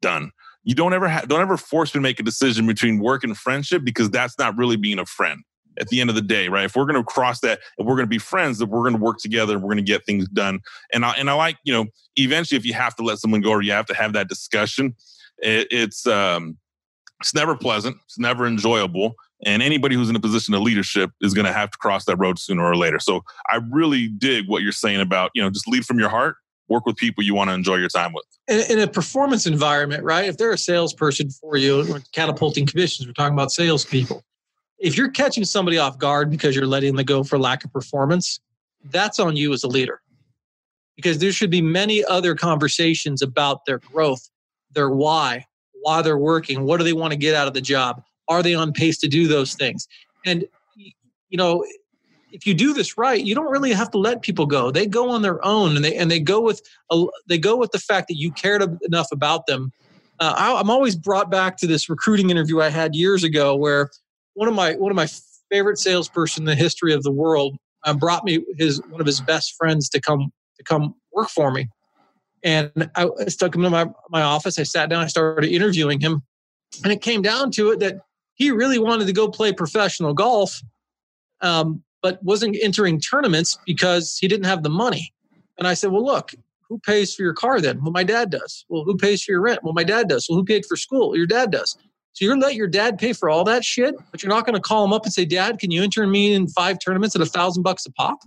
done, 0.00 0.30
you 0.64 0.74
don't 0.74 0.94
ever 0.94 1.08
ha- 1.08 1.24
don't 1.26 1.40
ever 1.40 1.56
force 1.56 1.94
me 1.94 1.98
to 1.98 2.02
make 2.02 2.18
a 2.18 2.22
decision 2.22 2.66
between 2.66 2.98
work 2.98 3.22
and 3.22 3.36
friendship 3.36 3.84
because 3.84 4.10
that's 4.10 4.38
not 4.38 4.56
really 4.56 4.76
being 4.76 4.98
a 4.98 5.06
friend 5.06 5.42
at 5.80 5.88
the 5.88 6.00
end 6.00 6.10
of 6.10 6.16
the 6.16 6.22
day, 6.22 6.48
right? 6.48 6.64
If 6.64 6.76
we're 6.76 6.84
going 6.84 6.96
to 6.96 7.04
cross 7.04 7.40
that 7.40 7.60
and 7.78 7.86
we're 7.86 7.94
going 7.94 8.06
to 8.06 8.10
be 8.10 8.18
friends, 8.18 8.58
that 8.58 8.66
we're 8.66 8.82
going 8.82 8.94
to 8.94 9.00
work 9.00 9.18
together 9.18 9.58
we're 9.58 9.68
going 9.68 9.76
to 9.76 9.82
get 9.82 10.04
things 10.04 10.28
done. 10.28 10.60
And 10.92 11.04
I, 11.04 11.12
and 11.12 11.30
I 11.30 11.34
like, 11.34 11.56
you 11.64 11.72
know, 11.72 11.86
eventually 12.16 12.56
if 12.56 12.64
you 12.64 12.74
have 12.74 12.94
to 12.96 13.02
let 13.02 13.18
someone 13.18 13.40
go 13.40 13.50
or 13.50 13.62
you 13.62 13.72
have 13.72 13.86
to 13.86 13.94
have 13.94 14.12
that 14.12 14.28
discussion, 14.28 14.94
it, 15.38 15.68
it's, 15.70 16.06
um, 16.06 16.58
it's 17.20 17.34
never 17.34 17.56
pleasant. 17.56 17.96
It's 18.04 18.18
never 18.18 18.46
enjoyable. 18.46 19.14
And 19.44 19.62
anybody 19.62 19.94
who's 19.94 20.08
in 20.08 20.16
a 20.16 20.20
position 20.20 20.54
of 20.54 20.62
leadership 20.62 21.10
is 21.20 21.34
going 21.34 21.46
to 21.46 21.52
have 21.52 21.70
to 21.70 21.78
cross 21.78 22.04
that 22.06 22.16
road 22.16 22.38
sooner 22.38 22.64
or 22.64 22.76
later. 22.76 22.98
So 22.98 23.22
I 23.48 23.60
really 23.70 24.08
dig 24.08 24.48
what 24.48 24.62
you're 24.62 24.72
saying 24.72 25.00
about, 25.00 25.30
you 25.34 25.42
know, 25.42 25.50
just 25.50 25.68
lead 25.68 25.84
from 25.84 25.98
your 25.98 26.08
heart, 26.08 26.36
work 26.68 26.86
with 26.86 26.96
people 26.96 27.22
you 27.22 27.34
want 27.34 27.50
to 27.50 27.54
enjoy 27.54 27.76
your 27.76 27.88
time 27.88 28.12
with. 28.12 28.24
In, 28.48 28.78
in 28.78 28.82
a 28.82 28.88
performance 28.88 29.46
environment, 29.46 30.02
right? 30.02 30.28
If 30.28 30.38
they're 30.38 30.52
a 30.52 30.58
salesperson 30.58 31.30
for 31.30 31.56
you, 31.56 32.00
catapulting 32.12 32.66
commissions, 32.66 33.06
we're 33.06 33.12
talking 33.12 33.34
about 33.34 33.52
salespeople 33.52 34.24
if 34.78 34.96
you're 34.96 35.10
catching 35.10 35.44
somebody 35.44 35.78
off 35.78 35.98
guard 35.98 36.30
because 36.30 36.54
you're 36.54 36.66
letting 36.66 36.94
them 36.94 37.04
go 37.04 37.24
for 37.24 37.38
lack 37.38 37.64
of 37.64 37.72
performance, 37.72 38.40
that's 38.90 39.18
on 39.18 39.36
you 39.36 39.52
as 39.52 39.64
a 39.64 39.68
leader. 39.68 40.00
Because 40.96 41.18
there 41.18 41.32
should 41.32 41.50
be 41.50 41.62
many 41.62 42.04
other 42.04 42.34
conversations 42.34 43.22
about 43.22 43.64
their 43.66 43.78
growth, 43.78 44.28
their 44.72 44.90
why, 44.90 45.46
why 45.82 46.02
they're 46.02 46.18
working, 46.18 46.64
what 46.64 46.78
do 46.78 46.84
they 46.84 46.92
want 46.92 47.12
to 47.12 47.16
get 47.16 47.34
out 47.34 47.46
of 47.46 47.54
the 47.54 47.60
job? 47.60 48.02
Are 48.28 48.42
they 48.42 48.54
on 48.54 48.72
pace 48.72 48.98
to 48.98 49.08
do 49.08 49.26
those 49.26 49.54
things? 49.54 49.86
And 50.26 50.44
you 50.76 51.36
know, 51.36 51.64
if 52.32 52.46
you 52.46 52.54
do 52.54 52.72
this 52.72 52.98
right, 52.98 53.22
you 53.22 53.34
don't 53.34 53.50
really 53.50 53.72
have 53.72 53.90
to 53.90 53.98
let 53.98 54.22
people 54.22 54.46
go. 54.46 54.70
They 54.70 54.86
go 54.86 55.10
on 55.10 55.22
their 55.22 55.44
own, 55.44 55.76
and 55.76 55.84
they 55.84 55.94
and 55.96 56.10
they 56.10 56.20
go 56.20 56.40
with 56.40 56.62
they 57.26 57.38
go 57.38 57.56
with 57.56 57.70
the 57.72 57.78
fact 57.78 58.08
that 58.08 58.16
you 58.16 58.32
cared 58.32 58.62
enough 58.82 59.08
about 59.12 59.46
them. 59.46 59.72
Uh, 60.20 60.34
I, 60.36 60.58
I'm 60.58 60.70
always 60.70 60.96
brought 60.96 61.30
back 61.30 61.56
to 61.58 61.66
this 61.66 61.88
recruiting 61.88 62.30
interview 62.30 62.60
I 62.60 62.70
had 62.70 62.94
years 62.94 63.24
ago, 63.24 63.54
where 63.54 63.90
one 64.38 64.46
of 64.46 64.54
my 64.54 64.74
one 64.74 64.92
of 64.92 64.96
my 64.96 65.08
favorite 65.50 65.78
salesperson 65.78 66.42
in 66.42 66.46
the 66.46 66.54
history 66.54 66.92
of 66.94 67.02
the 67.02 67.10
world 67.10 67.56
uh, 67.84 67.92
brought 67.92 68.24
me 68.24 68.44
his 68.56 68.80
one 68.88 69.00
of 69.00 69.06
his 69.06 69.20
best 69.20 69.56
friends 69.58 69.88
to 69.88 70.00
come 70.00 70.30
to 70.56 70.62
come 70.62 70.94
work 71.12 71.28
for 71.28 71.50
me, 71.50 71.68
and 72.44 72.70
I, 72.94 73.08
I 73.20 73.24
stuck 73.26 73.54
him 73.54 73.64
in 73.64 73.72
my 73.72 73.86
my 74.10 74.22
office. 74.22 74.56
I 74.58 74.62
sat 74.62 74.90
down, 74.90 75.02
I 75.02 75.08
started 75.08 75.50
interviewing 75.50 76.00
him, 76.00 76.22
and 76.84 76.92
it 76.92 77.02
came 77.02 77.20
down 77.20 77.50
to 77.52 77.70
it 77.72 77.80
that 77.80 77.96
he 78.34 78.52
really 78.52 78.78
wanted 78.78 79.08
to 79.08 79.12
go 79.12 79.28
play 79.28 79.52
professional 79.52 80.14
golf. 80.14 80.62
Um, 81.40 81.82
but 82.00 82.22
wasn't 82.22 82.56
entering 82.62 83.00
tournaments 83.00 83.58
because 83.66 84.18
he 84.18 84.28
didn't 84.28 84.46
have 84.46 84.62
the 84.62 84.70
money. 84.70 85.12
And 85.58 85.66
I 85.66 85.74
said, 85.74 85.90
Well, 85.90 86.04
look, 86.04 86.32
who 86.68 86.78
pays 86.78 87.12
for 87.12 87.22
your 87.22 87.34
car 87.34 87.60
then? 87.60 87.82
Well, 87.82 87.90
my 87.90 88.04
dad 88.04 88.30
does. 88.30 88.64
Well, 88.68 88.84
who 88.84 88.96
pays 88.96 89.24
for 89.24 89.32
your 89.32 89.40
rent? 89.40 89.64
Well, 89.64 89.72
my 89.72 89.82
dad 89.82 90.08
does. 90.08 90.28
Well, 90.28 90.38
who 90.38 90.44
paid 90.44 90.64
for 90.64 90.76
school? 90.76 91.16
Your 91.16 91.26
dad 91.26 91.50
does. 91.50 91.76
So 92.18 92.24
you're 92.24 92.34
gonna 92.34 92.46
let 92.46 92.56
your 92.56 92.66
dad 92.66 92.98
pay 92.98 93.12
for 93.12 93.30
all 93.30 93.44
that 93.44 93.64
shit, 93.64 93.94
but 94.10 94.24
you're 94.24 94.28
not 94.28 94.44
going 94.44 94.56
to 94.56 94.60
call 94.60 94.84
him 94.84 94.92
up 94.92 95.04
and 95.04 95.12
say, 95.12 95.24
Dad, 95.24 95.60
can 95.60 95.70
you 95.70 95.84
enter 95.84 96.04
me 96.04 96.34
in 96.34 96.48
five 96.48 96.80
tournaments 96.84 97.14
at 97.14 97.22
a 97.22 97.26
thousand 97.26 97.62
bucks 97.62 97.86
a 97.86 97.92
pop? 97.92 98.18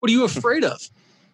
What 0.00 0.10
are 0.10 0.12
you 0.12 0.26
hmm. 0.26 0.36
afraid 0.36 0.64
of? 0.64 0.80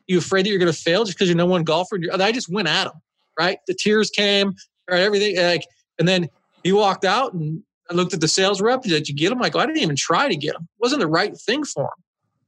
you 0.09 0.19
afraid 0.19 0.45
that 0.45 0.51
you're 0.51 0.59
going 0.59 0.71
to 0.71 0.79
fail 0.79 1.05
just 1.05 1.17
because 1.17 1.31
you're 1.31 1.39
no 1.39 1.47
one 1.47 1.65
golfer? 1.65 1.99
I 2.13 2.33
just 2.33 2.51
went 2.53 2.69
at 2.69 2.89
him, 2.89 2.93
right? 3.41 3.61
The 3.67 3.73
tears 3.73 4.11
came, 4.11 4.53
right? 4.91 5.01
Everything 5.01 5.39
like, 5.43 5.65
and 5.99 6.07
then 6.07 6.29
he 6.65 6.73
walked 6.73 7.07
out 7.07 7.33
and 7.33 7.63
I 7.91 7.95
looked 7.95 8.13
at 8.13 8.21
the 8.21 8.29
sales 8.29 8.61
rep. 8.61 8.83
Did 8.83 9.09
you 9.09 9.15
get 9.15 9.33
him? 9.33 9.39
Like, 9.39 9.55
go, 9.55 9.61
I 9.61 9.65
didn't 9.65 9.81
even 9.81 9.97
try 9.97 10.29
to 10.29 10.37
get 10.37 10.55
him. 10.55 10.65
It 10.65 10.83
wasn't 10.83 11.01
the 11.01 11.07
right 11.07 11.35
thing 11.35 11.65
for 11.65 11.85
him. 11.85 12.02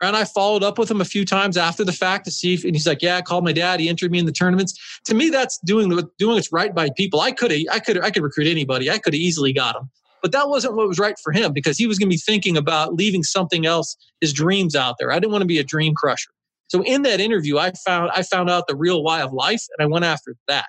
And 0.07 0.17
I 0.17 0.25
followed 0.25 0.63
up 0.63 0.79
with 0.79 0.91
him 0.91 1.01
a 1.01 1.05
few 1.05 1.25
times 1.25 1.57
after 1.57 1.85
the 1.85 1.93
fact 1.93 2.25
to 2.27 2.31
see 2.31 2.55
if, 2.55 2.65
and 2.65 2.75
he's 2.75 2.87
like, 2.87 3.03
yeah, 3.03 3.17
I 3.17 3.23
called 3.23 3.45
my 3.45 3.53
dad. 3.53 3.81
He 3.81 3.89
entered 3.89 4.11
me 4.11 4.19
in 4.19 4.27
the 4.27 4.33
tournaments. 4.33 5.01
To 5.05 5.15
me, 5.15 5.31
that's 5.31 5.59
doing 5.65 5.89
doing 6.19 6.35
what's 6.35 6.53
right 6.53 6.75
by 6.75 6.91
people. 6.97 7.21
I 7.21 7.33
could 7.33 7.53
I 7.71 7.79
could, 7.79 8.03
I 8.03 8.11
could 8.11 8.23
recruit 8.23 8.47
anybody. 8.47 8.91
I 8.91 8.99
could 8.99 9.15
have 9.15 9.21
easily 9.21 9.53
got 9.53 9.77
him, 9.77 9.91
but 10.23 10.33
that 10.33 10.49
wasn't 10.49 10.75
what 10.77 10.89
was 10.89 10.99
right 10.99 11.17
for 11.23 11.33
him 11.33 11.53
because 11.53 11.77
he 11.77 11.87
was 11.87 11.99
going 11.99 12.09
to 12.09 12.15
be 12.15 12.19
thinking 12.19 12.57
about 12.57 12.95
leaving 12.95 13.23
something 13.23 13.67
else, 13.67 13.97
his 14.21 14.33
dreams 14.33 14.75
out 14.75 14.97
there. 14.99 15.13
I 15.13 15.19
didn't 15.19 15.33
want 15.33 15.43
to 15.43 15.47
be 15.47 15.59
a 15.59 15.65
dream 15.65 15.95
crusher. 15.95 16.31
So 16.69 16.83
in 16.83 17.03
that 17.03 17.21
interview, 17.21 17.59
I 17.59 17.73
found 17.85 18.11
I 18.15 18.23
found 18.23 18.51
out 18.51 18.67
the 18.67 18.77
real 18.77 19.03
why 19.03 19.23
of 19.23 19.33
life, 19.33 19.63
and 19.77 19.85
I 19.85 19.87
went 19.87 20.05
after 20.05 20.37
that. 20.49 20.67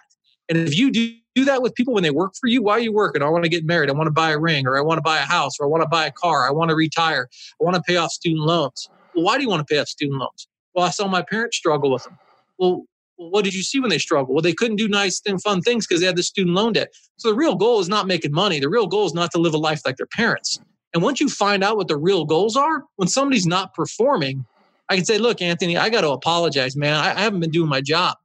And 0.50 0.58
if 0.58 0.78
you 0.78 0.92
do 0.92 1.14
do 1.36 1.46
that 1.46 1.62
with 1.62 1.76
people 1.76 1.94
when 1.94 2.04
they 2.04 2.12
work 2.12 2.34
for 2.40 2.48
you, 2.48 2.62
why 2.62 2.74
are 2.74 2.80
you 2.80 2.94
working? 2.94 3.22
I 3.22 3.30
want 3.30 3.44
to 3.44 3.50
get 3.50 3.66
married. 3.66 3.90
I 3.90 3.94
want 3.94 4.08
to 4.08 4.12
buy 4.12 4.32
a 4.32 4.40
ring, 4.40 4.68
or 4.68 4.78
I 4.78 4.82
want 4.82 4.98
to 4.98 5.02
buy 5.02 5.18
a 5.18 5.26
house, 5.26 5.60
or 5.60 5.66
I 5.66 5.70
want 5.70 5.84
to 5.84 5.90
buy 5.90 6.06
a 6.06 6.12
car. 6.12 6.48
I 6.48 6.52
want 6.52 6.70
to 6.70 6.76
retire. 6.76 7.28
I 7.60 7.64
want 7.64 7.76
to 7.76 7.82
pay 7.82 7.98
off 7.98 8.12
student 8.12 8.46
loans. 8.46 8.90
Well, 9.16 9.26
why 9.26 9.38
do 9.38 9.44
you 9.44 9.50
want 9.50 9.66
to 9.66 9.74
pay 9.74 9.80
off 9.80 9.88
student 9.88 10.20
loans? 10.20 10.48
Well, 10.74 10.86
I 10.86 10.90
saw 10.90 11.08
my 11.08 11.22
parents 11.22 11.58
struggle 11.58 11.92
with 11.92 12.04
them. 12.04 12.18
Well, 12.58 12.84
what 13.18 13.46
did 13.46 13.54
you 13.54 13.64
see 13.64 13.80
when 13.80 13.90
they 13.90 13.98
struggled? 13.98 14.36
Well, 14.36 14.42
they 14.42 14.54
couldn't 14.54 14.76
do 14.76 14.88
nice 14.90 15.22
and 15.26 15.42
fun 15.42 15.62
things 15.62 15.88
because 15.88 16.02
they 16.02 16.08
had 16.08 16.18
the 16.18 16.24
student 16.24 16.56
loan 16.56 16.74
debt. 16.74 16.94
So 17.18 17.30
the 17.30 17.36
real 17.36 17.56
goal 17.56 17.80
is 17.80 17.88
not 17.88 18.08
making 18.08 18.34
money. 18.34 18.60
The 18.60 18.70
real 18.70 18.88
goal 18.88 19.06
is 19.06 19.14
not 19.14 19.32
to 19.32 19.38
live 19.38 19.54
a 19.54 19.58
life 19.58 19.82
like 19.86 19.96
their 19.98 20.08
parents. 20.08 20.60
And 20.94 21.02
once 21.02 21.22
you 21.22 21.30
find 21.30 21.64
out 21.64 21.78
what 21.78 21.88
the 21.88 21.98
real 21.98 22.26
goals 22.26 22.58
are, 22.58 22.84
when 22.98 23.08
somebody's 23.08 23.46
not 23.46 23.74
performing, 23.74 24.46
I 24.90 24.96
can 24.96 25.06
say, 25.06 25.18
look, 25.18 25.42
Anthony, 25.42 25.78
I 25.78 25.90
got 25.90 26.02
to 26.02 26.10
apologize, 26.10 26.76
man. 26.76 26.94
I, 26.94 27.12
I 27.12 27.22
haven't 27.22 27.40
been 27.40 27.52
doing 27.52 27.70
my 27.70 27.82
job 27.82 28.18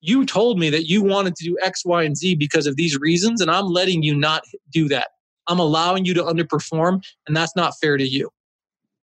you 0.00 0.24
told 0.24 0.58
me 0.58 0.70
that 0.70 0.88
you 0.88 1.02
wanted 1.02 1.36
to 1.36 1.44
do 1.44 1.56
X, 1.62 1.84
Y, 1.84 2.02
and 2.02 2.16
Z 2.16 2.36
because 2.36 2.66
of 2.66 2.76
these 2.76 2.98
reasons, 2.98 3.40
and 3.40 3.50
I'm 3.50 3.66
letting 3.66 4.02
you 4.02 4.14
not 4.14 4.42
do 4.72 4.88
that. 4.88 5.08
I'm 5.46 5.58
allowing 5.58 6.04
you 6.04 6.14
to 6.14 6.22
underperform, 6.22 7.02
and 7.26 7.36
that's 7.36 7.54
not 7.56 7.74
fair 7.80 7.96
to 7.96 8.06
you. 8.06 8.30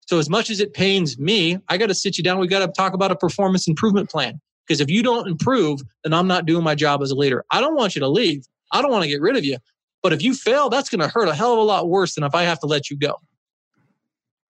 So, 0.06 0.18
as 0.18 0.28
much 0.28 0.50
as 0.50 0.60
it 0.60 0.74
pains 0.74 1.18
me, 1.18 1.58
I 1.68 1.76
got 1.76 1.86
to 1.86 1.94
sit 1.94 2.18
you 2.18 2.24
down. 2.24 2.38
We 2.38 2.48
got 2.48 2.66
to 2.66 2.72
talk 2.72 2.92
about 2.92 3.10
a 3.10 3.16
performance 3.16 3.68
improvement 3.68 4.10
plan. 4.10 4.40
Because 4.66 4.80
if 4.80 4.90
you 4.90 5.02
don't 5.02 5.28
improve, 5.28 5.80
then 6.04 6.12
I'm 6.12 6.28
not 6.28 6.46
doing 6.46 6.64
my 6.64 6.74
job 6.74 7.02
as 7.02 7.10
a 7.10 7.14
leader. 7.14 7.44
I 7.50 7.60
don't 7.60 7.74
want 7.74 7.94
you 7.94 8.00
to 8.00 8.08
leave. 8.08 8.44
I 8.72 8.80
don't 8.80 8.90
want 8.90 9.02
to 9.02 9.08
get 9.08 9.20
rid 9.20 9.36
of 9.36 9.44
you. 9.44 9.58
But 10.02 10.12
if 10.12 10.22
you 10.22 10.34
fail, 10.34 10.68
that's 10.68 10.88
going 10.88 11.00
to 11.00 11.08
hurt 11.08 11.28
a 11.28 11.34
hell 11.34 11.52
of 11.52 11.58
a 11.58 11.62
lot 11.62 11.88
worse 11.88 12.14
than 12.14 12.24
if 12.24 12.34
I 12.34 12.42
have 12.42 12.58
to 12.60 12.66
let 12.66 12.90
you 12.90 12.96
go. 12.96 13.20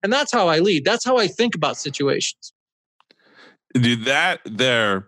And 0.03 0.11
that's 0.11 0.31
how 0.31 0.47
I 0.47 0.59
lead. 0.59 0.85
That's 0.85 1.05
how 1.05 1.17
I 1.17 1.27
think 1.27 1.55
about 1.55 1.77
situations. 1.77 2.53
Dude, 3.73 4.05
that 4.05 4.41
there 4.45 5.07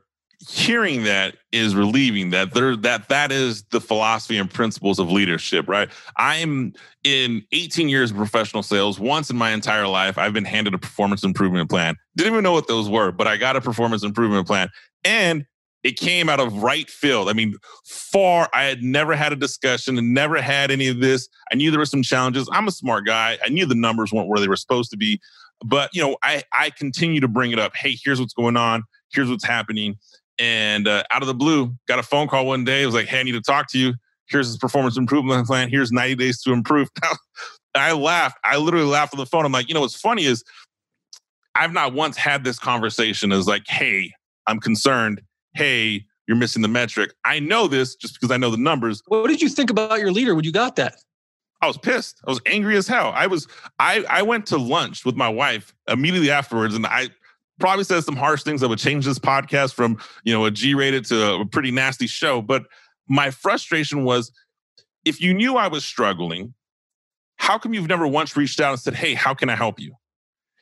hearing 0.50 1.04
that 1.04 1.36
is 1.52 1.76
relieving 1.76 2.32
that 2.32 2.54
there 2.54 2.76
that 2.76 3.08
that 3.10 3.32
is 3.32 3.64
the 3.72 3.80
philosophy 3.80 4.38
and 4.38 4.50
principles 4.50 5.00
of 5.00 5.12
leadership 5.12 5.68
right? 5.68 5.90
I'm 6.18 6.74
in 7.04 7.44
18 7.52 7.90
years 7.90 8.12
of 8.12 8.18
professional 8.18 8.64
sales. 8.64 9.00
Once 9.00 9.30
in 9.30 9.38
my 9.38 9.52
entire 9.52 9.88
life 9.88 10.18
i've 10.18 10.34
been 10.34 10.46
handed 10.46 10.74
a 10.74 10.78
performance 10.78 11.24
improvement 11.24 11.70
plan. 11.70 11.96
Didn't 12.16 12.34
even 12.34 12.44
know 12.44 12.52
what 12.52 12.68
those 12.68 12.90
were 12.90 13.12
but 13.12 13.28
i 13.28 13.38
got 13.38 13.56
a 13.56 13.62
performance 13.62 14.04
improvement 14.04 14.48
plan 14.48 14.70
and 15.04 15.46
it 15.84 15.98
came 15.98 16.30
out 16.30 16.40
of 16.40 16.64
right 16.64 16.90
field. 16.90 17.30
I 17.30 17.34
mean 17.34 17.56
far 17.86 18.50
i 18.54 18.64
had 18.64 18.84
never 18.84 19.16
had 19.16 19.34
a 19.34 19.38
discussion 19.38 19.98
and 19.98 20.14
never 20.14 20.42
had 20.42 20.72
any 20.72 20.88
of 20.88 21.00
this. 21.00 21.30
I 21.52 21.56
knew 21.56 21.72
there 21.72 21.80
were 21.80 21.86
some 21.86 22.04
challenges. 22.04 22.50
I'm 22.52 22.68
a 22.68 22.72
smart 22.72 23.06
guy. 23.06 23.38
I 23.46 23.50
knew 23.50 23.66
the 23.66 23.76
numbers 23.76 24.12
weren't 24.12 24.28
where 24.28 24.40
they 24.40 24.48
were 24.48 24.56
supposed 24.56 24.92
to 24.92 24.98
be 24.98 25.20
but 25.64 25.90
you 25.94 26.02
know 26.02 26.18
i 26.24 26.44
i 26.52 26.70
continue 26.70 27.22
to 27.22 27.28
bring 27.28 27.52
it 27.52 27.60
up. 27.60 27.76
Hey 27.76 27.98
here's 28.04 28.20
what's 28.20 28.34
going 28.34 28.58
on. 28.58 28.84
Here's 29.14 29.30
what's 29.30 29.46
happening 29.46 29.98
and 30.40 30.88
uh, 30.88 31.04
out 31.12 31.22
of 31.22 31.28
the 31.28 31.34
blue, 31.34 31.76
got 31.88 32.00
a 32.00 32.04
phone 32.04 32.28
call 32.28 32.46
one 32.46 32.64
day. 32.64 32.84
It 32.84 32.86
was 32.86 32.96
like, 32.96 33.08
hey, 33.08 33.20
I 33.20 33.24
need 33.24 33.34
to 33.34 33.42
talk 33.42 33.70
to 33.72 33.80
you. 33.80 33.94
Here's 34.28 34.50
this 34.50 34.58
performance 34.58 34.98
improvement 34.98 35.46
plan. 35.48 35.70
Here's 35.70 35.92
90 35.92 36.16
days 36.16 36.42
to 36.44 36.54
improve. 36.54 36.90
I 37.76 37.92
laughed. 37.94 38.38
I 38.44 38.58
literally 38.58 38.86
laughed 38.86 39.14
on 39.14 39.20
the 39.20 39.26
phone. 39.26 39.46
I'm 39.46 39.52
like, 39.52 39.68
you 39.68 39.74
know, 39.74 39.82
what's 39.82 40.00
funny 40.00 40.26
is 40.26 40.44
I've 41.56 41.74
not 41.74 41.94
once 41.94 42.18
had 42.18 42.44
this 42.44 42.60
conversation 42.60 43.32
as 43.32 43.48
like, 43.48 43.64
hey, 43.68 44.12
I'm 44.48 44.60
concerned. 44.60 45.22
Hey, 45.56 46.06
you're 46.28 46.38
missing 46.38 46.62
the 46.62 46.68
metric. 46.68 47.14
I 47.26 47.40
know 47.40 47.68
this 47.68 47.96
just 47.96 48.16
because 48.16 48.32
I 48.32 48.38
know 48.38 48.50
the 48.50 48.58
numbers. 48.58 49.02
What 49.08 49.28
did 49.28 49.42
you 49.42 49.50
think 49.50 49.70
about 49.70 50.00
your 50.00 50.12
leader 50.12 50.36
when 50.36 50.46
you 50.46 50.52
got 50.52 50.76
that? 50.78 50.96
I 51.62 51.68
was 51.68 51.78
pissed. 51.78 52.22
I 52.28 52.32
was 52.32 52.42
angry 52.46 52.76
as 52.76 52.88
hell. 52.88 53.12
I 53.16 53.28
was 53.28 53.48
I 53.80 54.04
I 54.10 54.22
went 54.22 54.46
to 54.48 54.58
lunch 54.58 55.06
with 55.06 55.16
my 55.16 55.30
wife 55.30 55.74
immediately 55.88 56.30
afterwards 56.30 56.76
and 56.76 56.86
I 56.86 57.10
probably 57.64 57.86
said 57.86 58.04
some 58.04 58.18
harsh 58.18 58.44
things 58.44 58.60
that 58.60 58.68
would 58.68 58.78
change 58.78 59.06
this 59.06 59.18
podcast 59.18 59.74
from 59.74 59.98
you 60.26 60.34
know 60.34 60.44
a 60.44 60.52
G-rated 60.52 61.06
to 61.06 61.36
a 61.36 61.46
pretty 61.46 61.72
nasty 61.72 62.08
show. 62.08 62.42
But 62.42 62.64
my 63.08 63.32
frustration 63.32 64.04
was, 64.04 64.34
if 65.06 65.22
you 65.22 65.34
knew 65.34 65.56
I 65.56 65.70
was 65.70 65.86
struggling, 65.86 66.54
how 67.38 67.58
come 67.58 67.74
you've 67.74 67.88
never 67.88 68.06
once 68.06 68.36
reached 68.36 68.60
out 68.60 68.72
and 68.72 68.82
said, 68.82 68.96
"Hey, 68.96 69.14
how 69.14 69.34
can 69.34 69.50
I 69.50 69.56
help 69.56 69.80
you?" 69.80 69.96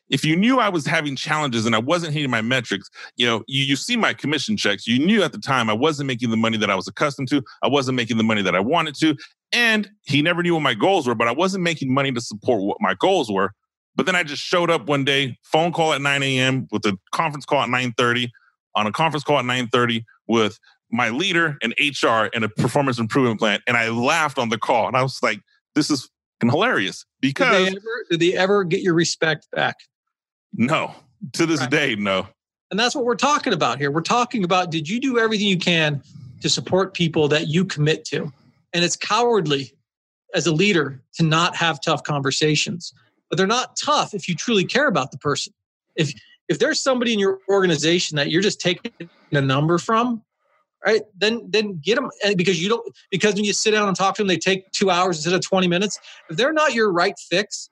If 0.10 0.24
you 0.24 0.36
knew 0.36 0.60
I 0.60 0.70
was 0.70 0.86
having 0.86 1.16
challenges 1.16 1.66
and 1.66 1.74
I 1.74 1.80
wasn't 1.80 2.14
hitting 2.14 2.30
my 2.30 2.44
metrics, 2.44 2.88
you 3.16 3.26
know, 3.26 3.44
you, 3.48 3.64
you 3.64 3.76
see 3.76 3.98
my 3.98 4.14
commission 4.14 4.56
checks. 4.56 4.86
You 4.86 5.04
knew 5.04 5.24
at 5.24 5.32
the 5.32 5.40
time 5.40 5.72
I 5.72 5.74
wasn't 5.74 6.06
making 6.06 6.30
the 6.30 6.38
money 6.38 6.58
that 6.58 6.70
I 6.70 6.76
was 6.76 6.88
accustomed 6.88 7.30
to. 7.30 7.42
I 7.64 7.68
wasn't 7.68 7.96
making 7.96 8.18
the 8.18 8.24
money 8.24 8.44
that 8.44 8.54
I 8.54 8.60
wanted 8.60 8.94
to. 9.00 9.16
And 9.52 9.90
he 10.04 10.22
never 10.22 10.44
knew 10.44 10.54
what 10.54 10.62
my 10.62 10.76
goals 10.76 11.08
were, 11.08 11.16
but 11.16 11.28
I 11.28 11.32
wasn't 11.32 11.64
making 11.64 11.92
money 11.92 12.12
to 12.12 12.22
support 12.22 12.62
what 12.62 12.78
my 12.80 12.94
goals 12.94 13.32
were. 13.32 13.54
But 13.96 14.06
then 14.06 14.16
I 14.16 14.24
just 14.24 14.42
showed 14.42 14.72
up 14.72 14.88
one 14.88 15.04
day, 15.04 15.38
phone 15.44 15.72
call 15.72 15.94
at 15.94 16.02
9 16.02 16.24
a.m. 16.24 16.68
with 16.72 16.86
a 16.86 16.98
conference 17.12 17.46
call 17.46 17.62
at 17.62 17.70
9:30, 17.70 18.30
on 18.76 18.88
a 18.88 18.92
conference 18.92 19.24
call 19.24 19.40
at 19.40 19.46
9:30 19.46 20.04
with 20.28 20.58
my 20.92 21.10
leader 21.10 21.58
and 21.62 21.74
HR 21.80 22.30
and 22.34 22.44
a 22.44 22.50
performance 22.50 23.00
improvement 23.00 23.40
plan. 23.40 23.60
And 23.68 23.78
I 23.78 23.90
laughed 23.90 24.38
on 24.38 24.50
the 24.50 24.58
call. 24.58 24.88
And 24.88 24.98
I 24.98 25.02
was 25.02 25.20
like, 25.24 25.40
this 25.74 25.90
is 25.90 26.10
hilarious. 26.42 27.06
Because 27.22 27.66
did 27.66 27.74
they 27.74 27.78
ever, 27.78 28.06
did 28.10 28.20
they 28.20 28.34
ever 28.38 28.64
get 28.64 28.82
your 28.82 28.94
respect 28.94 29.48
back? 29.52 29.78
No. 30.54 30.94
To 31.34 31.46
this 31.46 31.62
right. 31.62 31.70
day, 31.70 31.96
no. 31.96 32.28
And 32.72 32.80
that's 32.80 32.96
what 32.96 33.06
we're 33.06 33.16
talking 33.16 33.54
about 33.54 33.78
here. 33.78 33.92
We're 33.92 34.02
talking 34.02 34.44
about 34.44 34.72
did 34.72 34.88
you 34.90 35.00
do 35.00 35.20
everything 35.20 35.48
you 35.48 35.58
can 35.58 36.02
to 36.42 36.50
support 36.50 36.94
people 36.94 37.28
that 37.30 37.48
you 37.48 37.66
commit 37.66 38.06
to? 38.06 38.32
And 38.74 38.84
it's 38.84 38.96
cowardly 38.96 39.74
as 40.34 40.48
a 40.48 40.54
leader 40.54 41.02
to 41.16 41.24
not 41.24 41.56
have 41.56 41.82
tough 41.82 42.04
conversations 42.04 42.94
but 43.32 43.38
they're 43.38 43.48
not 43.48 43.78
tough 43.78 44.14
if 44.14 44.28
you 44.28 44.36
truly 44.36 44.66
care 44.66 44.88
about 44.88 45.12
the 45.12 45.18
person. 45.18 45.54
If 45.96 46.14
if 46.50 46.60
there's 46.60 46.84
somebody 46.84 47.14
in 47.14 47.20
your 47.20 47.40
organization 47.50 48.18
that 48.18 48.30
you're 48.30 48.42
just 48.42 48.60
taking 48.60 48.92
a 49.32 49.40
number 49.40 49.78
from, 49.78 50.22
right? 50.86 51.02
Then 51.18 51.48
then 51.50 51.80
get 51.82 51.96
them 51.96 52.10
because 52.36 52.62
you 52.62 52.68
don't 52.68 52.86
because 53.10 53.36
when 53.36 53.46
you 53.46 53.54
sit 53.54 53.72
down 53.72 53.88
and 53.88 53.96
talk 53.96 54.16
to 54.16 54.22
them, 54.22 54.28
they 54.28 54.38
take 54.38 54.70
two 54.72 54.92
hours 54.92 55.16
instead 55.16 55.34
of 55.34 55.42
20 55.42 55.68
minutes. 55.68 55.98
If 56.30 56.36
they're 56.36 56.52
not 56.52 56.74
your 56.74 56.92
right 56.92 57.16
fix, 57.30 57.70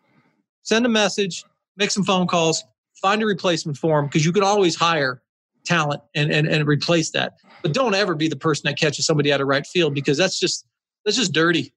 send 0.64 0.86
a 0.86 0.89
message, 0.89 1.43
make 1.76 1.91
some 1.91 2.05
phone 2.05 2.26
calls, 2.26 2.64
find 3.01 3.22
a 3.22 3.26
replacement 3.26 3.78
for 3.78 3.99
them 3.99 4.05
because 4.05 4.26
you 4.26 4.32
could 4.32 4.43
always 4.43 4.78
hire 4.78 5.22
talent 5.66 6.01
and, 6.16 6.32
and 6.32 6.47
and 6.47 6.66
replace 6.66 7.12
that. 7.12 7.34
But 7.62 7.74
don't 7.74 7.95
ever 7.95 8.16
be 8.16 8.30
the 8.30 8.38
person 8.38 8.64
that 8.68 8.78
catches 8.80 9.05
somebody 9.05 9.34
out 9.34 9.41
of 9.41 9.47
right 9.47 9.68
field 9.68 9.93
because 9.93 10.18
that's 10.18 10.39
just 10.39 10.66
that's 11.03 11.18
just 11.18 11.34
dirty. 11.34 11.74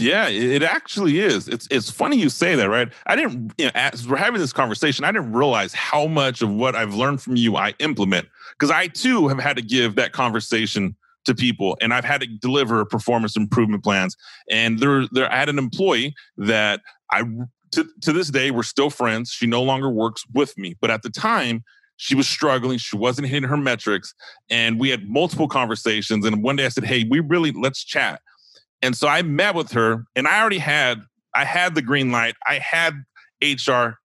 Yeah, 0.00 0.28
it 0.28 0.62
actually 0.62 1.20
is. 1.20 1.48
It's 1.48 1.68
it's 1.70 1.90
funny 1.90 2.16
you 2.16 2.28
say 2.28 2.54
that, 2.56 2.68
right? 2.68 2.92
I 3.06 3.16
didn't, 3.16 3.52
you 3.58 3.66
know, 3.66 3.70
as 3.74 4.08
we're 4.08 4.16
having 4.16 4.40
this 4.40 4.52
conversation, 4.52 5.04
I 5.04 5.12
didn't 5.12 5.32
realize 5.32 5.72
how 5.74 6.06
much 6.06 6.42
of 6.42 6.50
what 6.50 6.74
I've 6.74 6.94
learned 6.94 7.22
from 7.22 7.36
you 7.36 7.56
I 7.56 7.74
implement 7.78 8.26
because 8.52 8.70
I 8.70 8.88
too 8.88 9.28
have 9.28 9.38
had 9.38 9.56
to 9.56 9.62
give 9.62 9.94
that 9.96 10.12
conversation 10.12 10.96
to 11.26 11.34
people 11.34 11.76
and 11.80 11.92
I've 11.92 12.04
had 12.04 12.20
to 12.22 12.26
deliver 12.26 12.84
performance 12.84 13.36
improvement 13.36 13.84
plans. 13.84 14.16
And 14.50 14.78
there, 14.78 15.06
there 15.12 15.30
I 15.30 15.36
had 15.36 15.48
an 15.48 15.58
employee 15.58 16.14
that 16.38 16.80
I 17.12 17.22
to, 17.72 17.86
to 18.02 18.12
this 18.12 18.30
day 18.30 18.50
we're 18.50 18.62
still 18.62 18.90
friends. 18.90 19.30
She 19.30 19.46
no 19.46 19.62
longer 19.62 19.90
works 19.90 20.24
with 20.32 20.56
me, 20.56 20.74
but 20.80 20.90
at 20.90 21.02
the 21.02 21.10
time 21.10 21.62
she 21.96 22.14
was 22.14 22.28
struggling. 22.28 22.78
She 22.78 22.96
wasn't 22.96 23.28
hitting 23.28 23.48
her 23.48 23.56
metrics. 23.56 24.14
And 24.50 24.78
we 24.78 24.90
had 24.90 25.08
multiple 25.08 25.48
conversations. 25.48 26.24
And 26.24 26.42
one 26.42 26.56
day 26.56 26.66
I 26.66 26.68
said, 26.68 26.84
Hey, 26.84 27.04
we 27.08 27.20
really 27.20 27.52
let's 27.52 27.84
chat. 27.84 28.20
And 28.82 28.96
so 28.96 29.08
I 29.08 29.22
met 29.22 29.54
with 29.54 29.72
her 29.72 30.06
and 30.14 30.28
I 30.28 30.40
already 30.40 30.58
had, 30.58 31.02
I 31.34 31.44
had 31.44 31.74
the 31.74 31.82
green 31.82 32.12
light. 32.12 32.34
I 32.46 32.58
had 32.58 33.04
HR. 33.42 33.98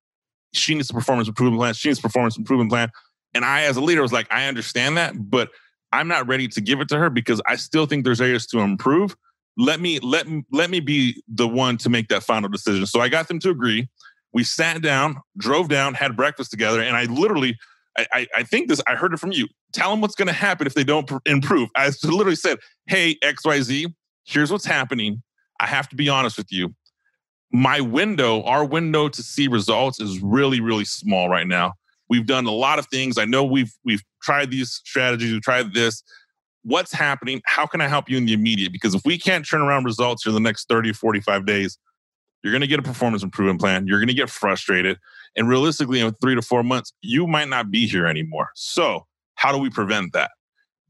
She 0.53 0.75
needs 0.75 0.89
a 0.89 0.93
performance 0.93 1.27
improvement 1.27 1.59
plan. 1.59 1.73
She 1.73 1.89
needs 1.89 1.99
a 1.99 2.01
performance 2.01 2.37
improvement 2.37 2.71
plan. 2.71 2.91
And 3.33 3.45
I, 3.45 3.63
as 3.63 3.77
a 3.77 3.81
leader, 3.81 4.01
was 4.01 4.11
like, 4.11 4.27
I 4.31 4.47
understand 4.47 4.97
that, 4.97 5.13
but 5.29 5.49
I'm 5.93 6.07
not 6.07 6.27
ready 6.27 6.47
to 6.49 6.61
give 6.61 6.81
it 6.81 6.89
to 6.89 6.97
her 6.97 7.09
because 7.09 7.41
I 7.45 7.55
still 7.55 7.85
think 7.85 8.03
there's 8.03 8.21
areas 8.21 8.45
to 8.47 8.59
improve. 8.59 9.15
Let 9.57 9.79
me 9.81 9.99
let 9.99 10.25
let 10.51 10.69
me 10.69 10.79
be 10.79 11.21
the 11.27 11.47
one 11.47 11.77
to 11.79 11.89
make 11.89 12.07
that 12.07 12.23
final 12.23 12.49
decision. 12.49 12.85
So 12.85 13.01
I 13.01 13.09
got 13.09 13.27
them 13.27 13.39
to 13.39 13.49
agree. 13.49 13.89
We 14.33 14.43
sat 14.45 14.81
down, 14.81 15.17
drove 15.37 15.67
down, 15.67 15.93
had 15.93 16.15
breakfast 16.15 16.51
together, 16.51 16.81
and 16.81 16.95
I 16.95 17.03
literally, 17.03 17.57
I, 17.97 18.27
I 18.33 18.43
think 18.43 18.69
this, 18.69 18.81
I 18.87 18.95
heard 18.95 19.13
it 19.13 19.19
from 19.19 19.33
you. 19.33 19.49
Tell 19.73 19.91
them 19.91 19.99
what's 19.99 20.15
going 20.15 20.29
to 20.29 20.33
happen 20.33 20.67
if 20.67 20.73
they 20.73 20.85
don't 20.85 21.05
pr- 21.05 21.17
improve. 21.25 21.69
I 21.75 21.91
literally 22.03 22.37
said, 22.37 22.59
"Hey 22.87 23.17
X 23.21 23.43
Y 23.43 23.61
Z, 23.61 23.93
here's 24.31 24.51
what's 24.51 24.65
happening. 24.65 25.21
I 25.59 25.67
have 25.67 25.89
to 25.89 25.95
be 25.95 26.09
honest 26.09 26.37
with 26.37 26.51
you. 26.51 26.73
My 27.51 27.81
window, 27.81 28.43
our 28.43 28.65
window 28.65 29.09
to 29.09 29.21
see 29.21 29.47
results, 29.47 29.99
is 29.99 30.19
really 30.21 30.61
really 30.61 30.85
small 30.85 31.29
right 31.29 31.47
now. 31.47 31.73
We've 32.09 32.25
done 32.25 32.45
a 32.45 32.51
lot 32.51 32.79
of 32.79 32.87
things. 32.87 33.17
I 33.17 33.25
know 33.25 33.43
we've 33.43 33.73
we've 33.83 34.03
tried 34.21 34.51
these 34.51 34.71
strategies, 34.71 35.31
we've 35.31 35.41
tried 35.41 35.73
this. 35.73 36.03
What's 36.63 36.93
happening? 36.93 37.41
How 37.45 37.65
can 37.65 37.81
I 37.81 37.87
help 37.87 38.09
you 38.09 38.17
in 38.17 38.25
the 38.25 38.33
immediate? 38.33 38.71
Because 38.71 38.93
if 38.93 39.01
we 39.03 39.17
can't 39.17 39.47
turn 39.47 39.61
around 39.61 39.83
results 39.83 40.27
in 40.27 40.33
the 40.33 40.39
next 40.39 40.67
30 40.69 40.93
45 40.93 41.45
days, 41.45 41.77
you're 42.43 42.51
going 42.51 42.61
to 42.61 42.67
get 42.67 42.79
a 42.79 42.83
performance 42.83 43.23
improvement 43.23 43.59
plan. 43.59 43.87
You're 43.87 43.99
going 43.99 44.09
to 44.09 44.13
get 44.13 44.29
frustrated. 44.29 44.97
And 45.35 45.49
realistically, 45.49 46.01
in 46.01 46.13
three 46.21 46.35
to 46.35 46.41
four 46.41 46.63
months, 46.63 46.93
you 47.01 47.25
might 47.25 47.49
not 47.49 47.71
be 47.71 47.87
here 47.87 48.05
anymore. 48.05 48.49
So, 48.53 49.07
how 49.35 49.51
do 49.51 49.57
we 49.57 49.69
prevent 49.69 50.13
that? 50.13 50.31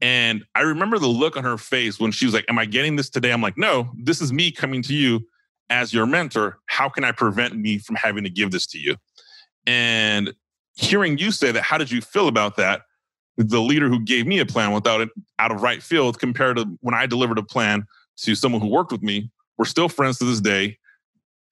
And 0.02 0.44
I 0.54 0.62
remember 0.62 0.98
the 0.98 1.06
look 1.06 1.36
on 1.36 1.44
her 1.44 1.56
face 1.56 1.98
when 1.98 2.10
she 2.10 2.26
was 2.26 2.34
like, 2.34 2.44
Am 2.48 2.58
I 2.58 2.66
getting 2.66 2.96
this 2.96 3.08
today? 3.08 3.32
I'm 3.32 3.40
like, 3.40 3.56
No, 3.56 3.90
this 3.96 4.20
is 4.20 4.32
me 4.32 4.50
coming 4.50 4.82
to 4.82 4.94
you 4.94 5.26
as 5.70 5.94
your 5.94 6.04
mentor. 6.06 6.58
How 6.66 6.88
can 6.88 7.04
I 7.04 7.12
prevent 7.12 7.56
me 7.56 7.78
from 7.78 7.96
having 7.96 8.24
to 8.24 8.30
give 8.30 8.50
this 8.50 8.66
to 8.68 8.78
you? 8.78 8.96
And 9.66 10.34
hearing 10.74 11.18
you 11.18 11.30
say 11.30 11.52
that, 11.52 11.62
how 11.62 11.78
did 11.78 11.90
you 11.90 12.00
feel 12.00 12.28
about 12.28 12.56
that? 12.56 12.82
The 13.36 13.60
leader 13.60 13.88
who 13.88 14.00
gave 14.00 14.26
me 14.26 14.38
a 14.40 14.46
plan 14.46 14.72
without 14.72 15.00
it 15.00 15.08
out 15.38 15.50
of 15.50 15.62
right 15.62 15.82
field 15.82 16.18
compared 16.18 16.56
to 16.56 16.66
when 16.80 16.94
I 16.94 17.06
delivered 17.06 17.38
a 17.38 17.42
plan 17.42 17.86
to 18.18 18.34
someone 18.34 18.60
who 18.60 18.68
worked 18.68 18.92
with 18.92 19.02
me. 19.02 19.30
We're 19.56 19.64
still 19.64 19.88
friends 19.88 20.18
to 20.18 20.24
this 20.24 20.40
day. 20.40 20.78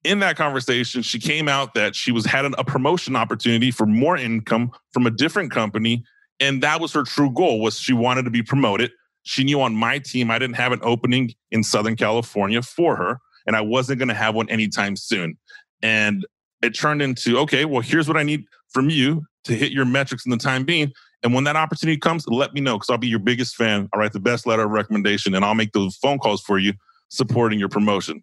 In 0.04 0.20
that 0.20 0.36
conversation, 0.36 1.02
she 1.02 1.18
came 1.18 1.48
out 1.48 1.74
that 1.74 1.94
she 1.94 2.10
was 2.12 2.24
had 2.24 2.44
a 2.46 2.64
promotion 2.64 3.16
opportunity 3.16 3.70
for 3.70 3.86
more 3.86 4.16
income 4.16 4.72
from 4.92 5.06
a 5.06 5.10
different 5.10 5.50
company, 5.50 6.04
and 6.40 6.62
that 6.62 6.80
was 6.80 6.92
her 6.92 7.04
true 7.04 7.30
goal. 7.30 7.60
Was 7.60 7.78
she 7.78 7.92
wanted 7.92 8.24
to 8.24 8.30
be 8.30 8.42
promoted? 8.42 8.90
She 9.22 9.44
knew 9.44 9.60
on 9.60 9.74
my 9.74 9.98
team 9.98 10.30
I 10.30 10.38
didn't 10.38 10.56
have 10.56 10.72
an 10.72 10.80
opening 10.82 11.34
in 11.50 11.62
Southern 11.62 11.96
California 11.96 12.62
for 12.62 12.96
her, 12.96 13.18
and 13.46 13.54
I 13.54 13.60
wasn't 13.60 13.98
going 13.98 14.08
to 14.08 14.14
have 14.14 14.34
one 14.34 14.48
anytime 14.48 14.96
soon. 14.96 15.36
And 15.82 16.26
it 16.62 16.70
turned 16.70 17.02
into 17.02 17.38
okay, 17.40 17.64
well, 17.64 17.82
here's 17.82 18.08
what 18.08 18.16
I 18.16 18.22
need 18.22 18.44
from 18.68 18.90
you 18.90 19.24
to 19.44 19.54
hit 19.54 19.72
your 19.72 19.84
metrics 19.84 20.24
in 20.24 20.30
the 20.30 20.36
time 20.36 20.64
being. 20.64 20.92
And 21.22 21.34
when 21.34 21.44
that 21.44 21.56
opportunity 21.56 21.98
comes, 21.98 22.26
let 22.28 22.54
me 22.54 22.60
know 22.60 22.76
because 22.76 22.88
I'll 22.90 22.98
be 22.98 23.08
your 23.08 23.18
biggest 23.18 23.54
fan. 23.56 23.88
I'll 23.92 24.00
write 24.00 24.12
the 24.12 24.20
best 24.20 24.46
letter 24.46 24.62
of 24.62 24.70
recommendation 24.70 25.34
and 25.34 25.44
I'll 25.44 25.54
make 25.54 25.72
those 25.72 25.96
phone 25.96 26.18
calls 26.18 26.40
for 26.40 26.58
you 26.58 26.72
supporting 27.08 27.58
your 27.58 27.68
promotion. 27.68 28.22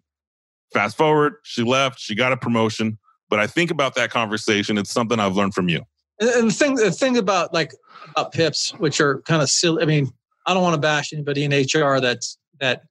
Fast 0.72 0.96
forward, 0.96 1.34
she 1.44 1.62
left, 1.62 2.00
she 2.00 2.14
got 2.14 2.32
a 2.32 2.36
promotion. 2.36 2.98
But 3.30 3.40
I 3.40 3.46
think 3.46 3.70
about 3.70 3.94
that 3.94 4.10
conversation, 4.10 4.78
it's 4.78 4.90
something 4.90 5.20
I've 5.20 5.36
learned 5.36 5.54
from 5.54 5.68
you. 5.68 5.82
And 6.20 6.48
the 6.48 6.52
thing, 6.52 6.74
the 6.74 6.90
thing 6.90 7.16
about 7.16 7.54
like 7.54 7.72
about 8.10 8.32
pips, 8.32 8.70
which 8.78 9.00
are 9.00 9.20
kind 9.22 9.42
of 9.42 9.48
silly. 9.48 9.82
I 9.82 9.86
mean, 9.86 10.12
I 10.46 10.54
don't 10.54 10.62
want 10.62 10.74
to 10.74 10.80
bash 10.80 11.12
anybody 11.12 11.44
in 11.44 11.52
HR 11.52 12.00
that's 12.00 12.38
that 12.60 12.82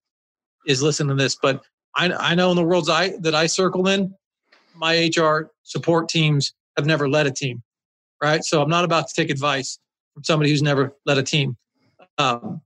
is 0.66 0.82
listening 0.82 1.16
to 1.18 1.22
this, 1.22 1.36
but 1.36 1.64
I, 1.96 2.12
I 2.12 2.36
know 2.36 2.52
in 2.52 2.56
the 2.56 2.64
worlds 2.64 2.90
I 2.90 3.18
that 3.22 3.36
I 3.36 3.48
circle 3.48 3.88
in, 3.88 4.14
my 4.76 5.10
HR 5.16 5.52
support 5.64 6.08
teams 6.08 6.54
have 6.78 6.86
never 6.86 7.10
led 7.10 7.28
a 7.28 7.32
team, 7.32 7.64
right? 8.22 8.44
So 8.44 8.62
I'm 8.62 8.70
not 8.70 8.86
about 8.86 9.08
to 9.08 9.14
take 9.14 9.30
advice 9.30 9.80
from 10.14 10.24
somebody 10.24 10.52
who's 10.52 10.62
never 10.62 10.96
led 11.06 11.18
a 11.18 11.24
team. 11.24 11.58
Um, 12.18 12.62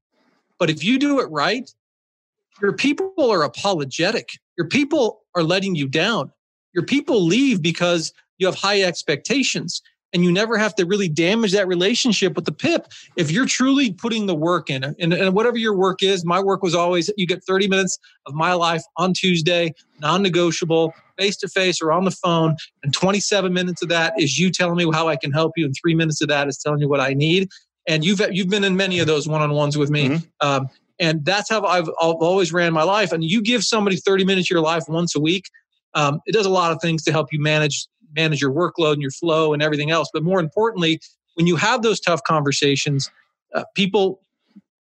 but 0.60 0.70
if 0.70 0.84
you 0.84 1.00
do 1.00 1.20
it 1.22 1.30
right, 1.32 1.70
your 2.62 2.74
people 2.74 3.14
are 3.32 3.44
apologetic. 3.44 4.30
Your 4.58 4.68
people 4.68 5.22
are 5.36 5.44
letting 5.44 5.76
you 5.76 5.88
down. 5.88 6.32
Your 6.74 6.86
people 6.86 7.26
leave 7.26 7.62
because 7.62 8.14
you 8.38 8.46
have 8.46 8.56
high 8.56 8.82
expectations 8.84 9.82
and 10.14 10.24
you 10.24 10.32
never 10.32 10.58
have 10.58 10.76
to 10.76 10.86
really 10.86 11.08
damage 11.08 11.52
that 11.54 11.68
relationship 11.68 12.36
with 12.36 12.46
the 12.46 12.52
pip 12.52 12.88
if 13.16 13.32
you're 13.32 13.46
truly 13.46 13.94
putting 13.94 14.26
the 14.26 14.36
work 14.36 14.70
in 14.70 14.84
and, 14.84 15.14
and, 15.14 15.34
whatever 15.34 15.58
your 15.58 15.76
work 15.76 16.04
is 16.04 16.26
my 16.26 16.40
work 16.40 16.62
was 16.62 16.76
always 16.76 17.10
you 17.18 17.26
get 17.26 17.44
30 17.44 17.68
minutes 17.68 17.98
of 18.26 18.34
my 18.34 18.54
life 18.54 18.84
on 18.98 19.14
tuesday 19.14 19.74
non-negotiable 20.00 20.94
face 21.18 21.38
to 21.38 21.48
face 21.48 21.82
or 21.82 21.92
on 21.92 22.06
the 22.06 22.12
phone 22.12 22.56
and 22.84 22.94
27 22.94 23.54
minutes 23.54 23.82
of 23.82 23.90
that 23.90 24.14
is 24.20 24.38
you 24.38 24.52
telling 24.52 24.76
me 24.76 24.90
how 24.92 25.08
i 25.08 25.16
can 25.16 25.32
help 25.32 25.54
you 25.56 25.66
and 25.66 25.76
three 25.82 25.96
minutes 25.96 26.22
of 26.22 26.28
that 26.28 26.48
is 26.48 26.58
telling 26.58 26.80
you 26.80 26.90
what 26.90 27.00
i 27.00 27.14
need. 27.14 27.50
And 27.88 28.06
you've 28.06 28.22
you've 28.32 28.48
been 28.48 28.64
in 28.64 28.78
many 28.78 29.00
of 29.00 29.08
those 29.08 29.28
one-on-ones 29.28 29.76
with 29.76 29.90
me. 29.90 30.10
Mm-hmm. 30.10 30.48
um, 30.48 30.70
and 31.00 31.26
that's 31.26 31.50
how 31.50 31.66
I've, 31.66 31.90
I've 32.00 32.22
always 32.22 32.54
ran 32.54 32.74
my 32.74 32.84
life. 32.84 33.12
And 33.12 33.24
you 33.24 33.42
give 33.42 33.64
somebody 33.64 33.96
30 33.96 34.24
minutes 34.24 34.46
of 34.46 34.52
your 34.52 34.62
life 34.62 34.84
once 34.88 35.16
a 35.16 35.20
week 35.20 35.46
um, 35.94 36.22
it 36.26 36.34
does 36.34 36.46
a 36.46 36.50
lot 36.50 36.72
of 36.72 36.82
things 36.82 37.04
to 37.04 37.12
help 37.12 37.32
you 37.32 37.40
manage 37.40 37.88
manage 38.16 38.42
your 38.42 38.52
workload 38.52 38.94
and 38.94 39.02
your 39.02 39.12
flow 39.12 39.54
and 39.54 39.62
everything 39.62 39.92
else. 39.92 40.10
But 40.14 40.24
more 40.24 40.40
importantly, 40.40 41.00
when 41.36 41.48
you 41.48 41.56
have 41.56 41.82
those 41.82 42.00
tough 42.00 42.22
conversations, 42.24 43.10
uh, 43.54 43.64
people 43.76 44.22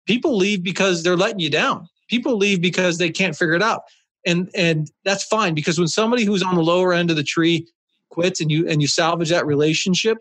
people 0.05 0.37
leave 0.37 0.63
because 0.63 1.03
they're 1.03 1.17
letting 1.17 1.39
you 1.39 1.49
down. 1.49 1.87
People 2.09 2.37
leave 2.37 2.61
because 2.61 2.97
they 2.97 3.09
can't 3.09 3.35
figure 3.35 3.53
it 3.53 3.63
out, 3.63 3.81
and 4.25 4.49
and 4.55 4.89
that's 5.03 5.23
fine 5.23 5.53
because 5.53 5.77
when 5.77 5.87
somebody 5.87 6.23
who's 6.23 6.43
on 6.43 6.55
the 6.55 6.63
lower 6.63 6.93
end 6.93 7.09
of 7.09 7.17
the 7.17 7.23
tree 7.23 7.67
quits 8.09 8.39
and 8.39 8.51
you 8.51 8.67
and 8.67 8.81
you 8.81 8.87
salvage 8.87 9.29
that 9.29 9.45
relationship, 9.45 10.17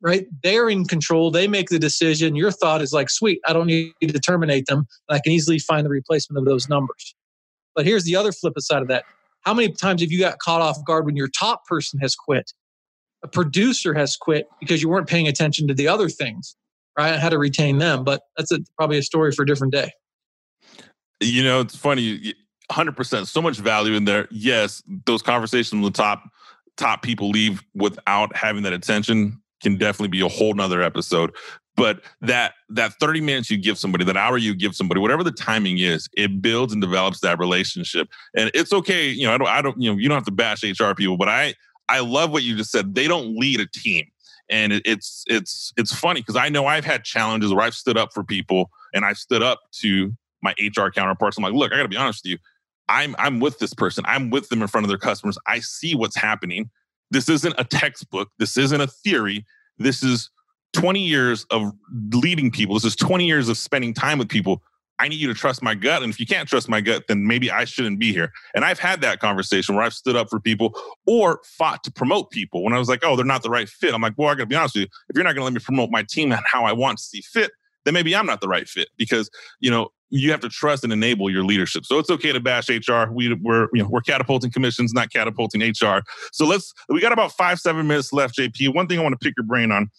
right? 0.00 0.26
They're 0.42 0.68
in 0.68 0.84
control. 0.84 1.30
They 1.30 1.48
make 1.48 1.68
the 1.68 1.78
decision. 1.78 2.36
Your 2.36 2.50
thought 2.50 2.82
is 2.82 2.92
like, 2.92 3.10
sweet, 3.10 3.40
I 3.46 3.52
don't 3.52 3.66
need 3.66 3.92
to 4.00 4.18
terminate 4.20 4.66
them. 4.66 4.86
I 5.08 5.18
can 5.18 5.32
easily 5.32 5.58
find 5.58 5.84
the 5.84 5.90
replacement 5.90 6.38
of 6.38 6.44
those 6.44 6.68
numbers. 6.68 7.14
But 7.74 7.84
here's 7.84 8.04
the 8.04 8.16
other 8.16 8.32
flip 8.32 8.54
side 8.58 8.82
of 8.82 8.88
that. 8.88 9.04
How 9.46 9.54
many 9.54 9.72
times 9.72 10.02
have 10.02 10.10
you 10.10 10.18
got 10.18 10.40
caught 10.40 10.60
off 10.60 10.84
guard 10.84 11.06
when 11.06 11.14
your 11.14 11.28
top 11.28 11.64
person 11.66 12.00
has 12.00 12.16
quit? 12.16 12.52
A 13.22 13.28
producer 13.28 13.94
has 13.94 14.16
quit 14.16 14.48
because 14.58 14.82
you 14.82 14.88
weren't 14.88 15.06
paying 15.06 15.28
attention 15.28 15.68
to 15.68 15.74
the 15.74 15.86
other 15.86 16.08
things, 16.08 16.56
right? 16.98 17.16
How 17.16 17.28
to 17.28 17.38
retain 17.38 17.78
them. 17.78 18.02
But 18.02 18.22
that's 18.36 18.50
a, 18.50 18.58
probably 18.76 18.98
a 18.98 19.02
story 19.02 19.30
for 19.30 19.44
a 19.44 19.46
different 19.46 19.72
day. 19.72 19.92
You 21.20 21.44
know, 21.44 21.60
it's 21.60 21.76
funny. 21.76 22.34
100% 22.72 23.26
so 23.28 23.40
much 23.40 23.58
value 23.58 23.94
in 23.94 24.06
there 24.06 24.26
yes 24.32 24.82
those 25.04 25.22
conversations 25.22 25.80
with 25.80 25.94
the 25.94 25.96
top 25.96 26.28
top 26.76 27.00
people 27.00 27.30
leave 27.30 27.62
without 27.76 28.34
having 28.34 28.64
that 28.64 28.72
attention 28.72 29.40
can 29.62 29.76
definitely 29.76 30.08
be 30.08 30.20
a 30.20 30.26
whole 30.26 30.52
nother 30.52 30.82
episode 30.82 31.32
but 31.76 32.00
that 32.22 32.54
that 32.70 32.94
30 32.94 33.20
minutes 33.20 33.50
you 33.50 33.56
give 33.56 33.78
somebody 33.78 34.04
that 34.04 34.16
hour 34.16 34.38
you 34.38 34.54
give 34.54 34.74
somebody 34.74 35.00
whatever 35.00 35.22
the 35.22 35.30
timing 35.30 35.78
is 35.78 36.08
it 36.14 36.40
builds 36.42 36.72
and 36.72 36.82
develops 36.82 37.20
that 37.20 37.38
relationship. 37.38 38.08
And 38.36 38.50
it's 38.54 38.72
okay 38.72 39.08
you 39.08 39.26
know 39.26 39.34
i 39.34 39.38
don't 39.38 39.48
i 39.48 39.62
don't 39.62 39.80
you 39.80 39.90
know 39.90 39.98
you 39.98 40.08
don't 40.08 40.16
have 40.16 40.24
to 40.24 40.32
bash 40.32 40.62
hr 40.64 40.94
people 40.94 41.16
but 41.16 41.28
i 41.28 41.54
i 41.88 42.00
love 42.00 42.30
what 42.30 42.42
you 42.42 42.56
just 42.56 42.72
said. 42.72 42.94
They 42.94 43.06
don't 43.06 43.38
lead 43.38 43.60
a 43.60 43.66
team. 43.66 44.06
And 44.48 44.72
it, 44.72 44.82
it's 44.84 45.24
it's 45.28 45.72
it's 45.76 45.94
funny 45.94 46.20
because 46.20 46.36
i 46.36 46.48
know 46.48 46.66
i've 46.66 46.84
had 46.84 47.04
challenges 47.04 47.52
where 47.52 47.64
i've 47.64 47.74
stood 47.74 47.98
up 47.98 48.12
for 48.12 48.24
people 48.24 48.70
and 48.94 49.04
i've 49.04 49.18
stood 49.18 49.42
up 49.42 49.60
to 49.80 50.12
my 50.42 50.54
hr 50.76 50.88
counterparts. 50.88 51.36
I'm 51.36 51.44
like 51.44 51.52
look 51.52 51.72
i 51.72 51.76
gotta 51.76 51.88
be 51.88 51.96
honest 51.96 52.24
with 52.24 52.32
you. 52.32 52.38
I'm 52.88 53.14
i'm 53.18 53.40
with 53.40 53.58
this 53.58 53.74
person. 53.74 54.04
I'm 54.06 54.30
with 54.30 54.48
them 54.48 54.62
in 54.62 54.68
front 54.68 54.84
of 54.84 54.88
their 54.88 54.98
customers. 54.98 55.38
I 55.46 55.60
see 55.60 55.94
what's 55.94 56.16
happening. 56.16 56.70
This 57.10 57.28
isn't 57.28 57.54
a 57.58 57.64
textbook. 57.64 58.30
This 58.38 58.56
isn't 58.56 58.80
a 58.80 58.86
theory. 58.86 59.44
This 59.78 60.02
is 60.02 60.30
20 60.72 61.00
years 61.00 61.44
of 61.50 61.72
leading 62.12 62.50
people. 62.50 62.74
This 62.74 62.84
is 62.84 62.96
20 62.96 63.26
years 63.26 63.48
of 63.48 63.56
spending 63.56 63.94
time 63.94 64.18
with 64.18 64.28
people. 64.28 64.62
I 64.98 65.08
need 65.08 65.16
you 65.16 65.28
to 65.28 65.34
trust 65.34 65.62
my 65.62 65.74
gut. 65.74 66.02
And 66.02 66.10
if 66.10 66.18
you 66.18 66.26
can't 66.26 66.48
trust 66.48 66.68
my 66.68 66.80
gut, 66.80 67.04
then 67.06 67.26
maybe 67.26 67.50
I 67.50 67.64
shouldn't 67.64 67.98
be 67.98 68.12
here. 68.12 68.32
And 68.54 68.64
I've 68.64 68.78
had 68.78 69.02
that 69.02 69.20
conversation 69.20 69.74
where 69.74 69.84
I've 69.84 69.92
stood 69.92 70.16
up 70.16 70.30
for 70.30 70.40
people 70.40 70.74
or 71.06 71.40
fought 71.44 71.84
to 71.84 71.92
promote 71.92 72.30
people 72.30 72.64
when 72.64 72.72
I 72.72 72.78
was 72.78 72.88
like, 72.88 73.04
oh, 73.04 73.14
they're 73.14 73.24
not 73.24 73.42
the 73.42 73.50
right 73.50 73.68
fit. 73.68 73.92
I'm 73.92 74.00
like, 74.00 74.14
well, 74.16 74.28
I 74.28 74.34
gotta 74.34 74.46
be 74.46 74.56
honest 74.56 74.74
with 74.74 74.82
you. 74.82 74.88
If 75.08 75.16
you're 75.16 75.24
not 75.24 75.34
gonna 75.34 75.44
let 75.44 75.52
me 75.52 75.60
promote 75.60 75.90
my 75.90 76.02
team 76.02 76.32
and 76.32 76.40
how 76.50 76.64
I 76.64 76.72
want 76.72 76.98
to 76.98 77.04
see 77.04 77.20
fit, 77.20 77.52
then 77.84 77.94
maybe 77.94 78.16
I'm 78.16 78.26
not 78.26 78.40
the 78.40 78.48
right 78.48 78.66
fit 78.66 78.88
because, 78.96 79.30
you 79.60 79.70
know, 79.70 79.90
you 80.10 80.30
have 80.30 80.40
to 80.40 80.48
trust 80.48 80.84
and 80.84 80.92
enable 80.92 81.28
your 81.30 81.44
leadership. 81.44 81.84
So 81.84 81.98
it's 81.98 82.10
okay 82.10 82.32
to 82.32 82.40
bash 82.40 82.68
HR. 82.68 83.10
We, 83.10 83.34
we're 83.34 83.68
you 83.72 83.82
know 83.82 83.88
we're 83.88 84.00
catapulting 84.00 84.52
commissions, 84.52 84.92
not 84.94 85.12
catapulting 85.12 85.60
HR. 85.62 86.02
So 86.32 86.46
let's 86.46 86.72
we 86.88 87.00
got 87.00 87.12
about 87.12 87.32
five 87.32 87.58
seven 87.58 87.86
minutes 87.86 88.12
left. 88.12 88.38
JP, 88.38 88.74
one 88.74 88.86
thing 88.86 88.98
I 88.98 89.02
want 89.02 89.18
to 89.18 89.24
pick 89.24 89.34
your 89.36 89.46
brain 89.46 89.72
on 89.72 89.90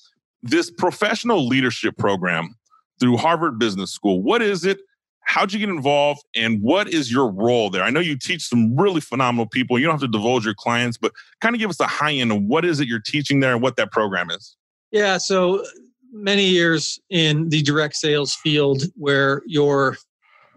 this 0.44 0.72
professional 0.72 1.48
leadership 1.48 1.98
program 1.98 2.56
through 3.00 3.18
Harvard 3.18 3.60
Business 3.60 3.92
School. 3.92 4.22
What 4.22 4.42
is 4.42 4.66
it? 4.66 4.80
How'd 5.22 5.52
you 5.52 5.60
get 5.60 5.68
involved, 5.68 6.24
and 6.36 6.62
what 6.62 6.88
is 6.88 7.12
your 7.12 7.30
role 7.30 7.70
there? 7.70 7.84
I 7.84 7.90
know 7.90 8.00
you 8.00 8.18
teach 8.18 8.48
some 8.48 8.78
really 8.78 9.02
phenomenal 9.02 9.46
people. 9.46 9.78
You 9.78 9.86
don't 9.86 9.96
have 9.96 10.02
to 10.02 10.08
divulge 10.08 10.46
your 10.46 10.54
clients, 10.54 10.98
but 10.98 11.12
kind 11.42 11.54
of 11.54 11.60
give 11.60 11.70
us 11.70 11.82
a 11.82 11.88
high 11.88 12.14
end 12.14 12.32
of 12.32 12.44
what 12.44 12.64
is 12.64 12.80
it 12.80 12.88
you're 12.88 13.02
teaching 13.02 13.42
there 13.42 13.52
and 13.52 13.62
what 13.62 13.76
that 13.76 13.92
program 13.92 14.32
is. 14.32 14.56
Yeah, 14.92 15.18
so 15.18 15.66
many 16.14 16.46
years 16.46 16.98
in 17.10 17.50
the 17.50 17.62
direct 17.62 17.96
sales 17.96 18.36
field 18.36 18.84
where 18.96 19.42
your 19.46 19.98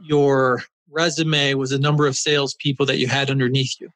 your 0.01 0.63
resume 0.89 1.55
was 1.55 1.73
a 1.73 1.79
number 1.79 2.07
of 2.07 2.17
salespeople 2.17 2.87
that 2.87 2.99
you 2.99 3.09
had 3.09 3.29
underneath 3.29 3.75
you, 3.81 3.91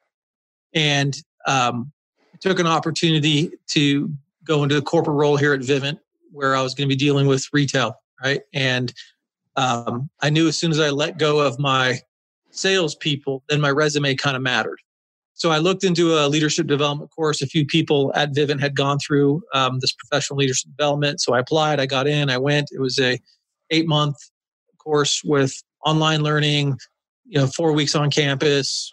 and 0.74 1.16
um, 1.46 1.92
took 2.40 2.58
an 2.58 2.66
opportunity 2.66 3.52
to 3.68 4.12
go 4.44 4.62
into 4.62 4.74
the 4.74 4.82
corporate 4.82 5.16
role 5.16 5.36
here 5.36 5.54
at 5.54 5.60
Vivint, 5.60 5.98
where 6.32 6.54
I 6.54 6.62
was 6.62 6.74
going 6.74 6.88
to 6.88 6.92
be 6.94 6.98
dealing 6.98 7.26
with 7.26 7.46
retail, 7.52 7.94
right? 8.22 8.42
And 8.52 8.92
um, 9.56 10.10
I 10.20 10.30
knew 10.30 10.48
as 10.48 10.56
soon 10.56 10.70
as 10.70 10.80
I 10.80 10.90
let 10.90 11.18
go 11.18 11.40
of 11.40 11.58
my 11.58 12.00
salespeople, 12.50 13.42
then 13.48 13.60
my 13.60 13.70
resume 13.70 14.14
kind 14.14 14.36
of 14.36 14.42
mattered. 14.42 14.78
So 15.34 15.50
I 15.50 15.58
looked 15.58 15.82
into 15.82 16.14
a 16.14 16.28
leadership 16.28 16.68
development 16.68 17.10
course. 17.10 17.42
A 17.42 17.46
few 17.46 17.66
people 17.66 18.12
at 18.14 18.32
Vivint 18.32 18.60
had 18.60 18.76
gone 18.76 18.98
through 19.00 19.42
um, 19.52 19.80
this 19.80 19.92
professional 19.92 20.38
leadership 20.38 20.70
development. 20.76 21.20
So 21.20 21.34
I 21.34 21.40
applied. 21.40 21.80
I 21.80 21.86
got 21.86 22.06
in. 22.06 22.30
I 22.30 22.38
went. 22.38 22.68
It 22.72 22.80
was 22.80 22.98
a 23.00 23.18
eight 23.70 23.88
month 23.88 24.16
course 24.78 25.22
with 25.24 25.52
online 25.84 26.22
learning. 26.22 26.78
You 27.26 27.40
know, 27.40 27.46
four 27.48 27.72
weeks 27.72 27.96
on 27.96 28.10
campus, 28.10 28.92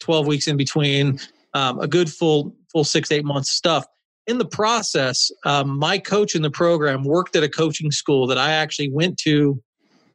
twelve 0.00 0.26
weeks 0.26 0.48
in 0.48 0.56
between. 0.56 1.20
Um, 1.52 1.78
a 1.78 1.86
good 1.86 2.10
full 2.10 2.56
full 2.72 2.84
six 2.84 3.12
eight 3.12 3.24
months 3.24 3.50
stuff. 3.50 3.84
In 4.26 4.38
the 4.38 4.46
process, 4.46 5.30
um, 5.44 5.78
my 5.78 5.98
coach 5.98 6.34
in 6.34 6.42
the 6.42 6.50
program 6.50 7.02
worked 7.02 7.34
at 7.34 7.42
a 7.42 7.48
coaching 7.48 7.90
school 7.90 8.26
that 8.28 8.38
I 8.38 8.52
actually 8.52 8.90
went 8.90 9.18
to 9.18 9.60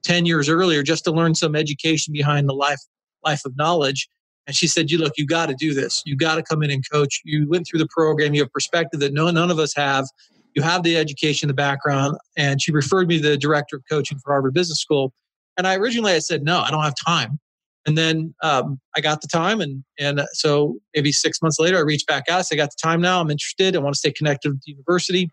ten 0.03 0.26
years 0.26 0.47
earlier 0.47 0.82
just 0.84 1.03
to 1.05 1.12
learn 1.12 1.36
some 1.36 1.55
education 1.55 2.14
behind 2.14 2.47
the 2.47 2.53
life 2.53 2.80
life 3.24 3.43
of 3.45 3.55
knowledge 3.58 4.08
and 4.47 4.55
she 4.55 4.66
said, 4.66 4.89
"You 4.89 4.97
look, 4.97 5.14
you 5.18 5.28
got 5.28 5.47
to 5.47 5.55
do 5.55 5.74
this. 5.74 6.01
You 6.05 6.16
got 6.16 6.36
to 6.36 6.43
come 6.43 6.64
in 6.64 6.72
and 6.72 6.84
coach. 6.89 7.22
You 7.26 7.47
went 7.49 7.68
through 7.68 7.80
the 7.80 7.88
program. 7.88 8.34
You 8.34 8.41
have 8.41 8.51
perspective 8.51 9.01
that 9.01 9.14
no 9.14 9.30
none 9.30 9.51
of 9.51 9.60
us 9.60 9.76
have. 9.76 10.08
You 10.55 10.64
have 10.64 10.84
the 10.84 10.97
education, 10.97 11.47
the 11.47 11.53
background." 11.53 12.18
And 12.38 12.62
she 12.62 12.72
referred 12.72 13.10
me 13.10 13.22
to 13.22 13.30
the 13.30 13.38
director 13.38 13.76
of 13.76 13.84
coaching 13.89 14.18
for 14.20 14.32
Harvard 14.32 14.53
Business 14.53 14.80
School. 14.80 15.14
And 15.58 15.68
I 15.68 15.76
originally 15.76 16.14
I 16.14 16.20
said, 16.20 16.43
"No, 16.43 16.60
I 16.60 16.72
don't 16.72 16.84
have 16.84 16.95
time." 17.05 17.39
And 17.88 17.98
then 17.98 18.36
um, 18.44 18.80
I 18.96 19.02
got 19.02 19.22
the 19.22 19.28
time, 19.28 19.62
and 19.62 19.84
and 19.98 20.22
so 20.34 20.78
maybe 20.94 21.12
six 21.12 21.42
months 21.42 21.58
later, 21.60 21.78
I 21.78 21.82
reached 21.82 22.08
back 22.08 22.26
out. 22.30 22.46
Said, 22.46 22.56
"I 22.56 22.58
got 22.58 22.72
the 22.72 22.88
time 22.88 23.02
now. 23.02 23.22
I'm 23.22 23.32
interested. 23.32 23.76
I 23.76 23.80
want 23.80 23.96
to 23.96 24.00
stay 24.00 24.12
connected 24.12 24.50
with 24.52 24.62
the 24.66 24.74
university." 24.74 25.30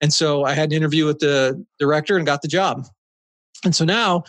And 0.00 0.12
so 0.12 0.44
I 0.44 0.52
had 0.52 0.70
an 0.70 0.76
interview 0.76 1.06
with 1.06 1.18
the 1.18 1.64
director 1.78 2.16
and 2.16 2.24
got 2.24 2.42
the 2.42 2.48
job. 2.48 2.86
And 3.64 3.74
so 3.74 3.84
now 3.84 4.24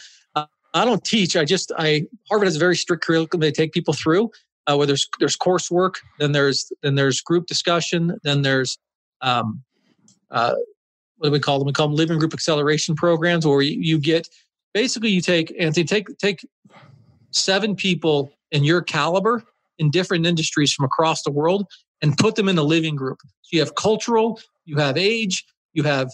I 0.73 0.85
don't 0.85 1.03
teach. 1.03 1.35
I 1.35 1.45
just 1.45 1.71
I 1.77 2.05
Harvard 2.29 2.47
has 2.47 2.55
a 2.55 2.59
very 2.59 2.75
strict 2.75 3.03
curriculum 3.03 3.41
they 3.41 3.51
take 3.51 3.71
people 3.71 3.93
through. 3.93 4.31
Uh, 4.69 4.75
where 4.75 4.85
there's 4.85 5.07
there's 5.19 5.37
coursework, 5.37 5.95
then 6.19 6.33
there's 6.33 6.71
then 6.83 6.95
there's 6.95 7.21
group 7.21 7.45
discussion, 7.47 8.17
then 8.23 8.41
there's 8.41 8.77
um, 9.21 9.63
uh, 10.29 10.55
what 11.17 11.29
do 11.29 11.31
we 11.31 11.39
call 11.39 11.57
them? 11.57 11.67
We 11.67 11.71
call 11.71 11.87
them 11.87 11.95
living 11.95 12.19
group 12.19 12.33
acceleration 12.33 12.95
programs, 12.95 13.47
where 13.47 13.61
you, 13.61 13.79
you 13.79 13.97
get 13.97 14.27
basically 14.73 15.09
you 15.09 15.21
take 15.21 15.55
Anthony 15.57 15.85
take 15.85 16.17
take 16.17 16.45
seven 17.31 17.75
people 17.75 18.31
in 18.51 18.63
your 18.63 18.81
caliber 18.81 19.43
in 19.79 19.89
different 19.91 20.25
industries 20.25 20.73
from 20.73 20.85
across 20.85 21.23
the 21.23 21.31
world 21.31 21.67
and 22.01 22.17
put 22.17 22.35
them 22.35 22.49
in 22.49 22.57
a 22.57 22.63
living 22.63 22.95
group. 22.95 23.19
So 23.41 23.49
you 23.51 23.59
have 23.59 23.75
cultural, 23.75 24.39
you 24.65 24.77
have 24.77 24.97
age, 24.97 25.45
you 25.73 25.83
have 25.83 26.11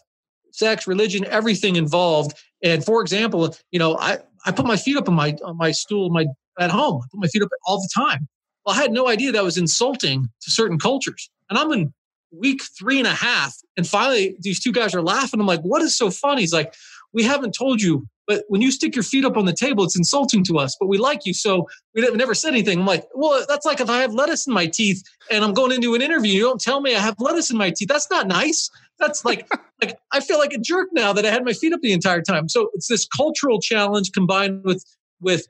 sex, 0.51 0.88
religion, 0.88 1.26
everything 1.26 1.76
involved. 1.76 2.38
And 2.61 2.84
for 2.84 3.01
example, 3.01 3.55
you 3.72 3.80
know, 3.80 3.97
I 3.97 4.20
I 4.45 4.51
put 4.51 4.66
my 4.66 4.78
feet 4.78 4.97
up 4.97 5.07
on 5.07 5.16
my 5.16 5.36
on 5.43 5.57
my 5.57 5.72
stool 5.72 6.09
my 6.09 6.26
at 6.59 6.72
home. 6.72 7.01
I 7.03 7.07
put 7.11 7.20
my 7.20 7.28
feet 7.28 7.41
up 7.41 7.49
all 7.66 7.78
the 7.78 7.89
time. 7.95 8.28
Well, 8.66 8.76
I 8.76 8.82
had 8.82 8.91
no 8.91 9.07
idea 9.07 9.32
that 9.32 9.43
was 9.43 9.57
insulting 9.57 10.30
to 10.41 10.51
certain 10.51 10.80
cultures. 10.80 11.30
And 11.49 11.57
I'm 11.59 11.72
in 11.72 11.93
week 12.32 12.61
three 12.78 12.97
and 12.97 13.07
a 13.07 13.11
half, 13.11 13.55
and 13.78 13.88
finally 13.88 14.36
these 14.39 14.59
two 14.59 14.72
guys 14.72 14.95
are 14.95 15.01
laughing. 15.01 15.39
I'm 15.39 15.47
like, 15.47 15.61
"What 15.61 15.82
is 15.82 15.95
so 15.95 16.09
funny?" 16.09 16.41
He's 16.41 16.53
like, 16.53 16.74
"We 17.11 17.24
haven't 17.24 17.53
told 17.53 17.82
you, 17.82 18.07
but 18.28 18.43
when 18.47 18.61
you 18.61 18.71
stick 18.71 18.95
your 18.95 19.03
feet 19.03 19.26
up 19.26 19.38
on 19.38 19.45
the 19.45 19.53
table, 19.53 19.84
it's 19.84 19.97
insulting 19.97 20.43
to 20.45 20.57
us. 20.57 20.76
But 20.80 20.88
we 20.88 20.97
like 20.97 21.26
you, 21.26 21.34
so 21.34 21.67
we 21.93 22.01
never 22.11 22.34
said 22.34 22.49
anything." 22.49 22.80
I'm 22.80 22.86
like, 22.86 23.05
"Well, 23.13 23.45
that's 23.47 23.65
like 23.65 23.80
if 23.80 23.89
I 23.89 24.01
have 24.01 24.13
lettuce 24.13 24.47
in 24.47 24.53
my 24.53 24.67
teeth 24.67 25.03
and 25.32 25.43
I'm 25.43 25.53
going 25.53 25.71
into 25.71 25.95
an 25.95 26.01
interview, 26.01 26.34
you 26.34 26.41
don't 26.41 26.61
tell 26.61 26.82
me 26.82 26.95
I 26.95 26.99
have 26.99 27.15
lettuce 27.19 27.51
in 27.51 27.57
my 27.57 27.71
teeth. 27.71 27.88
That's 27.88 28.09
not 28.09 28.28
nice." 28.28 28.69
That's 28.99 29.26
like, 29.26 29.47
like 29.82 29.97
I 30.11 30.19
feel 30.19 30.39
like 30.39 30.53
a 30.53 30.59
jerk 30.59 30.89
now 30.93 31.13
that 31.13 31.26
I 31.26 31.32
had 31.32 31.43
my 31.45 31.53
feet 31.53 31.74
up 31.74 31.82
the 31.82 31.93
entire 31.93 32.21
time. 32.21 32.49
So 32.49 32.69
it's 32.74 32.88
this 32.88 33.05
cultural 33.05 33.59
challenge 33.59 34.11
combined 34.13 34.63
with 34.63 34.84
with 35.21 35.47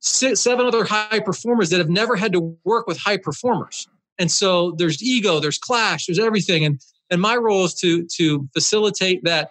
six, 0.00 0.40
seven 0.40 0.66
other 0.66 0.84
high 0.84 1.20
performers 1.20 1.70
that 1.70 1.78
have 1.78 1.88
never 1.88 2.16
had 2.16 2.32
to 2.32 2.56
work 2.64 2.86
with 2.86 2.98
high 2.98 3.16
performers. 3.16 3.88
And 4.18 4.30
so 4.30 4.74
there's 4.76 5.02
ego, 5.02 5.40
there's 5.40 5.58
clash, 5.58 6.06
there's 6.06 6.18
everything. 6.18 6.64
And 6.64 6.80
and 7.10 7.20
my 7.20 7.36
role 7.36 7.64
is 7.64 7.74
to 7.74 8.06
to 8.16 8.48
facilitate 8.52 9.24
that 9.24 9.50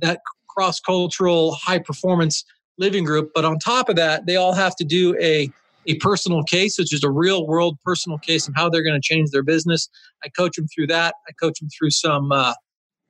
that 0.00 0.20
cross 0.56 0.80
cultural 0.80 1.54
high 1.54 1.78
performance 1.78 2.44
living 2.78 3.04
group. 3.04 3.30
But 3.34 3.44
on 3.44 3.58
top 3.58 3.88
of 3.88 3.96
that, 3.96 4.26
they 4.26 4.36
all 4.36 4.54
have 4.54 4.76
to 4.76 4.84
do 4.84 5.16
a 5.20 5.50
a 5.86 5.96
personal 5.96 6.42
case, 6.42 6.78
which 6.78 6.94
is 6.94 7.04
a 7.04 7.10
real 7.10 7.46
world 7.46 7.78
personal 7.84 8.18
case 8.18 8.48
of 8.48 8.54
how 8.56 8.70
they're 8.70 8.82
going 8.82 9.00
to 9.00 9.06
change 9.06 9.30
their 9.30 9.42
business. 9.42 9.88
I 10.24 10.28
coach 10.30 10.56
them 10.56 10.66
through 10.66 10.86
that. 10.86 11.14
I 11.28 11.32
coach 11.32 11.60
them 11.60 11.68
through 11.68 11.90
some 11.90 12.32
uh, 12.32 12.54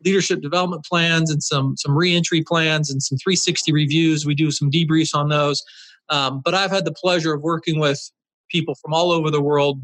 leadership 0.05 0.41
development 0.41 0.85
plans 0.85 1.31
and 1.31 1.43
some 1.43 1.77
some 1.77 1.97
reentry 1.97 2.43
plans 2.43 2.91
and 2.91 3.03
some 3.03 3.19
360 3.19 3.73
reviews. 3.73 4.27
We 4.27 4.35
do 4.35 4.51
some 4.51 4.71
debriefs 4.71 5.15
on 5.15 5.29
those. 5.29 5.63
Um, 6.11 6.43
but 6.45 6.55
I've 6.55 6.71
had 6.71 6.85
the 6.85 6.93
pleasure 6.93 7.33
of 7.33 7.43
working 7.43 7.79
with 7.79 8.11
people 8.51 8.75
from 8.75 8.93
all 8.93 9.11
over 9.11 9.31
the 9.31 9.41
world, 9.41 9.81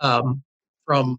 um, 0.00 0.42
from 0.84 1.18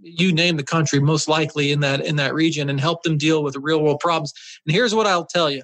you 0.00 0.32
name 0.32 0.56
the 0.56 0.64
country, 0.64 1.00
most 1.00 1.28
likely 1.28 1.72
in 1.72 1.80
that 1.80 2.04
in 2.04 2.16
that 2.16 2.34
region, 2.34 2.70
and 2.70 2.80
help 2.80 3.02
them 3.02 3.18
deal 3.18 3.42
with 3.42 3.56
real 3.56 3.82
world 3.82 4.00
problems. 4.00 4.32
And 4.66 4.74
here's 4.74 4.94
what 4.94 5.06
I'll 5.06 5.26
tell 5.26 5.50
you: 5.50 5.62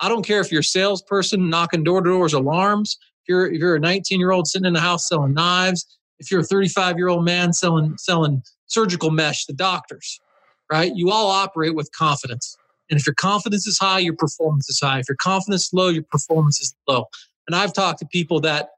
I 0.00 0.08
don't 0.08 0.24
care 0.24 0.40
if 0.40 0.50
you're 0.50 0.60
a 0.60 0.64
salesperson 0.64 1.50
knocking 1.50 1.84
door 1.84 2.02
to 2.02 2.10
doors, 2.10 2.32
alarms 2.32 2.98
if 3.26 3.32
you're 3.32 3.46
if 3.52 3.58
you're 3.58 3.74
a 3.74 3.80
19 3.80 4.20
year 4.20 4.30
old 4.30 4.46
sitting 4.46 4.66
in 4.66 4.72
the 4.72 4.80
house 4.80 5.08
selling 5.08 5.34
knives, 5.34 5.84
if 6.20 6.30
you're 6.30 6.40
a 6.40 6.44
35 6.44 6.96
year 6.96 7.08
old 7.08 7.24
man 7.24 7.52
selling 7.52 7.96
selling 7.98 8.42
surgical 8.66 9.10
mesh 9.10 9.46
to 9.46 9.52
doctors, 9.52 10.20
right? 10.70 10.92
You 10.94 11.10
all 11.10 11.28
operate 11.28 11.74
with 11.74 11.90
confidence. 11.92 12.56
And 12.88 13.00
if 13.00 13.06
your 13.06 13.14
confidence 13.14 13.66
is 13.66 13.78
high, 13.78 13.98
your 13.98 14.14
performance 14.14 14.68
is 14.68 14.78
high. 14.80 15.00
If 15.00 15.08
your 15.08 15.16
confidence 15.16 15.64
is 15.66 15.72
low, 15.72 15.88
your 15.88 16.04
performance 16.04 16.60
is 16.60 16.72
low. 16.86 17.06
And 17.48 17.56
I've 17.56 17.72
talked 17.72 17.98
to 17.98 18.06
people 18.06 18.40
that 18.40 18.68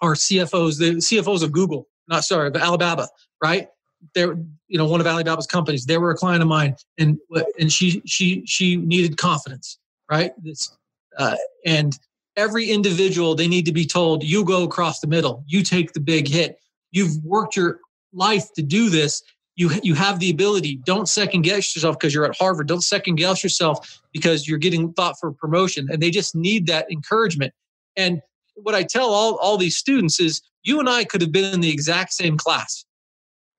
are 0.00 0.14
CFOs, 0.14 0.78
the 0.78 0.94
CFOs 0.96 1.42
of 1.42 1.52
Google, 1.52 1.88
not 2.08 2.24
sorry, 2.24 2.48
of 2.48 2.56
Alibaba, 2.56 3.08
right? 3.42 3.68
They're, 4.14 4.36
you 4.68 4.78
know, 4.78 4.86
one 4.86 5.00
of 5.00 5.06
Alibaba's 5.06 5.46
companies. 5.46 5.86
They 5.86 5.98
were 5.98 6.10
a 6.10 6.16
client 6.16 6.42
of 6.42 6.48
mine, 6.48 6.76
and 6.98 7.18
and 7.58 7.72
she 7.72 8.02
she 8.04 8.44
she 8.46 8.76
needed 8.76 9.16
confidence, 9.16 9.78
right? 10.10 10.32
It's, 10.44 10.76
uh, 11.18 11.36
and 11.64 11.98
every 12.36 12.70
individual 12.70 13.34
they 13.34 13.48
need 13.48 13.66
to 13.66 13.72
be 13.72 13.86
told 13.86 14.24
you 14.24 14.44
go 14.44 14.64
across 14.64 15.00
the 15.00 15.06
middle. 15.06 15.44
You 15.46 15.62
take 15.62 15.92
the 15.92 16.00
big 16.00 16.28
hit. 16.28 16.58
You've 16.90 17.22
worked 17.24 17.56
your 17.56 17.80
life 18.12 18.52
to 18.54 18.62
do 18.62 18.90
this. 18.90 19.22
You 19.56 19.70
you 19.82 19.94
have 19.94 20.18
the 20.18 20.30
ability. 20.30 20.80
Don't 20.84 21.08
second 21.08 21.42
guess 21.42 21.74
yourself 21.76 21.98
because 21.98 22.14
you're 22.14 22.24
at 22.24 22.36
harvard. 22.36 22.68
Don't 22.68 22.82
second 22.82 23.16
guess 23.16 23.42
yourself 23.42 24.02
because 24.12 24.48
you're 24.48 24.58
getting 24.58 24.92
thought 24.94 25.18
for 25.20 25.32
promotion. 25.32 25.88
And 25.90 26.02
they 26.02 26.10
just 26.10 26.34
need 26.34 26.66
that 26.66 26.90
encouragement. 26.90 27.52
And 27.96 28.22
what 28.54 28.74
i 28.74 28.82
tell 28.82 29.10
all, 29.10 29.36
all 29.36 29.56
these 29.56 29.76
students 29.76 30.20
is 30.20 30.40
you 30.62 30.78
and 30.78 30.88
i 30.88 31.04
could 31.04 31.20
have 31.20 31.32
been 31.32 31.52
in 31.52 31.60
the 31.60 31.70
exact 31.70 32.12
same 32.12 32.36
class 32.36 32.84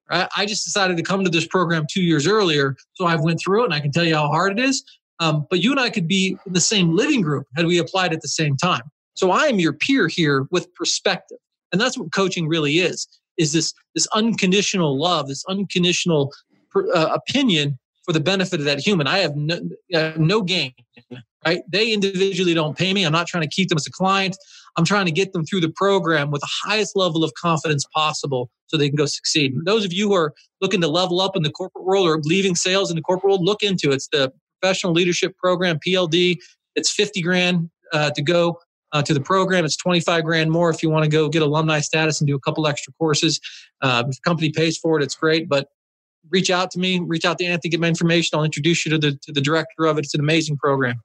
i 0.09 0.45
just 0.45 0.65
decided 0.65 0.97
to 0.97 1.03
come 1.03 1.23
to 1.23 1.29
this 1.29 1.47
program 1.47 1.85
two 1.89 2.03
years 2.03 2.27
earlier 2.27 2.75
so 2.93 3.05
I've 3.05 3.21
went 3.21 3.39
through 3.39 3.61
it 3.61 3.65
and 3.65 3.73
i 3.73 3.79
can 3.79 3.91
tell 3.91 4.03
you 4.03 4.15
how 4.15 4.27
hard 4.27 4.57
it 4.57 4.63
is 4.63 4.83
um, 5.19 5.47
but 5.49 5.63
you 5.63 5.71
and 5.71 5.79
I 5.79 5.89
could 5.89 6.07
be 6.07 6.37
in 6.45 6.53
the 6.53 6.61
same 6.61 6.95
living 6.95 7.21
group 7.21 7.47
had 7.55 7.65
we 7.65 7.77
applied 7.77 8.13
at 8.13 8.21
the 8.21 8.27
same 8.27 8.57
time. 8.57 8.81
So 9.13 9.31
I 9.31 9.45
am 9.45 9.59
your 9.59 9.73
peer 9.73 10.07
here 10.07 10.47
with 10.51 10.73
perspective. 10.75 11.37
And 11.71 11.79
that's 11.79 11.97
what 11.97 12.11
coaching 12.11 12.47
really 12.47 12.73
is, 12.79 13.07
is 13.37 13.53
this, 13.53 13.73
this 13.95 14.07
unconditional 14.13 14.99
love, 14.99 15.27
this 15.27 15.43
unconditional 15.47 16.33
uh, 16.75 17.09
opinion 17.13 17.79
for 18.03 18.11
the 18.11 18.19
benefit 18.19 18.59
of 18.59 18.65
that 18.65 18.79
human. 18.79 19.07
I 19.07 19.19
have 19.19 19.35
no, 19.35 19.59
uh, 19.93 20.11
no 20.17 20.41
gain, 20.41 20.73
right? 21.45 21.61
They 21.69 21.93
individually 21.93 22.53
don't 22.53 22.77
pay 22.77 22.93
me. 22.93 23.05
I'm 23.05 23.13
not 23.13 23.27
trying 23.27 23.43
to 23.43 23.49
keep 23.49 23.69
them 23.69 23.77
as 23.77 23.87
a 23.87 23.91
client. 23.91 24.35
I'm 24.75 24.85
trying 24.85 25.05
to 25.05 25.11
get 25.11 25.33
them 25.33 25.45
through 25.45 25.61
the 25.61 25.69
program 25.69 26.31
with 26.31 26.41
the 26.41 26.49
highest 26.63 26.95
level 26.95 27.23
of 27.23 27.33
confidence 27.35 27.85
possible 27.93 28.49
so 28.67 28.77
they 28.77 28.89
can 28.89 28.95
go 28.95 29.05
succeed. 29.05 29.53
And 29.53 29.65
those 29.65 29.85
of 29.85 29.93
you 29.93 30.09
who 30.09 30.15
are 30.15 30.33
looking 30.61 30.81
to 30.81 30.87
level 30.87 31.21
up 31.21 31.35
in 31.35 31.43
the 31.43 31.51
corporate 31.51 31.85
world 31.85 32.07
or 32.07 32.19
leaving 32.23 32.55
sales 32.55 32.89
in 32.89 32.95
the 32.95 33.01
corporate 33.01 33.25
world, 33.25 33.43
look 33.43 33.61
into 33.61 33.91
it. 33.91 33.95
It's 33.95 34.07
the 34.11 34.31
professional 34.61 34.93
leadership 34.93 35.37
program, 35.37 35.79
PLD. 35.85 36.37
It's 36.75 36.91
50 36.91 37.21
grand 37.21 37.69
uh, 37.91 38.11
to 38.11 38.21
go 38.21 38.59
uh, 38.93 39.01
to 39.03 39.13
the 39.13 39.21
program. 39.21 39.65
It's 39.65 39.77
25 39.77 40.23
grand 40.23 40.51
more 40.51 40.69
if 40.69 40.81
you 40.81 40.89
want 40.89 41.03
to 41.03 41.09
go 41.09 41.29
get 41.29 41.41
alumni 41.41 41.79
status 41.79 42.19
and 42.19 42.27
do 42.27 42.35
a 42.35 42.39
couple 42.39 42.65
extra 42.65 42.93
courses. 42.93 43.39
Uh, 43.81 44.03
if 44.07 44.15
the 44.15 44.21
company 44.25 44.51
pays 44.51 44.77
for 44.77 44.99
it, 44.99 45.03
it's 45.03 45.15
great. 45.15 45.49
But 45.49 45.67
reach 46.29 46.49
out 46.49 46.71
to 46.71 46.79
me, 46.79 46.99
reach 46.99 47.25
out 47.25 47.37
to 47.39 47.45
Anthony, 47.45 47.69
get 47.71 47.79
my 47.79 47.87
information. 47.87 48.37
I'll 48.37 48.45
introduce 48.45 48.85
you 48.85 48.91
to 48.91 48.97
the 48.97 49.19
to 49.23 49.31
the 49.31 49.41
director 49.41 49.85
of 49.85 49.97
it. 49.97 50.05
It's 50.05 50.13
an 50.13 50.21
amazing 50.21 50.57
program. 50.57 51.01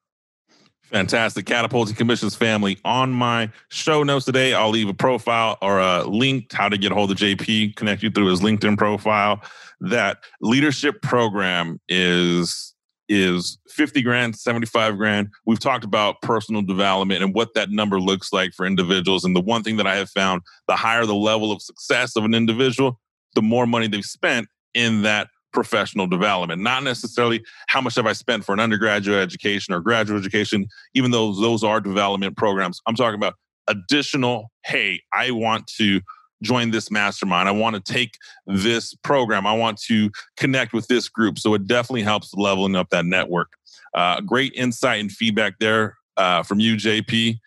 Fantastic. 0.90 1.44
Catapulting 1.44 1.94
Commissions 1.96 2.34
family. 2.34 2.78
On 2.84 3.12
my 3.12 3.50
show 3.68 4.02
notes 4.02 4.24
today, 4.24 4.54
I'll 4.54 4.70
leave 4.70 4.88
a 4.88 4.94
profile 4.94 5.58
or 5.60 5.78
a 5.80 6.04
link 6.04 6.50
how 6.52 6.68
to 6.68 6.78
get 6.78 6.92
a 6.92 6.94
hold 6.94 7.10
of 7.10 7.18
JP, 7.18 7.76
connect 7.76 8.02
you 8.02 8.10
through 8.10 8.26
his 8.26 8.40
LinkedIn 8.40 8.78
profile. 8.78 9.42
That 9.80 10.18
leadership 10.40 11.02
program 11.02 11.78
is 11.88 12.74
is 13.10 13.58
50 13.68 14.02
grand, 14.02 14.36
75 14.36 14.96
grand. 14.98 15.28
We've 15.46 15.58
talked 15.58 15.84
about 15.84 16.20
personal 16.20 16.62
development 16.62 17.22
and 17.22 17.34
what 17.34 17.54
that 17.54 17.70
number 17.70 17.98
looks 18.00 18.32
like 18.32 18.52
for 18.52 18.66
individuals. 18.66 19.24
And 19.24 19.34
the 19.34 19.40
one 19.40 19.62
thing 19.62 19.78
that 19.78 19.86
I 19.86 19.96
have 19.96 20.10
found, 20.10 20.42
the 20.66 20.76
higher 20.76 21.06
the 21.06 21.14
level 21.14 21.50
of 21.50 21.62
success 21.62 22.16
of 22.16 22.24
an 22.24 22.34
individual, 22.34 23.00
the 23.34 23.42
more 23.42 23.66
money 23.66 23.88
they've 23.88 24.04
spent 24.04 24.48
in 24.74 25.02
that 25.02 25.28
professional 25.52 26.06
development, 26.06 26.62
not 26.62 26.82
necessarily 26.82 27.42
how 27.68 27.80
much 27.80 27.94
have 27.96 28.06
I 28.06 28.12
spent 28.12 28.44
for 28.44 28.52
an 28.52 28.60
undergraduate 28.60 29.20
education 29.20 29.74
or 29.74 29.80
graduate 29.80 30.20
education, 30.20 30.66
even 30.94 31.10
though 31.10 31.32
those 31.32 31.64
are 31.64 31.80
development 31.80 32.36
programs. 32.36 32.80
I'm 32.86 32.94
talking 32.94 33.16
about 33.16 33.34
additional, 33.68 34.50
hey, 34.64 35.02
I 35.12 35.30
want 35.30 35.66
to 35.78 36.00
join 36.42 36.70
this 36.70 36.90
mastermind. 36.90 37.48
I 37.48 37.52
want 37.52 37.74
to 37.76 37.92
take 37.92 38.16
this 38.46 38.94
program. 38.94 39.46
I 39.46 39.54
want 39.54 39.80
to 39.82 40.10
connect 40.36 40.72
with 40.72 40.86
this 40.86 41.08
group. 41.08 41.38
So 41.38 41.54
it 41.54 41.66
definitely 41.66 42.02
helps 42.02 42.32
leveling 42.34 42.76
up 42.76 42.90
that 42.90 43.04
network. 43.04 43.52
Uh, 43.94 44.20
great 44.20 44.52
insight 44.54 45.00
and 45.00 45.10
feedback 45.10 45.58
there 45.58 45.96
uh, 46.16 46.42
from 46.42 46.60
you, 46.60 46.76
JP. 46.76 47.38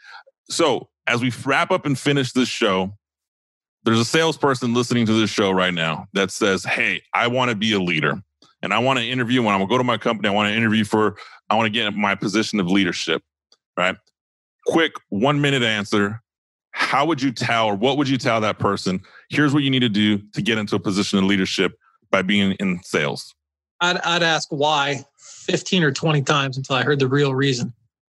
So 0.50 0.90
as 1.08 1.22
we 1.22 1.32
wrap 1.46 1.72
up 1.72 1.86
and 1.86 1.98
finish 1.98 2.34
this 2.34 2.50
show, 2.50 2.94
there's 3.84 4.00
a 4.00 4.06
salesperson 4.06 4.74
listening 4.74 5.06
to 5.08 5.14
this 5.14 5.30
show 5.30 5.52
right 5.52 5.74
now 5.74 6.08
that 6.14 6.32
says, 6.32 6.64
Hey, 6.64 7.02
I 7.14 7.28
want 7.28 7.50
to 7.50 7.56
be 7.56 7.74
a 7.74 7.80
leader 7.80 8.22
and 8.62 8.74
I 8.74 8.80
want 8.80 9.00
to 9.00 9.06
interview 9.06 9.42
when 9.42 9.54
I'm 9.54 9.60
going 9.60 9.70
to 9.70 9.74
go 9.74 9.78
to 9.78 9.84
my 9.84 9.98
company. 9.98 10.30
I 10.30 10.32
want 10.32 10.52
to 10.52 10.56
interview 10.56 10.84
for, 10.84 11.18
I 11.50 11.56
want 11.56 11.66
to 11.66 11.72
get 11.72 11.94
my 11.96 12.16
position 12.16 12.60
of 12.60 12.68
leadership, 12.68 13.24
right? 13.78 13.96
Quick 14.68 14.94
one 15.10 15.42
minute 15.42 15.64
answer. 15.64 16.22
How 16.72 17.06
would 17.06 17.22
you 17.22 17.32
tell, 17.32 17.68
or 17.68 17.76
what 17.76 17.98
would 17.98 18.08
you 18.08 18.18
tell 18.18 18.40
that 18.42 18.60
person? 18.60 19.02
Here's 19.30 19.54
what 19.54 19.64
you 19.64 19.70
need 19.70 19.80
to 19.80 19.90
do 19.90 20.20
to 20.34 20.42
get 20.42 20.58
into 20.58 20.76
a 20.76 20.80
position 20.80 21.20
of 21.20 21.26
leadership 21.26 21.74
by 22.12 22.22
being 22.22 22.54
in 22.54 22.82
sales. 22.84 23.34
I'd, 23.82 23.98
I'd 23.98 24.24
ask 24.24 24.48
why 24.52 25.04
15 25.18 25.84
or 25.84 25.92
20 25.92 26.22
times 26.22 26.58
until 26.58 26.76
I 26.76 26.84
heard 26.84 27.00
the 27.00 27.08
real 27.08 27.34
reason, 27.34 27.74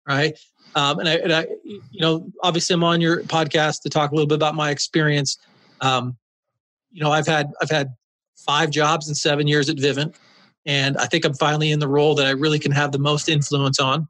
right? 0.08 0.38
Um, 0.76 1.00
and, 1.00 1.10
I, 1.10 1.14
and 1.16 1.34
I, 1.34 1.48
you 1.64 2.02
know, 2.02 2.32
obviously 2.44 2.74
I'm 2.74 2.84
on 2.84 3.02
your 3.02 3.24
podcast 3.24 3.82
to 3.82 3.90
talk 3.90 4.12
a 4.12 4.16
little 4.16 4.28
bit 4.28 4.36
about 4.36 4.56
my 4.56 4.70
experience. 4.70 5.38
Um, 5.86 6.18
you 6.92 7.04
know, 7.04 7.12
I've 7.12 7.28
had 7.28 7.52
I've 7.62 7.70
had 7.70 7.90
five 8.36 8.70
jobs 8.72 9.08
in 9.08 9.16
seven 9.16 9.48
years 9.48 9.70
at 9.70 9.78
Vivint, 9.78 10.16
and 10.66 10.98
I 10.98 11.06
think 11.06 11.26
I'm 11.26 11.34
finally 11.34 11.72
in 11.72 11.80
the 11.80 11.88
role 11.88 12.16
that 12.16 12.26
I 12.26 12.32
really 12.32 12.60
can 12.60 12.72
have 12.72 12.92
the 12.92 13.00
most 13.00 13.30
influence 13.30 13.80
on. 13.80 14.08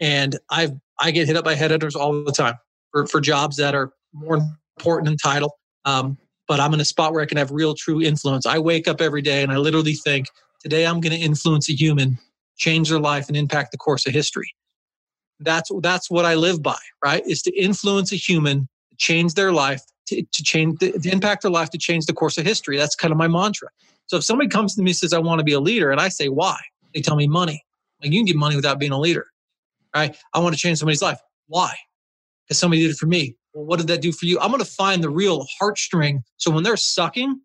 And 0.00 0.38
I've 0.50 0.72
I 1.00 1.10
get 1.10 1.26
hit 1.26 1.36
up 1.36 1.44
by 1.44 1.54
headhunters 1.54 1.96
all 1.96 2.24
the 2.24 2.32
time 2.32 2.54
for 2.92 3.06
for 3.06 3.20
jobs 3.20 3.56
that 3.56 3.74
are 3.74 3.92
more 4.12 4.38
important 4.78 5.08
in 5.08 5.16
title. 5.16 5.58
Um, 5.84 6.18
but 6.48 6.60
I'm 6.60 6.74
in 6.74 6.80
a 6.80 6.84
spot 6.84 7.12
where 7.12 7.22
I 7.22 7.26
can 7.26 7.38
have 7.38 7.50
real, 7.50 7.74
true 7.74 8.00
influence. 8.02 8.46
I 8.46 8.58
wake 8.58 8.86
up 8.86 9.00
every 9.00 9.22
day 9.22 9.42
and 9.42 9.50
I 9.50 9.56
literally 9.56 9.94
think, 9.94 10.26
today 10.60 10.86
I'm 10.86 11.00
going 11.00 11.12
to 11.18 11.18
influence 11.18 11.68
a 11.68 11.72
human, 11.74 12.18
change 12.56 12.88
their 12.88 13.00
life, 13.00 13.26
and 13.28 13.36
impact 13.36 13.72
the 13.72 13.78
course 13.78 14.06
of 14.06 14.12
history. 14.12 14.50
That's 15.40 15.70
that's 15.80 16.10
what 16.10 16.24
I 16.24 16.34
live 16.34 16.62
by. 16.62 16.78
Right? 17.04 17.22
Is 17.26 17.42
to 17.42 17.52
influence 17.56 18.12
a 18.12 18.16
human, 18.16 18.68
change 18.98 19.34
their 19.34 19.52
life, 19.52 19.82
to, 20.06 20.22
to 20.22 20.42
change 20.42 20.78
the, 20.78 20.92
to 20.92 21.10
impact 21.10 21.42
their 21.42 21.50
life 21.50 21.70
to 21.70 21.78
change 21.78 22.06
the 22.06 22.12
course 22.12 22.38
of 22.38 22.46
history. 22.46 22.76
That's 22.76 22.94
kind 22.94 23.12
of 23.12 23.18
my 23.18 23.28
mantra. 23.28 23.68
So 24.06 24.16
if 24.16 24.24
somebody 24.24 24.48
comes 24.48 24.74
to 24.76 24.82
me 24.82 24.90
and 24.90 24.96
says, 24.96 25.12
I 25.12 25.18
want 25.18 25.40
to 25.40 25.44
be 25.44 25.52
a 25.52 25.60
leader, 25.60 25.90
and 25.90 26.00
I 26.00 26.08
say, 26.08 26.28
why? 26.28 26.58
They 26.94 27.00
tell 27.00 27.16
me 27.16 27.26
money. 27.26 27.64
Like 28.02 28.12
you 28.12 28.20
can 28.20 28.26
get 28.26 28.36
money 28.36 28.56
without 28.56 28.78
being 28.78 28.92
a 28.92 28.98
leader. 28.98 29.26
Right? 29.94 30.16
I 30.32 30.40
want 30.40 30.54
to 30.54 30.60
change 30.60 30.78
somebody's 30.78 31.02
life. 31.02 31.18
Why? 31.48 31.74
Because 32.46 32.58
somebody 32.58 32.82
did 32.82 32.90
it 32.90 32.96
for 32.96 33.06
me. 33.06 33.36
Well, 33.54 33.64
what 33.64 33.78
did 33.78 33.88
that 33.88 34.02
do 34.02 34.12
for 34.12 34.26
you? 34.26 34.38
I'm 34.38 34.50
going 34.50 34.62
to 34.62 34.70
find 34.70 35.02
the 35.02 35.10
real 35.10 35.46
heartstring. 35.60 36.22
So 36.36 36.50
when 36.50 36.62
they're 36.62 36.76
sucking, 36.76 37.40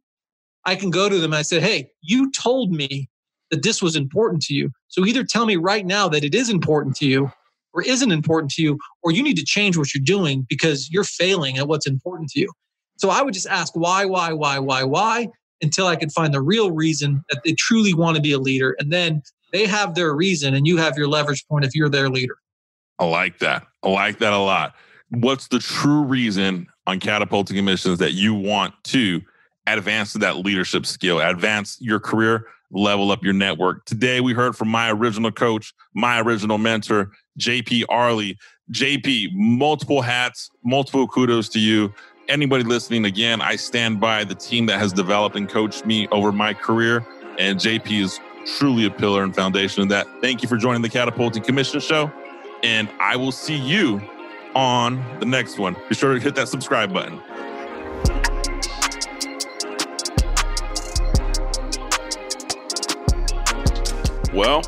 I 0.66 0.76
can 0.76 0.90
go 0.90 1.10
to 1.10 1.16
them 1.16 1.32
and 1.32 1.40
I 1.40 1.44
said, 1.44 1.64
Hey, 1.64 1.92
you 2.02 2.32
told 2.32 2.72
me 2.72 3.10
that 3.50 3.64
this 3.64 3.82
was 3.82 3.96
important 3.96 4.42
to 4.44 4.54
you. 4.54 4.72
So 4.88 5.06
either 5.06 5.24
tell 5.24 5.46
me 5.46 5.56
right 5.56 5.86
now 5.86 6.08
that 6.10 6.24
it 6.24 6.36
is 6.36 6.50
important 6.50 6.96
to 6.98 7.06
you 7.06 7.32
or 7.74 7.82
isn't 7.84 8.12
important 8.12 8.52
to 8.54 8.62
you, 8.62 8.78
or 9.04 9.12
you 9.12 9.24
need 9.24 9.38
to 9.38 9.46
change 9.46 9.78
what 9.78 9.94
you're 9.94 10.04
doing 10.04 10.46
because 10.50 10.90
you're 10.92 11.04
failing 11.04 11.58
at 11.58 11.68
what's 11.68 11.88
important 11.88 12.30
to 12.32 12.40
you. 12.40 12.52
So 12.98 13.10
I 13.10 13.22
would 13.22 13.34
just 13.34 13.48
ask 13.48 13.74
why, 13.76 14.06
why, 14.06 14.34
why, 14.34 14.60
why, 14.60 14.84
why, 14.84 15.30
until 15.62 15.88
I 15.88 15.96
could 15.96 16.12
find 16.12 16.34
the 16.34 16.42
real 16.42 16.72
reason 16.72 17.24
that 17.30 17.42
they 17.44 17.54
truly 17.54 17.94
want 17.94 18.16
to 18.16 18.22
be 18.22 18.32
a 18.32 18.40
leader. 18.40 18.76
And 18.80 18.92
then 18.92 19.22
they 19.52 19.66
have 19.66 19.96
their 19.96 20.14
reason 20.14 20.54
and 20.54 20.68
you 20.68 20.78
have 20.78 20.98
your 20.98 21.08
leverage 21.08 21.46
point 21.48 21.66
if 21.66 21.76
you're 21.76 21.90
their 21.90 22.10
leader. 22.10 22.36
I 23.00 23.06
like 23.06 23.40
that. 23.40 23.66
I 23.84 23.90
like 23.90 24.20
that 24.20 24.34
a 24.34 24.38
lot. 24.38 24.76
What's 25.10 25.48
the 25.48 25.60
true 25.60 26.04
reason 26.04 26.68
on 26.88 27.00
catapulting 27.00 27.56
commissions 27.56 28.00
that 28.00 28.14
you 28.14 28.34
want 28.34 28.74
to 28.86 29.22
advance 29.68 30.14
that 30.14 30.38
leadership 30.38 30.86
skill, 30.86 31.20
advance 31.20 31.78
your 31.82 32.00
career, 32.00 32.48
level 32.72 33.12
up 33.12 33.24
your 33.24 33.34
network? 33.34 33.86
Today, 33.86 34.22
we 34.22 34.34
heard 34.34 34.56
from 34.56 34.70
my 34.70 34.92
original 34.92 35.32
coach, 35.32 35.74
my 35.94 36.20
original 36.22 36.58
mentor, 36.58 37.12
JP 37.40 37.86
Arley. 37.90 38.38
JP, 38.72 39.34
multiple 39.34 40.02
hats, 40.02 40.50
multiple 40.64 41.08
kudos 41.08 41.50
to 41.50 41.60
you. 41.60 41.94
Anybody 42.30 42.64
listening, 42.64 43.06
again, 43.06 43.42
I 43.42 43.58
stand 43.58 44.00
by 44.00 44.24
the 44.24 44.36
team 44.36 44.66
that 44.68 44.80
has 44.80 44.94
developed 44.94 45.36
and 45.36 45.50
coached 45.50 45.86
me 45.86 46.08
over 46.10 46.32
my 46.32 46.54
career. 46.54 47.06
And 47.38 47.60
JP 47.60 48.02
is 48.02 48.20
truly 48.58 48.86
a 48.86 48.90
pillar 48.90 49.24
and 49.24 49.36
foundation 49.36 49.84
of 49.84 49.90
that. 49.90 50.08
Thank 50.22 50.42
you 50.42 50.48
for 50.48 50.58
joining 50.58 50.82
the 50.82 50.90
Catapulting 50.90 51.44
Commission 51.44 51.80
Show. 51.82 52.12
And 52.64 52.90
I 53.00 53.16
will 53.18 53.32
see 53.32 53.58
you 53.58 54.02
on 54.56 55.04
the 55.20 55.26
next 55.26 55.60
one. 55.60 55.76
Be 55.90 55.96
sure 55.96 56.14
to 56.14 56.20
hit 56.20 56.36
that 56.36 56.48
subscribe 56.48 56.94
button. 56.94 57.22
Well, 64.34 64.62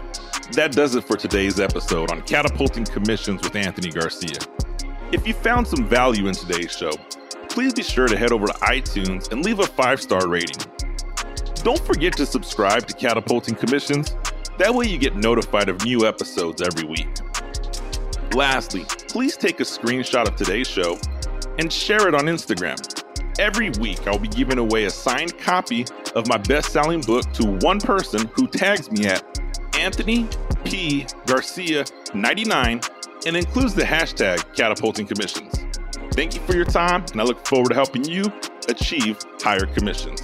that 0.52 0.74
does 0.74 0.96
it 0.96 1.06
for 1.06 1.16
today's 1.16 1.58
episode 1.58 2.12
on 2.12 2.22
Catapulting 2.24 2.84
Commissions 2.84 3.42
with 3.42 3.56
Anthony 3.56 3.92
Garcia. 3.92 4.36
If 5.14 5.26
you 5.26 5.34
found 5.34 5.66
some 5.66 5.88
value 5.88 6.28
in 6.28 6.34
today's 6.34 6.76
show, 6.76 6.92
please 7.48 7.74
be 7.74 7.82
sure 7.82 8.10
to 8.10 8.18
head 8.18 8.34
over 8.34 8.48
to 8.48 8.54
iTunes 8.56 9.32
and 9.32 9.46
leave 9.46 9.60
a 9.60 9.66
five 9.66 10.02
star 10.02 10.28
rating. 10.28 10.58
Don't 11.64 11.80
forget 11.80 12.12
to 12.18 12.26
subscribe 12.26 12.88
to 12.88 12.94
Catapulting 12.94 13.56
Commissions. 13.56 14.18
That 14.58 14.76
way, 14.76 14.88
you 14.88 14.98
get 14.98 15.16
notified 15.16 15.70
of 15.70 15.82
new 15.86 16.06
episodes 16.06 16.62
every 16.62 16.84
week. 16.84 17.08
Lastly, 18.34 18.84
please 19.08 19.38
take 19.38 19.62
a 19.62 19.64
screenshot 19.64 20.28
of 20.28 20.36
today's 20.36 20.68
show 20.68 21.00
and 21.58 21.72
share 21.72 22.10
it 22.10 22.16
on 22.16 22.26
Instagram. 22.26 22.78
Every 23.40 23.70
week, 23.80 24.06
I'll 24.08 24.20
be 24.20 24.28
giving 24.28 24.58
away 24.58 24.86
a 24.86 24.90
signed 24.90 25.38
copy 25.38 25.86
of 26.16 26.28
my 26.28 26.38
best 26.38 26.74
selling 26.74 27.00
book 27.00 27.32
to 27.34 27.46
one 27.62 27.80
person 27.80 28.30
who 28.34 28.46
tags 28.46 28.92
me 28.92 29.06
at 29.06 29.24
Anthony 29.84 30.30
P. 30.64 31.06
Garcia 31.26 31.84
99 32.14 32.80
and 33.26 33.36
includes 33.36 33.76
the 33.76 33.84
hashtag 33.84 34.42
catapulting 34.56 35.06
commissions. 35.06 35.66
Thank 36.14 36.36
you 36.36 36.42
for 36.42 36.56
your 36.56 36.64
time, 36.64 37.04
and 37.12 37.20
I 37.20 37.26
look 37.26 37.46
forward 37.46 37.68
to 37.70 37.76
helping 37.76 38.06
you 38.06 38.32
achieve 38.70 39.18
higher 39.42 39.66
commissions. 39.66 40.22